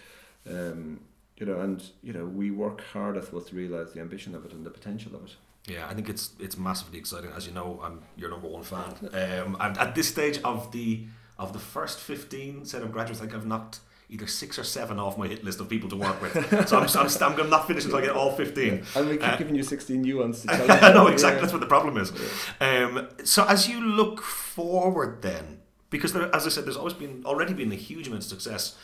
Um, 0.48 1.00
you 1.36 1.46
know, 1.46 1.60
and 1.60 1.82
you 2.02 2.12
know, 2.12 2.24
we 2.24 2.50
work 2.50 2.80
hard, 2.92 3.18
I 3.18 3.20
suppose, 3.20 3.46
to 3.46 3.56
realise 3.56 3.92
the 3.92 4.00
ambition 4.00 4.34
of 4.34 4.44
it 4.44 4.52
and 4.52 4.64
the 4.64 4.70
potential 4.70 5.14
of 5.14 5.24
it. 5.24 5.36
Yeah, 5.66 5.86
I 5.88 5.94
think 5.94 6.08
it's 6.08 6.30
it's 6.38 6.56
massively 6.56 6.98
exciting. 6.98 7.30
As 7.36 7.46
you 7.46 7.52
know, 7.52 7.80
I'm 7.82 8.02
your 8.16 8.30
number 8.30 8.48
one 8.48 8.62
fan. 8.62 8.94
Um, 9.12 9.56
and 9.60 9.76
at 9.76 9.94
this 9.94 10.08
stage 10.08 10.40
of 10.42 10.72
the 10.72 11.06
of 11.38 11.52
the 11.52 11.58
first 11.58 11.98
fifteen 11.98 12.64
set 12.64 12.82
of 12.82 12.92
graduates, 12.92 13.20
I 13.20 13.24
think 13.24 13.34
I've 13.34 13.46
knocked 13.46 13.80
either 14.08 14.26
six 14.26 14.58
or 14.58 14.64
seven 14.64 14.98
off 14.98 15.18
my 15.18 15.26
hit 15.26 15.42
list 15.42 15.60
of 15.60 15.68
people 15.68 15.88
to 15.88 15.96
work 15.96 16.20
with. 16.22 16.32
so 16.68 16.78
I'm, 16.78 16.88
I'm, 16.88 17.40
I'm, 17.40 17.50
not 17.50 17.66
finished 17.66 17.86
until 17.86 17.98
I 17.98 18.02
get 18.02 18.14
all 18.14 18.32
15. 18.32 18.66
Yeah. 18.66 18.84
And 18.94 19.08
we 19.08 19.16
keep 19.16 19.28
uh, 19.28 19.36
giving 19.36 19.54
you 19.54 19.62
16 19.62 20.00
new 20.00 20.18
ones 20.18 20.42
to 20.42 20.46
tell. 20.48 20.70
I 20.70 20.92
know, 20.92 21.08
exactly. 21.08 21.36
Yeah. 21.36 21.40
That's 21.40 21.52
what 21.52 21.60
the 21.60 21.66
problem 21.66 21.96
is. 21.96 22.12
Yeah. 22.60 22.84
Um, 22.84 23.08
so 23.24 23.44
as 23.46 23.68
you 23.68 23.80
look 23.80 24.22
forward 24.22 25.22
then, 25.22 25.60
because 25.90 26.12
there, 26.12 26.34
as 26.34 26.46
I 26.46 26.50
said, 26.50 26.66
there's 26.66 26.76
always 26.76 26.94
been 26.94 27.22
already 27.24 27.54
been 27.54 27.72
a 27.72 27.76
huge 27.76 28.06
amount 28.06 28.22
of 28.22 28.28
success 28.28 28.76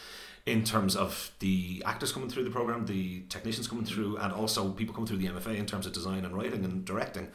in 0.44 0.64
terms 0.64 0.96
of 0.96 1.30
the 1.38 1.82
actors 1.86 2.10
coming 2.10 2.28
through 2.28 2.44
the 2.44 2.50
program, 2.50 2.86
the 2.86 3.22
technicians 3.28 3.68
coming 3.68 3.84
through, 3.84 4.16
and 4.16 4.32
also 4.32 4.70
people 4.70 4.94
coming 4.94 5.06
through 5.06 5.18
the 5.18 5.26
MFA 5.26 5.56
in 5.56 5.66
terms 5.66 5.86
of 5.86 5.92
design 5.92 6.24
and 6.24 6.36
writing 6.36 6.64
and 6.64 6.84
directing. 6.84 7.28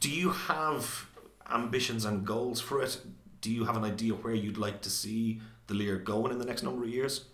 Do 0.00 0.10
you 0.10 0.30
have 0.30 1.06
ambitions 1.50 2.04
and 2.04 2.26
goals 2.26 2.60
for 2.60 2.82
it? 2.82 2.98
Do 3.40 3.50
you 3.50 3.64
have 3.64 3.76
an 3.76 3.84
idea 3.84 4.12
where 4.12 4.34
you'd 4.34 4.58
like 4.58 4.82
to 4.82 4.90
see 4.90 5.40
the 5.68 5.74
Lir 5.74 5.96
going 5.96 6.32
in 6.32 6.38
the 6.38 6.44
next 6.44 6.62
number 6.62 6.82
of 6.82 6.90
years? 6.90 7.24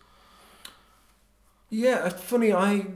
Yeah, 1.71 2.07
it's 2.07 2.23
funny. 2.23 2.53
I 2.53 2.87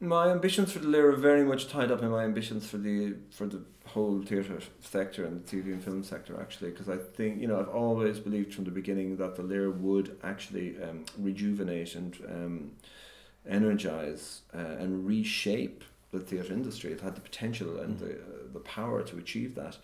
my 0.00 0.30
ambitions 0.30 0.70
for 0.70 0.78
the 0.78 0.86
Lir 0.86 1.10
are 1.10 1.16
very 1.16 1.44
much 1.44 1.68
tied 1.68 1.90
up 1.90 2.02
in 2.02 2.10
my 2.10 2.24
ambitions 2.24 2.66
for 2.68 2.78
the 2.78 3.14
for 3.30 3.46
the 3.46 3.62
whole 3.86 4.22
theatre 4.22 4.60
sector 4.80 5.24
and 5.24 5.42
the 5.44 5.56
TV 5.56 5.72
and 5.72 5.82
film 5.82 6.04
sector 6.04 6.38
actually 6.40 6.70
because 6.70 6.88
I 6.88 6.96
think 6.98 7.40
you 7.40 7.48
know 7.48 7.58
I've 7.58 7.68
always 7.68 8.20
believed 8.20 8.54
from 8.54 8.64
the 8.64 8.70
beginning 8.70 9.16
that 9.16 9.36
the 9.36 9.42
Lir 9.42 9.70
would 9.70 10.16
actually 10.22 10.76
um, 10.82 11.04
rejuvenate 11.18 11.94
and 11.94 12.16
um, 12.28 12.72
energize 13.48 14.42
uh, 14.54 14.58
and 14.58 15.06
reshape 15.06 15.82
the 16.12 16.20
theatre 16.20 16.52
industry. 16.52 16.92
It 16.92 17.00
had 17.00 17.16
the 17.16 17.20
potential 17.20 17.78
and 17.80 17.98
the, 17.98 18.12
uh, 18.12 18.52
the 18.52 18.60
power 18.60 19.02
to 19.02 19.18
achieve 19.18 19.54
that. 19.56 19.76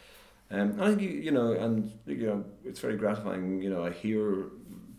Um, 0.51 0.81
I 0.81 0.95
think 0.95 1.03
you, 1.03 1.31
know, 1.31 1.53
and 1.53 1.91
you 2.07 2.27
know, 2.27 2.45
it's 2.65 2.81
very 2.81 2.97
gratifying. 2.97 3.63
You 3.63 3.71
know, 3.71 3.85
I 3.85 3.91
hear 3.91 4.47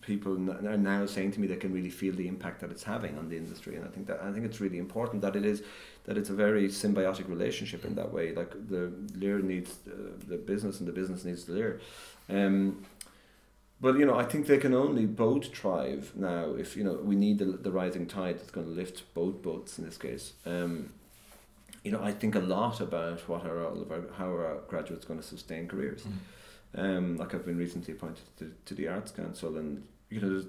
people 0.02 0.34
are 0.52 0.78
now 0.78 1.06
saying 1.06 1.32
to 1.32 1.39
me 1.39 1.48
they 1.48 1.56
can 1.56 1.74
really 1.74 1.89
feel 1.89 2.14
the 2.14 2.28
impact 2.28 2.62
that 2.62 2.70
it's 2.70 2.84
having 2.84 3.18
on 3.18 3.30
the 3.30 3.38
industry, 3.38 3.76
and 3.76 3.86
I 3.86 3.89
think 3.89 4.08
that 4.08 4.22
I 4.22 4.32
think 4.32 4.46
it's 4.46 4.60
really 4.60 4.78
important 4.78 5.22
that 5.22 5.36
it 5.36 5.46
is 5.46 5.64
that 6.06 6.18
it's 6.18 6.30
a 6.30 6.34
very 6.34 6.68
symbiotic 6.68 7.28
relationship 7.28 7.86
in 7.86 7.96
that 7.96 8.12
way. 8.12 8.34
Like 8.34 8.52
the 8.70 8.91
Lir 9.16 9.39
needs 9.39 9.78
the, 9.86 10.14
the 10.28 10.38
business, 10.38 10.80
and 10.80 10.88
the 10.88 10.93
business 10.93 11.26
needs 11.26 11.46
the 11.46 11.54
Lir. 11.54 11.80
Um, 12.30 12.84
but 13.82 13.98
you 13.98 14.06
know, 14.06 14.18
I 14.18 14.24
think 14.24 14.48
they 14.48 14.58
can 14.58 14.74
only 14.74 15.06
both 15.06 15.56
thrive 15.56 16.12
now 16.16 16.56
if 16.58 16.76
you 16.78 16.84
know 16.84 16.93
we 16.93 17.16
need 17.16 17.39
the, 17.39 17.46
the 17.46 17.72
rising 17.72 18.08
tide 18.08 18.39
that's 18.39 18.52
going 18.52 18.68
to 18.68 18.74
lift 18.74 19.14
both 19.14 19.41
boats 19.41 19.78
in 19.78 19.86
this 19.86 19.98
case. 19.98 20.34
Um, 20.46 20.91
you 21.86 21.92
know, 21.92 22.02
I 22.02 22.12
think 22.12 22.34
a 22.34 22.40
lot 22.40 22.82
about 22.82 23.20
what 23.30 23.46
are 23.46 23.64
all 23.64 23.80
of 23.80 23.92
our, 23.92 24.02
how 24.18 24.28
are 24.32 24.46
our 24.48 24.58
graduates 24.68 25.06
going 25.06 25.20
to 25.20 25.26
sustain 25.26 25.68
careers. 25.68 26.04
Mm. 26.04 26.18
Um, 26.78 27.18
like 27.18 27.36
I've 27.36 27.46
been 27.46 27.58
recently 27.58 27.94
appointed 27.94 28.26
to, 28.40 28.52
to 28.66 28.74
the 28.74 28.88
Arts 28.88 29.12
Council, 29.12 29.56
and 29.56 29.88
you 30.10 30.20
know, 30.20 30.44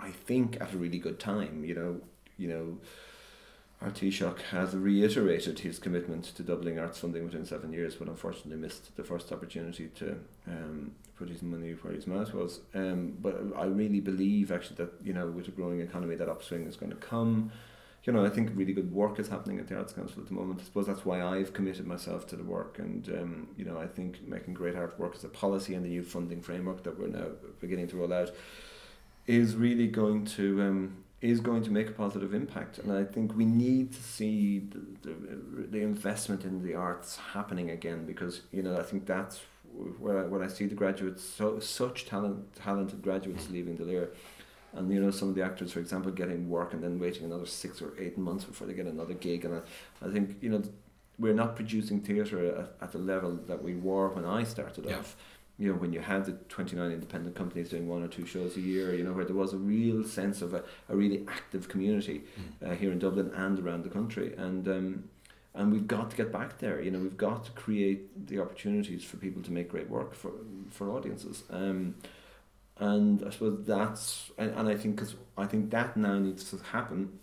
I 0.00 0.10
think 0.10 0.60
at 0.60 0.74
a 0.74 0.76
really 0.76 0.98
good 0.98 1.20
time. 1.20 1.64
You 1.64 1.74
know, 1.76 2.00
you 2.36 2.48
know, 2.48 2.78
our 3.80 3.90
Taoiseach 3.90 4.42
has 4.50 4.74
reiterated 4.74 5.60
his 5.60 5.78
commitment 5.78 6.24
to 6.24 6.42
doubling 6.42 6.80
arts 6.80 6.98
funding 6.98 7.24
within 7.24 7.46
seven 7.46 7.72
years, 7.72 7.94
but 7.94 8.08
unfortunately 8.08 8.56
missed 8.56 8.96
the 8.96 9.04
first 9.04 9.30
opportunity 9.30 9.86
to 9.94 10.18
um, 10.48 10.96
put 11.16 11.28
his 11.28 11.42
money 11.42 11.72
where 11.80 11.94
his 11.94 12.08
mouth 12.08 12.34
was. 12.34 12.60
Um, 12.74 13.16
but 13.22 13.40
I 13.56 13.66
really 13.66 14.00
believe 14.00 14.50
actually 14.50 14.76
that 14.76 14.94
you 15.04 15.12
know, 15.12 15.28
with 15.28 15.46
a 15.46 15.52
growing 15.52 15.80
economy, 15.80 16.16
that 16.16 16.28
upswing 16.28 16.66
is 16.66 16.74
going 16.74 16.90
to 16.90 16.98
come 16.98 17.52
you 18.06 18.12
know, 18.12 18.24
I 18.24 18.28
think 18.28 18.52
really 18.54 18.72
good 18.72 18.92
work 18.92 19.18
is 19.18 19.28
happening 19.28 19.58
at 19.58 19.66
the 19.66 19.76
Arts 19.76 19.92
Council 19.92 20.22
at 20.22 20.28
the 20.28 20.34
moment. 20.34 20.60
I 20.60 20.64
suppose 20.64 20.86
that's 20.86 21.04
why 21.04 21.22
I've 21.22 21.52
committed 21.52 21.86
myself 21.86 22.26
to 22.28 22.36
the 22.36 22.44
work, 22.44 22.78
and 22.78 23.08
um, 23.08 23.48
you 23.56 23.64
know, 23.64 23.78
I 23.78 23.88
think 23.88 24.26
making 24.26 24.54
great 24.54 24.76
artwork 24.76 25.16
as 25.16 25.24
a 25.24 25.28
policy 25.28 25.74
and 25.74 25.84
the 25.84 25.88
new 25.88 26.04
funding 26.04 26.40
framework 26.40 26.84
that 26.84 26.98
we're 26.98 27.08
now 27.08 27.26
beginning 27.60 27.88
to 27.88 27.96
roll 27.96 28.12
out 28.12 28.30
is 29.26 29.56
really 29.56 29.88
going 29.88 30.24
to 30.24 30.62
um, 30.62 31.04
is 31.20 31.40
going 31.40 31.64
to 31.64 31.70
make 31.70 31.88
a 31.88 31.92
positive 31.92 32.32
impact. 32.32 32.78
And 32.78 32.92
I 32.92 33.02
think 33.02 33.36
we 33.36 33.44
need 33.44 33.92
to 33.92 34.02
see 34.02 34.60
the, 34.60 35.08
the, 35.08 35.66
the 35.68 35.80
investment 35.80 36.44
in 36.44 36.62
the 36.62 36.74
arts 36.74 37.16
happening 37.32 37.70
again 37.70 38.06
because 38.06 38.42
you 38.52 38.62
know 38.62 38.78
I 38.78 38.84
think 38.84 39.06
that's 39.06 39.40
where 39.98 40.20
I, 40.20 40.26
when 40.26 40.42
I 40.42 40.46
see 40.46 40.66
the 40.66 40.76
graduates 40.76 41.24
so 41.24 41.58
such 41.58 42.06
talent 42.06 42.54
talented 42.54 43.02
graduates 43.02 43.50
leaving 43.50 43.76
the 43.76 43.84
Lir 43.84 44.10
and 44.76 44.92
you 44.92 45.00
know 45.00 45.10
some 45.10 45.28
of 45.28 45.34
the 45.34 45.42
actors 45.42 45.72
for 45.72 45.80
example 45.80 46.12
getting 46.12 46.48
work 46.48 46.72
and 46.72 46.82
then 46.82 46.98
waiting 46.98 47.24
another 47.24 47.46
six 47.46 47.80
or 47.82 47.92
eight 47.98 48.16
months 48.16 48.44
before 48.44 48.66
they 48.66 48.74
get 48.74 48.86
another 48.86 49.14
gig. 49.14 49.44
And 49.44 49.54
I, 49.56 50.06
I 50.06 50.12
think 50.12 50.36
you 50.40 50.50
know 50.50 50.62
we're 51.18 51.34
not 51.34 51.56
producing 51.56 52.00
theatre 52.00 52.46
at, 52.46 52.74
at 52.82 52.92
the 52.92 52.98
level 52.98 53.38
that 53.46 53.62
we 53.62 53.74
were 53.74 54.08
when 54.08 54.24
I 54.24 54.44
started 54.44 54.84
yeah. 54.84 54.98
off. 54.98 55.16
You 55.58 55.72
know 55.72 55.78
when 55.78 55.92
you 55.92 56.00
had 56.00 56.26
the 56.26 56.32
29 56.32 56.90
independent 56.90 57.34
companies 57.34 57.70
doing 57.70 57.88
one 57.88 58.02
or 58.02 58.08
two 58.08 58.26
shows 58.26 58.58
a 58.58 58.60
year 58.60 58.94
you 58.94 59.02
know 59.02 59.14
where 59.14 59.24
there 59.24 59.34
was 59.34 59.54
a 59.54 59.56
real 59.56 60.04
sense 60.04 60.42
of 60.42 60.52
a, 60.52 60.62
a 60.90 60.94
really 60.94 61.24
active 61.28 61.68
community 61.68 62.24
mm. 62.38 62.70
uh, 62.70 62.74
here 62.74 62.92
in 62.92 62.98
Dublin 62.98 63.32
and 63.34 63.58
around 63.58 63.82
the 63.82 63.88
country. 63.88 64.34
And 64.36 64.68
um, 64.68 65.04
and 65.54 65.72
we've 65.72 65.86
got 65.86 66.10
to 66.10 66.16
get 66.16 66.30
back 66.30 66.58
there. 66.58 66.82
You 66.82 66.90
know 66.90 66.98
we've 66.98 67.16
got 67.16 67.46
to 67.46 67.50
create 67.52 68.26
the 68.28 68.40
opportunities 68.40 69.02
for 69.02 69.16
people 69.16 69.42
to 69.42 69.50
make 69.50 69.70
great 69.70 69.88
work 69.88 70.14
for 70.14 70.32
for 70.70 70.90
audiences. 70.90 71.44
Um, 71.50 71.94
and 72.78 73.24
I 73.26 73.30
suppose 73.30 73.64
that's 73.66 74.30
and, 74.38 74.50
and 74.50 74.68
I 74.68 74.76
think 74.76 74.98
cause 74.98 75.14
I 75.36 75.46
think 75.46 75.70
that 75.70 75.96
now 75.96 76.18
needs 76.18 76.50
to 76.50 76.58
happen 76.58 77.18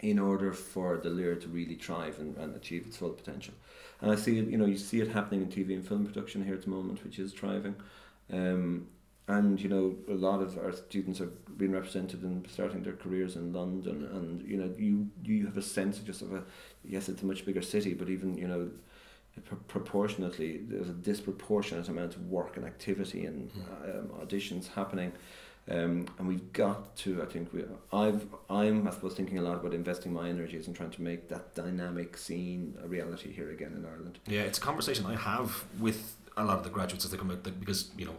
in 0.00 0.18
order 0.18 0.52
for 0.52 0.96
the 0.96 1.10
Lir 1.10 1.36
to 1.36 1.48
really 1.48 1.74
thrive 1.74 2.18
and, 2.18 2.36
and 2.38 2.56
achieve 2.56 2.86
its 2.86 2.96
full 2.96 3.10
potential. 3.10 3.54
And 4.00 4.10
I 4.10 4.14
see 4.14 4.38
it, 4.38 4.48
you 4.48 4.56
know, 4.56 4.64
you 4.64 4.78
see 4.78 5.00
it 5.00 5.08
happening 5.08 5.42
in 5.42 5.48
TV 5.48 5.74
and 5.74 5.86
film 5.86 6.06
production 6.06 6.42
here 6.42 6.54
at 6.54 6.62
the 6.62 6.70
moment, 6.70 7.04
which 7.04 7.18
is 7.18 7.32
thriving. 7.34 7.74
Um, 8.32 8.86
and 9.28 9.60
you 9.60 9.68
know, 9.68 9.94
a 10.08 10.16
lot 10.16 10.40
of 10.40 10.58
our 10.58 10.72
students 10.72 11.18
have 11.20 11.56
been 11.56 11.72
represented 11.72 12.22
in 12.24 12.44
starting 12.50 12.82
their 12.82 12.94
careers 12.94 13.36
in 13.36 13.52
London, 13.52 14.08
and 14.12 14.42
you 14.42 14.56
know, 14.56 14.72
you 14.76 15.08
you 15.22 15.46
have 15.46 15.56
a 15.56 15.62
sense 15.62 15.98
of 15.98 16.06
just 16.06 16.22
of 16.22 16.32
a 16.32 16.42
yes, 16.84 17.08
it's 17.08 17.22
a 17.22 17.26
much 17.26 17.46
bigger 17.46 17.62
city, 17.62 17.94
but 17.94 18.08
even 18.08 18.36
you 18.36 18.48
know, 18.48 18.70
proportionately 19.68 20.60
there's 20.68 20.88
a 20.88 20.92
disproportionate 20.92 21.88
amount 21.88 22.14
of 22.14 22.26
work 22.26 22.56
and 22.56 22.66
activity 22.66 23.26
and 23.26 23.50
mm. 23.52 23.98
um, 23.98 24.08
auditions 24.20 24.68
happening 24.68 25.12
Um, 25.70 26.06
and 26.18 26.26
we've 26.26 26.52
got 26.52 26.96
to, 26.98 27.22
I 27.22 27.26
think, 27.26 27.52
we, 27.52 27.64
I've, 27.92 28.26
I'm, 28.48 28.88
I 28.88 28.90
suppose, 28.90 29.14
thinking 29.14 29.38
a 29.38 29.42
lot 29.42 29.56
about 29.56 29.72
investing 29.72 30.12
my 30.12 30.28
energies 30.28 30.66
and 30.66 30.74
trying 30.74 30.90
to 30.90 31.02
make 31.02 31.28
that 31.28 31.54
dynamic 31.54 32.16
scene 32.16 32.76
a 32.82 32.88
reality 32.88 33.30
here 33.32 33.50
again 33.50 33.74
in 33.76 33.84
Ireland. 33.84 34.18
Yeah, 34.26 34.40
it's 34.42 34.58
a 34.58 34.60
conversation 34.60 35.06
I 35.06 35.16
have 35.16 35.64
with 35.78 36.16
a 36.36 36.44
lot 36.44 36.58
of 36.58 36.64
the 36.64 36.70
graduates 36.70 37.04
as 37.04 37.12
they 37.12 37.18
come 37.18 37.30
out 37.30 37.44
because, 37.60 37.90
you 37.96 38.06
know, 38.06 38.14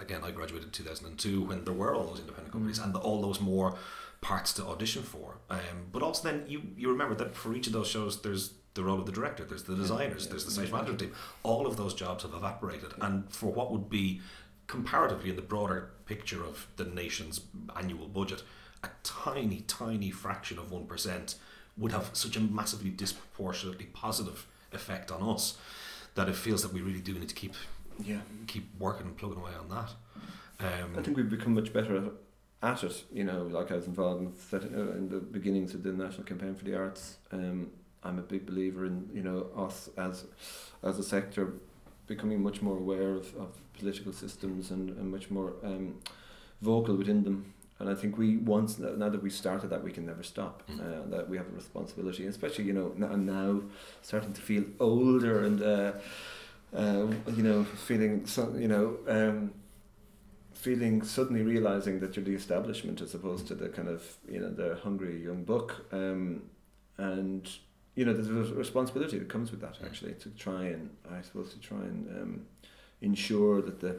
again, 0.00 0.22
I 0.24 0.30
graduated 0.32 0.66
in 0.66 0.72
2002 0.72 1.42
when 1.42 1.64
there 1.64 1.74
were 1.74 1.94
all 1.94 2.04
those 2.04 2.20
independent 2.20 2.52
companies 2.52 2.80
mm. 2.80 2.84
and 2.84 2.94
the, 2.94 2.98
all 2.98 3.22
those 3.22 3.40
more 3.40 3.76
parts 4.20 4.52
to 4.54 4.64
audition 4.64 5.02
for. 5.02 5.36
Um, 5.48 5.86
but 5.92 6.02
also 6.02 6.28
then 6.28 6.44
you, 6.48 6.62
you 6.76 6.90
remember 6.90 7.14
that 7.16 7.36
for 7.36 7.54
each 7.54 7.68
of 7.68 7.72
those 7.72 7.86
shows, 7.86 8.22
there's 8.22 8.54
the 8.76 8.84
role 8.84 9.00
of 9.00 9.06
the 9.06 9.12
director, 9.12 9.44
there's 9.44 9.64
the 9.64 9.74
designers, 9.74 10.28
there's 10.28 10.44
the 10.44 10.50
stage 10.50 10.70
management 10.70 11.00
team. 11.00 11.12
All 11.42 11.66
of 11.66 11.76
those 11.76 11.94
jobs 11.94 12.22
have 12.22 12.34
evaporated. 12.34 12.92
And 13.00 13.28
for 13.32 13.46
what 13.46 13.72
would 13.72 13.90
be 13.90 14.20
comparatively 14.68 15.30
in 15.30 15.36
the 15.36 15.42
broader 15.42 15.90
picture 16.06 16.44
of 16.44 16.68
the 16.76 16.84
nation's 16.84 17.40
annual 17.74 18.06
budget, 18.06 18.42
a 18.84 18.88
tiny, 19.02 19.62
tiny 19.66 20.10
fraction 20.10 20.58
of 20.58 20.70
1% 20.70 21.34
would 21.76 21.92
have 21.92 22.10
such 22.12 22.36
a 22.36 22.40
massively 22.40 22.90
disproportionately 22.90 23.86
positive 23.86 24.46
effect 24.72 25.10
on 25.10 25.28
us 25.28 25.58
that 26.14 26.28
it 26.28 26.36
feels 26.36 26.62
that 26.62 26.72
we 26.72 26.80
really 26.80 27.00
do 27.00 27.14
need 27.14 27.28
to 27.28 27.34
keep 27.34 27.54
yeah 28.02 28.20
keep 28.46 28.68
working 28.78 29.06
and 29.06 29.16
plugging 29.16 29.38
away 29.38 29.52
on 29.58 29.68
that. 29.68 29.90
Um, 30.58 30.96
I 30.98 31.02
think 31.02 31.16
we've 31.16 31.28
become 31.28 31.54
much 31.54 31.72
better 31.72 32.10
at 32.62 32.82
it. 32.82 33.04
You 33.12 33.24
know, 33.24 33.42
like 33.44 33.70
I 33.70 33.76
was 33.76 33.86
involved 33.86 34.22
in, 34.52 34.74
in 34.74 35.08
the 35.08 35.18
beginnings 35.18 35.74
of 35.74 35.82
the 35.82 35.92
National 35.92 36.24
Campaign 36.24 36.54
for 36.54 36.64
the 36.64 36.76
Arts. 36.76 37.18
Um, 37.30 37.70
I'm 38.06 38.18
a 38.18 38.22
big 38.22 38.46
believer 38.46 38.86
in 38.86 39.08
you 39.12 39.22
know 39.22 39.46
us 39.56 39.90
as 39.96 40.24
as 40.82 40.98
a 40.98 41.02
sector 41.02 41.54
becoming 42.06 42.42
much 42.42 42.62
more 42.62 42.76
aware 42.76 43.14
of, 43.14 43.34
of 43.36 43.48
political 43.78 44.12
systems 44.12 44.70
and, 44.70 44.90
and 44.90 45.10
much 45.10 45.28
more 45.30 45.54
um, 45.64 45.96
vocal 46.62 46.94
within 46.94 47.24
them. 47.24 47.52
And 47.78 47.90
I 47.90 47.94
think 47.94 48.16
we 48.16 48.38
once 48.38 48.78
now 48.78 49.08
that 49.08 49.22
we 49.22 49.28
started 49.28 49.68
that 49.68 49.82
we 49.84 49.92
can 49.92 50.06
never 50.06 50.22
stop. 50.22 50.62
Mm. 50.70 50.80
Uh, 50.80 51.16
that 51.16 51.28
we 51.28 51.36
have 51.36 51.46
a 51.46 51.54
responsibility, 51.54 52.26
especially 52.26 52.64
you 52.64 52.72
know 52.72 52.92
now, 52.96 53.14
now 53.16 53.60
starting 54.00 54.32
to 54.32 54.40
feel 54.40 54.64
older 54.80 55.44
and 55.44 55.62
uh, 55.62 55.92
uh, 56.74 57.06
you 57.34 57.42
know 57.42 57.64
feeling 57.64 58.24
so 58.24 58.54
you 58.56 58.68
know 58.68 58.96
um, 59.08 59.52
feeling 60.54 61.02
suddenly 61.02 61.42
realizing 61.42 62.00
that 62.00 62.16
you're 62.16 62.24
the 62.24 62.34
establishment 62.34 63.02
as 63.02 63.14
opposed 63.14 63.46
to 63.46 63.54
the 63.54 63.68
kind 63.68 63.88
of 63.88 64.16
you 64.26 64.40
know 64.40 64.50
the 64.50 64.76
hungry 64.76 65.22
young 65.22 65.44
buck 65.44 65.84
um, 65.92 66.42
and 66.96 67.58
you 67.96 68.04
know 68.04 68.12
there's 68.12 68.28
a 68.28 68.54
responsibility 68.54 69.18
that 69.18 69.28
comes 69.28 69.50
with 69.50 69.60
that 69.62 69.78
actually 69.84 70.12
to 70.14 70.28
try 70.30 70.66
and 70.66 70.90
I 71.10 71.22
suppose 71.22 71.52
to 71.54 71.58
try 71.58 71.78
and 71.78 72.08
um, 72.10 72.46
ensure 73.00 73.60
that 73.62 73.80
the 73.80 73.96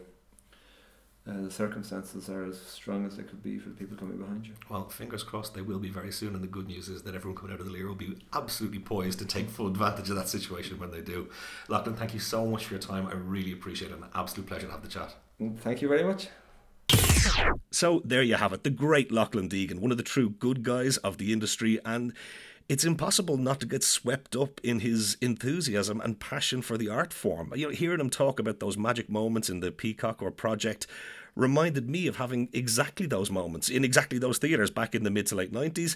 uh, 1.28 1.42
the 1.42 1.52
circumstances 1.52 2.30
are 2.30 2.46
as 2.46 2.58
strong 2.58 3.06
as 3.06 3.18
they 3.18 3.24
could 3.24 3.44
be 3.44 3.60
for 3.60 3.68
the 3.68 3.76
people 3.76 3.98
coming 3.98 4.18
behind 4.18 4.48
you. 4.48 4.54
Well, 4.70 4.88
fingers 4.88 5.24
crossed 5.24 5.56
they 5.56 5.62
will 5.62 5.80
be 5.80 5.90
very 5.90 6.12
soon, 6.12 6.36
and 6.36 6.42
the 6.42 6.48
good 6.48 6.68
news 6.68 6.88
is 6.88 7.04
that 7.04 7.16
everyone 7.16 7.36
coming 7.36 7.54
out 7.54 7.60
of 7.60 7.66
the 7.66 7.72
Lir 7.72 7.88
will 7.88 7.96
be 7.96 8.16
absolutely 8.34 8.80
poised 8.80 9.20
to 9.20 9.26
take 9.26 9.50
full 9.50 9.68
advantage 9.68 10.10
of 10.10 10.16
that 10.16 10.30
situation 10.30 10.80
when 10.80 10.92
they 10.92 11.02
do. 11.02 11.28
Loughlin, 11.68 11.98
thank 11.98 12.14
you 12.14 12.22
so 12.22 12.46
much 12.46 12.66
for 12.66 12.76
your 12.76 12.82
time. 12.82 13.08
I 13.08 13.16
really 13.16 13.52
appreciate 13.52 13.92
it. 13.92 13.98
An 13.98 14.06
absolute 14.16 14.48
pleasure 14.48 14.68
to 14.68 14.72
have 14.72 14.84
the 14.84 14.88
chat. 14.88 15.16
Mm, 15.42 15.60
thank 15.60 15.82
you 15.82 15.90
very 15.90 16.06
much. 16.06 16.30
So 17.72 18.02
there 18.06 18.24
you 18.24 18.36
have 18.36 18.54
it, 18.54 18.64
the 18.64 18.70
great 18.70 19.12
Loughlin 19.12 19.50
Deegan, 19.50 19.80
one 19.80 19.92
of 19.92 19.98
the 19.98 20.04
true 20.04 20.30
good 20.30 20.64
guys 20.64 20.96
of 20.98 21.18
the 21.18 21.34
industry, 21.34 21.78
and 21.84 22.14
it's 22.70 22.84
impossible 22.84 23.38
not 23.38 23.60
to 23.62 23.66
get 23.66 23.84
swept 23.84 24.36
up 24.36 24.60
in 24.64 24.82
his 24.82 25.16
enthusiasm 25.22 26.02
and 26.02 26.20
passion 26.20 26.62
for 26.62 26.78
the 26.78 26.90
art 26.90 27.14
form. 27.14 27.54
You 27.56 27.68
know, 27.68 27.74
hearing 27.74 28.00
him 28.00 28.10
talk 28.10 28.40
about 28.40 28.60
those 28.60 28.78
magic 28.78 29.10
moments 29.10 29.50
in 29.50 29.62
the 29.62 29.72
Peacock 29.72 30.22
or 30.22 30.32
Project 30.32 30.86
reminded 31.38 31.90
me 31.90 32.08
of 32.08 32.18
having 32.18 32.50
exactly 32.52 33.06
those 33.06 33.30
moments 33.30 33.70
in 33.70 33.86
exactly 33.86 34.18
those 34.18 34.40
theatres 34.40 34.72
back 34.72 34.96
in 34.96 35.04
the 35.04 35.12
mid 35.12 35.28
to 35.28 35.36
late 35.36 35.54
90s. 35.54 35.96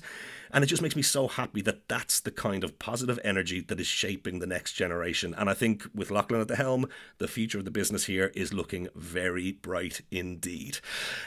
And 0.53 0.63
it 0.63 0.67
just 0.67 0.81
makes 0.81 0.95
me 0.95 1.01
so 1.01 1.27
happy 1.27 1.61
that 1.61 1.87
that's 1.87 2.19
the 2.19 2.31
kind 2.31 2.63
of 2.63 2.77
positive 2.77 3.19
energy 3.23 3.61
that 3.61 3.79
is 3.79 3.87
shaping 3.87 4.39
the 4.39 4.47
next 4.47 4.73
generation. 4.73 5.33
And 5.37 5.49
I 5.49 5.53
think 5.53 5.87
with 5.95 6.11
Loughlin 6.11 6.41
at 6.41 6.47
the 6.47 6.57
helm, 6.57 6.87
the 7.17 7.27
future 7.27 7.59
of 7.59 7.65
the 7.65 7.71
business 7.71 8.05
here 8.05 8.31
is 8.35 8.53
looking 8.53 8.89
very 8.93 9.53
bright 9.53 10.01
indeed. 10.11 10.79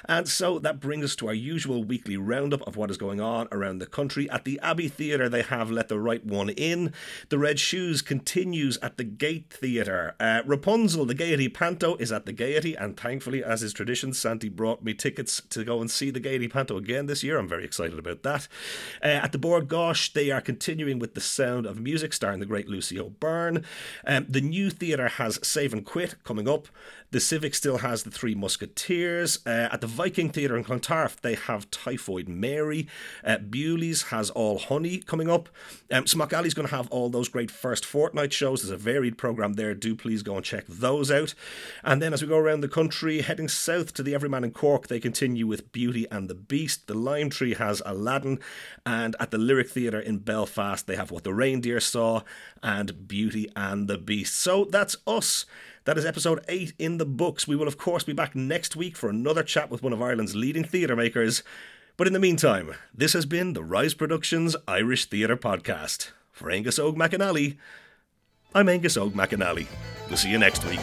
And 0.09 0.29
so 0.29 0.59
that 0.59 0.81
brings 0.81 1.05
us 1.05 1.17
to 1.17 1.29
our 1.29 1.35
usual 1.35 1.85
weekly 1.85 2.17
roundup 2.17 2.67
of 2.67 2.77
what 2.77 2.91
is 2.91 2.99
going 2.99 3.21
on 3.21 3.49
around 3.51 3.79
the 3.79 3.87
country. 3.87 4.29
At 4.31 4.45
the 4.45 4.61
Abbey 4.61 4.89
Theatre, 4.89 5.29
they 5.29 5.43
have 5.43 5.71
Let 5.71 5.89
the 5.89 5.99
Right 5.99 6.25
One 6.25 6.51
In. 6.51 6.93
The 7.31 7.39
Red 7.39 7.59
Shoes 7.59 8.03
continues 8.03 8.77
at 8.83 8.99
the 8.99 9.05
Gate 9.05 9.51
Theatre. 9.51 10.15
Uh, 10.21 10.43
Rapunzel, 10.45 11.07
the 11.07 11.15
Gaiety 11.15 11.49
Panto, 11.49 11.97
is 11.97 12.13
at 12.13 12.27
the 12.27 12.33
Gaiety, 12.33 12.75
and 12.75 12.97
thankfully, 12.97 13.43
as 13.43 13.63
is 13.63 13.73
tradition, 13.73 14.04
Santi 14.13 14.49
brought 14.49 14.83
me 14.83 14.95
tickets 14.95 15.41
to 15.51 15.65
go 15.65 15.81
and 15.81 15.91
see 15.91 16.11
the 16.11 16.21
Gaiety 16.21 16.49
Panto 16.49 16.77
again 16.77 17.07
this 17.07 17.23
year. 17.23 17.39
I'm 17.39 17.49
very 17.49 17.65
excited 17.65 17.99
about 17.99 18.23
that. 18.23 18.49
Uh, 19.03 19.07
at 19.07 19.33
the 19.33 19.39
Bord 19.39 19.69
Gáis, 19.69 20.13
they 20.13 20.31
are 20.31 20.41
continuing 20.41 20.99
with 20.99 21.15
the 21.15 21.21
sound 21.21 21.67
of 21.67 21.81
music, 21.81 22.13
starring 22.13 22.41
the 22.41 22.47
great 22.47 22.69
Lucy 22.69 22.99
O'Byrne. 22.99 23.65
Um, 24.07 24.27
the 24.29 24.41
new 24.41 24.71
theatre 24.71 25.09
has 25.09 25.39
Save 25.43 25.73
and 25.73 25.85
Quit 25.85 26.17
coming 26.25 26.49
up. 26.49 26.69
The 27.15 27.21
Civic 27.21 27.55
still 27.55 27.79
has 27.79 28.03
the 28.03 28.11
Three 28.11 28.35
Musketeers. 28.35 29.39
Uh, 29.47 29.69
at 29.71 29.81
the 29.81 29.87
Viking 29.87 30.31
Theatre 30.31 30.57
in 30.57 30.65
Clontarf, 30.65 31.23
they 31.23 31.37
have 31.37 31.71
Typhoid 31.71 32.29
Mary. 32.29 32.89
Uh, 33.23 33.39
Bewley's 33.39 34.05
has 34.05 34.31
All 34.31 34.59
Honey 34.59 34.99
coming 34.99 35.31
up. 35.31 35.49
Um, 35.93 36.09
Smock 36.09 36.33
Alley's 36.33 36.55
going 36.55 36.67
to 36.67 36.75
have 36.75 36.89
all 36.89 37.11
those 37.11 37.29
great 37.29 37.53
first 37.53 37.85
fortnight 37.87 38.33
shows. 38.33 38.63
There's 38.63 38.73
a 38.73 38.77
varied 38.77 39.17
programme 39.17 39.53
there. 39.53 39.75
Do 39.75 39.95
please 39.95 40.25
go 40.25 40.35
and 40.35 40.45
check 40.45 40.65
those 40.67 41.13
out. 41.13 41.35
And 41.85 42.03
then 42.03 42.13
as 42.13 42.21
we 42.21 42.27
go 42.27 42.37
around 42.37 42.63
the 42.63 42.69
country, 42.69 43.21
heading 43.21 43.49
south 43.49 43.94
to 43.95 44.03
the 44.03 44.15
Everyman 44.15 44.45
in 44.45 44.51
Cork, 44.53 44.89
they 44.89 45.01
continue 45.01 45.47
with 45.47 45.73
Beauty 45.73 46.07
and 46.11 46.29
the 46.29 46.35
Beast. 46.35 46.87
The 46.87 46.95
Lime 46.95 47.31
Tree 47.31 47.55
has 47.55 47.83
Aladdin. 47.85 48.41
And 48.85 49.17
at 49.19 49.31
the 49.31 49.39
Lyric 49.39 49.69
Theatre 49.69 50.01
in 50.01 50.19
Belfast, 50.19 50.87
they 50.87 50.97
have 50.97 51.11
What 51.11 51.25
the 51.25 51.35
Reindeer 51.35 51.81
Saw 51.81 52.23
and 52.63 53.09
Beauty 53.09 53.49
and 53.57 53.89
the 53.89 53.99
Beast. 53.99 54.37
So 54.37 54.65
that's 54.65 54.97
us. 55.07 55.47
That 55.85 55.99
is 55.99 56.05
episode 56.05 56.45
8 56.49 56.73
in 56.79 56.99
the 56.99 57.07
books. 57.07 57.47
We 57.47 57.57
will, 57.57 57.69
of 57.69 57.79
course, 57.79 58.05
be 58.05 58.13
back 58.13 58.35
next 58.35 58.77
week 58.77 58.97
for 58.97 59.11
another 59.11 59.43
chat 59.43 59.71
with 59.71 59.83
one 59.83 59.93
of 59.93 60.01
Ireland's 60.01 60.35
leading 60.35 60.65
theatre 60.65 60.97
makers. 60.97 61.43
But 61.97 62.07
in 62.07 62.13
the 62.13 62.19
meantime, 62.19 62.75
this 62.93 63.13
has 63.13 63.27
been 63.27 63.53
the 63.53 63.63
Rise 63.63 63.95
Productions 63.95 64.57
Irish 64.67 65.05
Theatre 65.05 65.37
Podcast. 65.37 66.11
For 66.33 66.49
Aonghus 66.51 66.81
Óg 66.81 66.97
McAnally, 66.97 67.57
I'm 68.55 68.67
Aonghus 68.67 69.01
Óg 69.01 69.13
McAnally. 69.13 69.67
We'll 70.09 70.17
see 70.17 70.31
you 70.31 70.39
next 70.39 70.65
week. 70.65 70.81